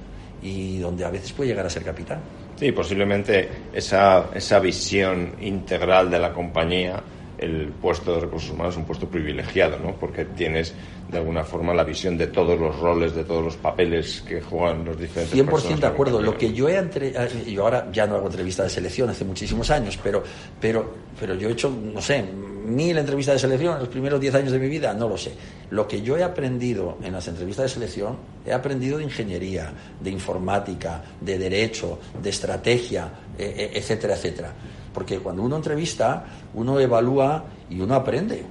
y 0.42 0.78
donde 0.78 1.04
a 1.04 1.10
veces 1.10 1.32
puede 1.32 1.50
llegar 1.50 1.66
a 1.66 1.70
ser 1.70 1.84
capitán. 1.84 2.20
Sí, 2.56 2.72
posiblemente 2.72 3.50
esa, 3.74 4.30
esa 4.34 4.60
visión 4.60 5.36
integral 5.42 6.12
de 6.12 6.20
la 6.20 6.32
compañía 6.32 7.02
el 7.38 7.68
puesto 7.82 8.16
de 8.16 8.22
recursos 8.22 8.52
humanos 8.52 8.76
es 8.76 8.78
un 8.78 8.86
puesto 8.86 9.10
privilegiado, 9.10 9.78
¿no? 9.80 9.94
Porque 9.96 10.26
tienes 10.26 10.74
de 11.10 11.18
alguna 11.18 11.44
forma 11.44 11.74
la 11.74 11.84
visión 11.84 12.18
de 12.18 12.28
todos 12.28 12.60
los 12.60 12.78
roles, 12.80 13.14
de 13.14 13.24
todos 13.24 13.44
los 13.44 13.56
papeles 13.58 14.24
que 14.28 14.42
juegan 14.42 14.84
los 14.84 15.00
diferentes 15.00 15.38
100% 15.38 15.80
de 15.80 15.88
acuerdo. 15.88 16.22
Lo 16.22 16.38
que 16.38 16.52
yo 16.52 16.68
he 16.68 16.78
entre... 16.78 17.10
Eh, 17.10 17.52
yo 17.52 17.64
ahora 17.64 17.90
ya 17.92 18.08
no 18.08 18.16
hago 18.16 18.26
entrevistas 18.28 18.66
de 18.66 18.70
selección 18.72 19.10
hace 19.10 19.24
muchísimos 19.24 19.70
años, 19.70 20.00
pero, 20.02 20.24
pero, 20.60 20.94
pero 21.20 21.36
yo 21.36 21.50
he 21.50 21.52
hecho, 21.52 21.70
no 21.70 22.02
sé, 22.02 22.26
mil 22.66 22.98
entrevistas 22.98 23.36
de 23.36 23.40
selección 23.40 23.74
en 23.74 23.80
los 23.80 23.88
primeros 23.88 24.20
diez 24.20 24.34
años 24.34 24.52
de 24.52 24.60
mi 24.60 24.68
vida, 24.68 24.94
no 24.94 25.08
lo 25.08 25.18
sé. 25.18 25.34
Lo 25.70 25.88
que 25.88 26.02
yo 26.02 26.18
he 26.18 26.24
aprendido 26.24 26.98
en 27.04 27.14
las 27.14 27.28
entrevistas 27.28 27.66
de 27.66 27.70
selección, 27.70 28.18
he 28.46 28.52
aprendido 28.52 28.98
de 28.98 29.04
ingeniería, 29.04 29.72
de 30.00 30.10
informática, 30.10 31.04
de 31.22 31.38
derecho, 31.38 32.00
de 32.22 32.30
estrategia, 32.30 33.10
eh, 33.38 33.54
eh, 33.58 33.72
etcétera, 33.76 34.16
etcétera. 34.16 34.54
Porque 34.94 35.20
cuando 35.20 35.44
uno 35.44 35.58
entrevista, 35.58 36.26
uno 36.54 36.80
evalúa 36.80 37.46
y 37.70 37.80
uno 37.80 37.96
aprende. 37.96 38.44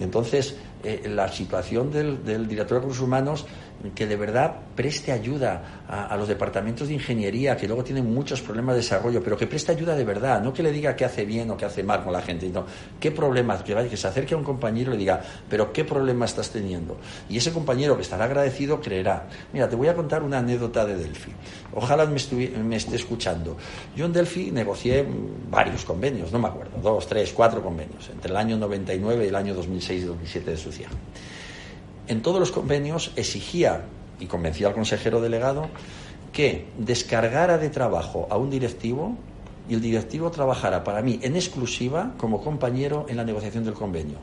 Entonces, 0.00 0.56
eh, 0.84 1.08
la 1.08 1.28
situación 1.28 1.90
del, 1.90 2.24
director 2.24 2.76
de 2.76 2.80
recursos 2.80 3.02
humanos 3.02 3.46
que 3.94 4.06
de 4.06 4.16
verdad 4.16 4.54
preste 4.74 5.12
ayuda 5.12 5.84
a, 5.88 6.16
los 6.16 6.26
departamentos 6.26 6.88
de 6.88 6.94
ingeniería 6.94 7.56
que 7.56 7.66
luego 7.66 7.84
tienen 7.84 8.12
muchos 8.12 8.40
problemas 8.40 8.74
de 8.74 8.82
desarrollo, 8.82 9.22
pero 9.22 9.36
que 9.36 9.46
preste 9.46 9.72
ayuda 9.72 9.94
de 9.94 10.04
verdad, 10.04 10.42
no 10.42 10.52
que 10.52 10.62
le 10.62 10.72
diga 10.72 10.96
qué 10.96 11.04
hace 11.04 11.24
bien 11.24 11.50
o 11.50 11.56
qué 11.56 11.64
hace 11.64 11.82
mal 11.82 12.02
con 12.02 12.12
la 12.12 12.20
gente, 12.20 12.46
sino 12.46 12.64
qué 12.98 13.10
problemas, 13.10 13.62
que, 13.62 13.74
vaya, 13.74 13.88
que 13.88 13.96
se 13.96 14.08
acerque 14.08 14.34
a 14.34 14.36
un 14.36 14.44
compañero 14.44 14.90
y 14.90 14.94
le 14.94 14.98
diga, 14.98 15.22
pero 15.48 15.72
qué 15.72 15.84
problema 15.84 16.24
estás 16.24 16.50
teniendo. 16.50 16.96
Y 17.28 17.36
ese 17.36 17.52
compañero 17.52 17.96
que 17.96 18.02
estará 18.02 18.24
agradecido 18.24 18.80
creerá. 18.80 19.28
Mira, 19.52 19.68
te 19.68 19.76
voy 19.76 19.88
a 19.88 19.94
contar 19.94 20.22
una 20.22 20.38
anécdota 20.38 20.84
de 20.84 20.96
Delphi. 20.96 21.32
Ojalá 21.74 22.06
me, 22.06 22.18
me 22.64 22.76
esté 22.76 22.96
escuchando. 22.96 23.56
Yo 23.96 24.06
en 24.06 24.12
Delphi 24.12 24.50
negocié 24.50 25.06
varios 25.50 25.84
convenios, 25.84 26.32
no 26.32 26.38
me 26.38 26.48
acuerdo, 26.48 26.78
dos, 26.82 27.06
tres, 27.06 27.32
cuatro 27.32 27.62
convenios, 27.62 28.08
entre 28.10 28.30
el 28.30 28.36
año 28.36 28.56
99 28.56 29.24
y 29.24 29.28
el 29.28 29.36
año 29.36 29.54
2006 29.54 30.02
y 30.02 30.06
2007 30.06 30.50
de 30.50 30.56
su 30.56 30.67
en 32.08 32.22
todos 32.22 32.40
los 32.40 32.50
convenios 32.50 33.12
exigía 33.16 33.82
y 34.20 34.26
convencía 34.26 34.68
al 34.68 34.74
consejero 34.74 35.20
delegado 35.20 35.68
que 36.32 36.66
descargara 36.78 37.58
de 37.58 37.70
trabajo 37.70 38.26
a 38.30 38.36
un 38.36 38.50
directivo 38.50 39.16
y 39.68 39.74
el 39.74 39.80
directivo 39.80 40.30
trabajara 40.30 40.82
para 40.84 41.02
mí 41.02 41.20
en 41.22 41.36
exclusiva 41.36 42.12
como 42.16 42.42
compañero 42.42 43.06
en 43.08 43.16
la 43.16 43.24
negociación 43.24 43.64
del 43.64 43.74
convenio. 43.74 44.18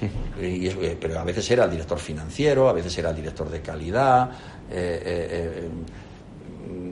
Eh, 0.38 0.94
pero 1.00 1.18
a 1.18 1.24
veces 1.24 1.50
era 1.50 1.64
el 1.64 1.70
director 1.70 1.98
financiero, 1.98 2.68
a 2.68 2.74
veces 2.74 2.98
era 2.98 3.08
el 3.08 3.16
director 3.16 3.48
de 3.48 3.62
calidad, 3.62 4.30
eh, 4.70 5.02
eh, 5.02 5.68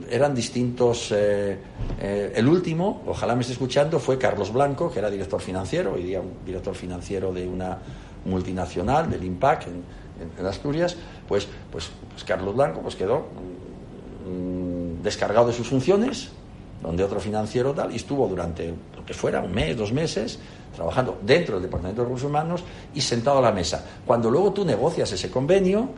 eran 0.09 0.33
distintos. 0.35 1.11
Eh, 1.11 1.57
eh, 1.99 2.33
el 2.35 2.47
último, 2.47 3.03
ojalá 3.07 3.35
me 3.35 3.41
esté 3.41 3.53
escuchando, 3.53 3.99
fue 3.99 4.17
Carlos 4.17 4.51
Blanco, 4.51 4.91
que 4.91 4.99
era 4.99 5.09
director 5.09 5.41
financiero, 5.41 5.93
hoy 5.93 6.03
día 6.03 6.21
un 6.21 6.45
director 6.45 6.75
financiero 6.75 7.33
de 7.33 7.47
una 7.47 7.77
multinacional, 8.25 9.09
del 9.09 9.23
IMPAC 9.23 9.67
en, 9.67 10.45
Asturias. 10.45 10.95
Pues, 11.27 11.47
pues, 11.71 11.89
pues, 12.11 12.23
Carlos 12.23 12.55
Blanco 12.55 12.81
pues 12.81 12.95
quedó 12.95 13.27
mm, 14.25 15.03
descargado 15.03 15.47
de 15.47 15.53
sus 15.53 15.67
funciones, 15.67 16.29
donde 16.81 17.03
otro 17.03 17.19
financiero 17.19 17.73
tal, 17.73 17.91
y 17.91 17.97
estuvo 17.97 18.27
durante 18.27 18.73
lo 18.95 19.05
que 19.05 19.13
fuera, 19.13 19.41
un 19.41 19.53
mes, 19.53 19.75
dos 19.75 19.91
meses, 19.91 20.39
trabajando 20.75 21.19
dentro 21.21 21.55
del 21.55 21.63
Departamento 21.63 22.01
de 22.01 22.05
Recursos 22.05 22.29
Humanos 22.29 22.63
y 22.93 23.01
sentado 23.01 23.39
a 23.39 23.41
la 23.41 23.51
mesa. 23.51 23.83
Cuando 24.05 24.29
luego 24.29 24.53
tú 24.53 24.65
negocias 24.65 25.11
ese 25.11 25.29
convenio, 25.31 25.89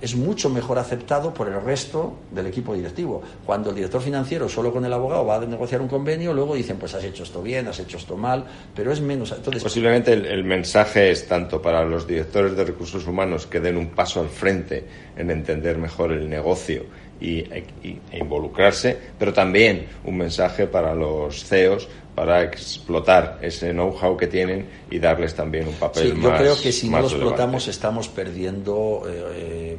es 0.00 0.16
mucho 0.16 0.48
mejor 0.48 0.78
aceptado 0.78 1.32
por 1.34 1.48
el 1.48 1.60
resto 1.60 2.16
del 2.30 2.46
equipo 2.46 2.74
directivo. 2.74 3.22
Cuando 3.44 3.70
el 3.70 3.76
director 3.76 4.00
financiero 4.00 4.48
solo 4.48 4.72
con 4.72 4.84
el 4.84 4.92
abogado 4.92 5.24
va 5.26 5.36
a 5.36 5.40
negociar 5.40 5.80
un 5.80 5.88
convenio, 5.88 6.32
luego 6.32 6.54
dicen, 6.54 6.76
pues 6.78 6.94
has 6.94 7.04
hecho 7.04 7.22
esto 7.22 7.42
bien, 7.42 7.68
has 7.68 7.78
hecho 7.80 7.96
esto 7.96 8.16
mal, 8.16 8.44
pero 8.74 8.92
es 8.92 9.00
menos. 9.00 9.32
Entonces, 9.32 9.62
Posiblemente 9.62 10.12
el, 10.12 10.44
mensaje 10.44 11.10
es 11.10 11.26
tanto 11.26 11.60
para 11.60 11.84
los 11.84 12.06
directores 12.06 12.56
de 12.56 12.64
recursos 12.64 13.06
humanos 13.06 13.46
que 13.46 13.60
den 13.60 13.76
un 13.76 13.90
paso 13.90 14.20
al 14.20 14.28
frente 14.28 14.84
en 15.16 15.30
entender 15.30 15.78
mejor 15.78 16.12
el 16.12 16.28
negocio 16.28 16.84
y, 17.20 17.40
e 17.40 17.66
involucrarse, 18.12 18.96
pero 19.18 19.32
también 19.32 19.86
un 20.04 20.16
mensaje 20.16 20.66
para 20.66 20.94
los 20.94 21.44
CEOs 21.44 21.88
para 22.20 22.42
explotar 22.42 23.38
ese 23.40 23.72
know-how 23.72 24.14
que 24.14 24.26
tienen 24.26 24.66
y 24.90 24.98
darles 24.98 25.34
también 25.34 25.66
un 25.66 25.74
papel 25.76 26.12
sí, 26.12 26.20
yo 26.20 26.36
creo 26.36 26.54
que 26.54 26.70
si 26.70 26.90
no 26.90 27.00
lo 27.00 27.06
explotamos 27.06 27.66
estamos 27.66 28.08
perdiendo 28.08 29.04
eh, 29.08 29.22
eh, 29.36 29.78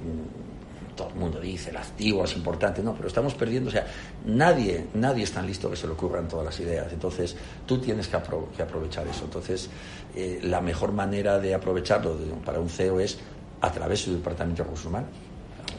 todo 0.95 1.09
el 1.09 1.15
mundo 1.17 1.39
dice 1.39 1.69
el 1.69 1.77
activo 1.77 2.23
es 2.23 2.35
importante 2.35 2.81
no 2.81 2.95
pero 2.95 3.09
estamos 3.09 3.35
perdiendo 3.35 3.69
o 3.69 3.71
sea 3.71 3.85
nadie 4.25 4.87
nadie 4.95 5.23
es 5.23 5.31
tan 5.31 5.45
listo 5.45 5.69
que 5.69 5.75
se 5.75 5.85
le 5.85 5.93
ocurran 5.93 6.27
todas 6.27 6.45
las 6.45 6.59
ideas. 6.59 6.91
Entonces 6.91 7.37
tú 7.67 7.77
tienes 7.77 8.07
que, 8.07 8.15
aprovechar 8.15 9.07
eso. 9.07 9.25
Entonces 9.25 9.69
eh, 10.15 10.39
la 10.41 10.61
mejor 10.61 10.93
manera 10.93 11.37
de 11.37 11.53
aprovecharlo 11.53 12.17
para 12.43 12.59
un 12.59 12.69
CEO 12.69 12.99
es 12.99 13.19
a 13.61 13.71
través 13.71 13.99
de 13.99 14.05
su 14.05 14.13
departamento 14.15 14.63
de 14.63 14.63
recursos 14.63 14.87
humanos. 14.87 15.09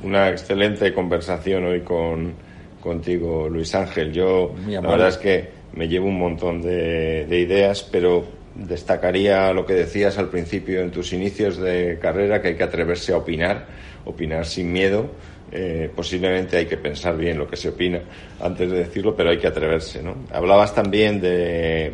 Una 0.05 0.31
excelente 0.31 0.95
conversación 0.95 1.65
hoy 1.65 1.81
con 1.81 2.35
contigo 2.81 3.49
Luis 3.49 3.75
Ángel. 3.75 4.13
Yo 4.13 4.55
la 4.69 4.81
verdad 4.81 5.09
es 5.09 5.19
que 5.19 5.62
me 5.75 5.89
llevo 5.89 6.09
un 6.09 6.19
montón 6.19 6.63
de, 6.63 7.27
ideas, 7.31 7.83
pero 7.83 8.25
destacaría 8.55 9.53
lo 9.53 9.65
que 9.65 9.75
decías 9.75 10.19
al 10.19 10.29
principio 10.29 10.81
en 10.81 10.91
tus 10.91 11.13
inicios 11.13 11.57
de 11.57 11.99
carrera, 12.01 12.43
que 12.43 12.49
hay 12.49 12.55
que 12.57 12.63
atreverse 12.63 13.13
a 13.13 13.19
opinar, 13.19 13.67
opinar 14.05 14.47
sin 14.47 14.73
miedo. 14.73 15.11
Eh, 15.51 15.91
posiblemente 15.95 16.57
hay 16.57 16.67
que 16.67 16.79
pensar 16.79 17.17
bien 17.17 17.37
lo 17.37 17.47
que 17.47 17.57
se 17.57 17.69
opina 17.69 18.01
antes 18.41 18.71
de 18.71 18.79
decirlo, 18.79 19.15
pero 19.15 19.31
hay 19.31 19.39
que 19.39 19.47
atreverse. 19.47 20.03
¿no? 20.03 20.15
Hablabas 20.33 20.75
también 20.75 21.21
de 21.21 21.93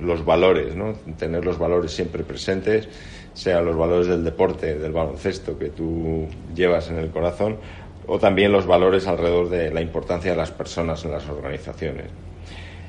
mm, 0.00 0.06
los 0.06 0.24
valores, 0.24 0.76
¿no? 0.76 0.92
tener 1.18 1.44
los 1.44 1.58
valores 1.58 1.90
siempre 1.90 2.22
presentes, 2.22 2.88
sean 3.32 3.64
los 3.64 3.76
valores 3.76 4.06
del 4.06 4.22
deporte, 4.22 4.78
del 4.78 4.92
baloncesto 4.92 5.58
que 5.58 5.70
tú 5.70 6.28
llevas 6.54 6.88
en 6.90 6.98
el 6.98 7.10
corazón, 7.10 7.56
o 8.06 8.18
también 8.18 8.52
los 8.52 8.66
valores 8.66 9.08
alrededor 9.08 9.48
de 9.48 9.72
la 9.72 9.80
importancia 9.80 10.30
de 10.30 10.36
las 10.36 10.52
personas 10.52 11.04
en 11.04 11.10
las 11.10 11.28
organizaciones. 11.28 12.06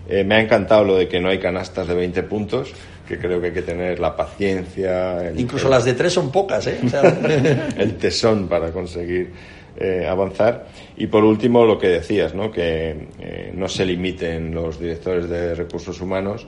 Eh, 0.07 0.23
me 0.23 0.35
ha 0.35 0.39
encantado 0.39 0.83
lo 0.83 0.95
de 0.97 1.07
que 1.07 1.19
no 1.19 1.29
hay 1.29 1.39
canastas 1.39 1.87
de 1.87 1.95
20 1.95 2.23
puntos, 2.23 2.73
que 3.07 3.17
creo 3.17 3.39
que 3.39 3.47
hay 3.47 3.53
que 3.53 3.61
tener 3.61 3.99
la 3.99 4.15
paciencia. 4.15 5.31
Incluso 5.35 5.69
las 5.69 5.85
de 5.85 5.93
tres 5.93 6.13
son 6.13 6.31
pocas, 6.31 6.67
¿eh? 6.67 6.79
el 7.77 7.97
tesón 7.97 8.47
para 8.47 8.71
conseguir 8.71 9.31
eh, 9.77 10.05
avanzar. 10.07 10.67
Y 10.97 11.07
por 11.07 11.23
último, 11.23 11.65
lo 11.65 11.77
que 11.77 11.87
decías, 11.87 12.33
¿no? 12.33 12.51
que 12.51 13.07
eh, 13.19 13.51
no 13.55 13.67
se 13.67 13.85
limiten 13.85 14.53
los 14.53 14.79
directores 14.79 15.27
de 15.29 15.55
recursos 15.55 15.99
humanos 16.01 16.45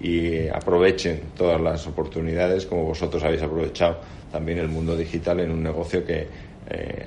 y 0.00 0.48
aprovechen 0.48 1.20
todas 1.36 1.60
las 1.60 1.86
oportunidades 1.86 2.66
como 2.66 2.84
vosotros 2.84 3.22
habéis 3.24 3.42
aprovechado 3.42 3.98
también 4.30 4.58
el 4.58 4.68
mundo 4.68 4.94
digital 4.94 5.40
en 5.40 5.50
un 5.50 5.62
negocio 5.62 6.04
que 6.04 6.26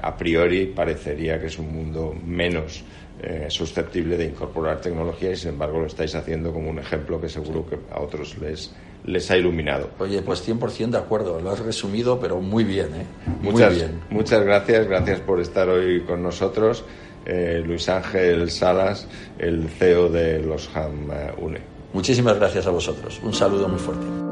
a 0.01 0.17
priori 0.17 0.67
parecería 0.67 1.39
que 1.39 1.47
es 1.47 1.59
un 1.59 1.71
mundo 1.71 2.15
menos 2.25 2.83
eh, 3.21 3.47
susceptible 3.49 4.17
de 4.17 4.25
incorporar 4.25 4.79
tecnología 4.79 5.31
y 5.31 5.35
sin 5.35 5.49
embargo 5.49 5.79
lo 5.79 5.87
estáis 5.87 6.15
haciendo 6.15 6.53
como 6.53 6.69
un 6.69 6.79
ejemplo 6.79 7.19
que 7.19 7.27
seguro 7.27 7.65
que 7.65 7.77
a 7.91 7.99
otros 7.99 8.37
les, 8.37 8.71
les 9.05 9.29
ha 9.29 9.37
iluminado. 9.37 9.89
Oye, 9.99 10.21
pues 10.21 10.47
100% 10.47 10.91
de 10.91 10.97
acuerdo, 10.97 11.39
lo 11.41 11.51
has 11.51 11.59
resumido 11.59 12.19
pero 12.19 12.39
muy 12.39 12.63
bien, 12.63 12.87
¿eh? 12.95 13.05
Muy 13.41 13.51
muchas, 13.51 13.75
bien. 13.75 13.99
Muchas 14.09 14.43
gracias, 14.43 14.87
gracias 14.87 15.19
por 15.19 15.39
estar 15.39 15.67
hoy 15.67 16.01
con 16.03 16.23
nosotros. 16.23 16.85
Eh, 17.25 17.61
Luis 17.65 17.89
Ángel 17.89 18.49
Salas, 18.49 19.07
el 19.37 19.67
CEO 19.67 20.09
de 20.09 20.39
los 20.39 20.69
HAM 20.73 21.09
UNE. 21.39 21.59
Muchísimas 21.93 22.37
gracias 22.37 22.67
a 22.67 22.71
vosotros. 22.71 23.19
Un 23.23 23.33
saludo 23.33 23.67
muy 23.67 23.79
fuerte. 23.79 24.28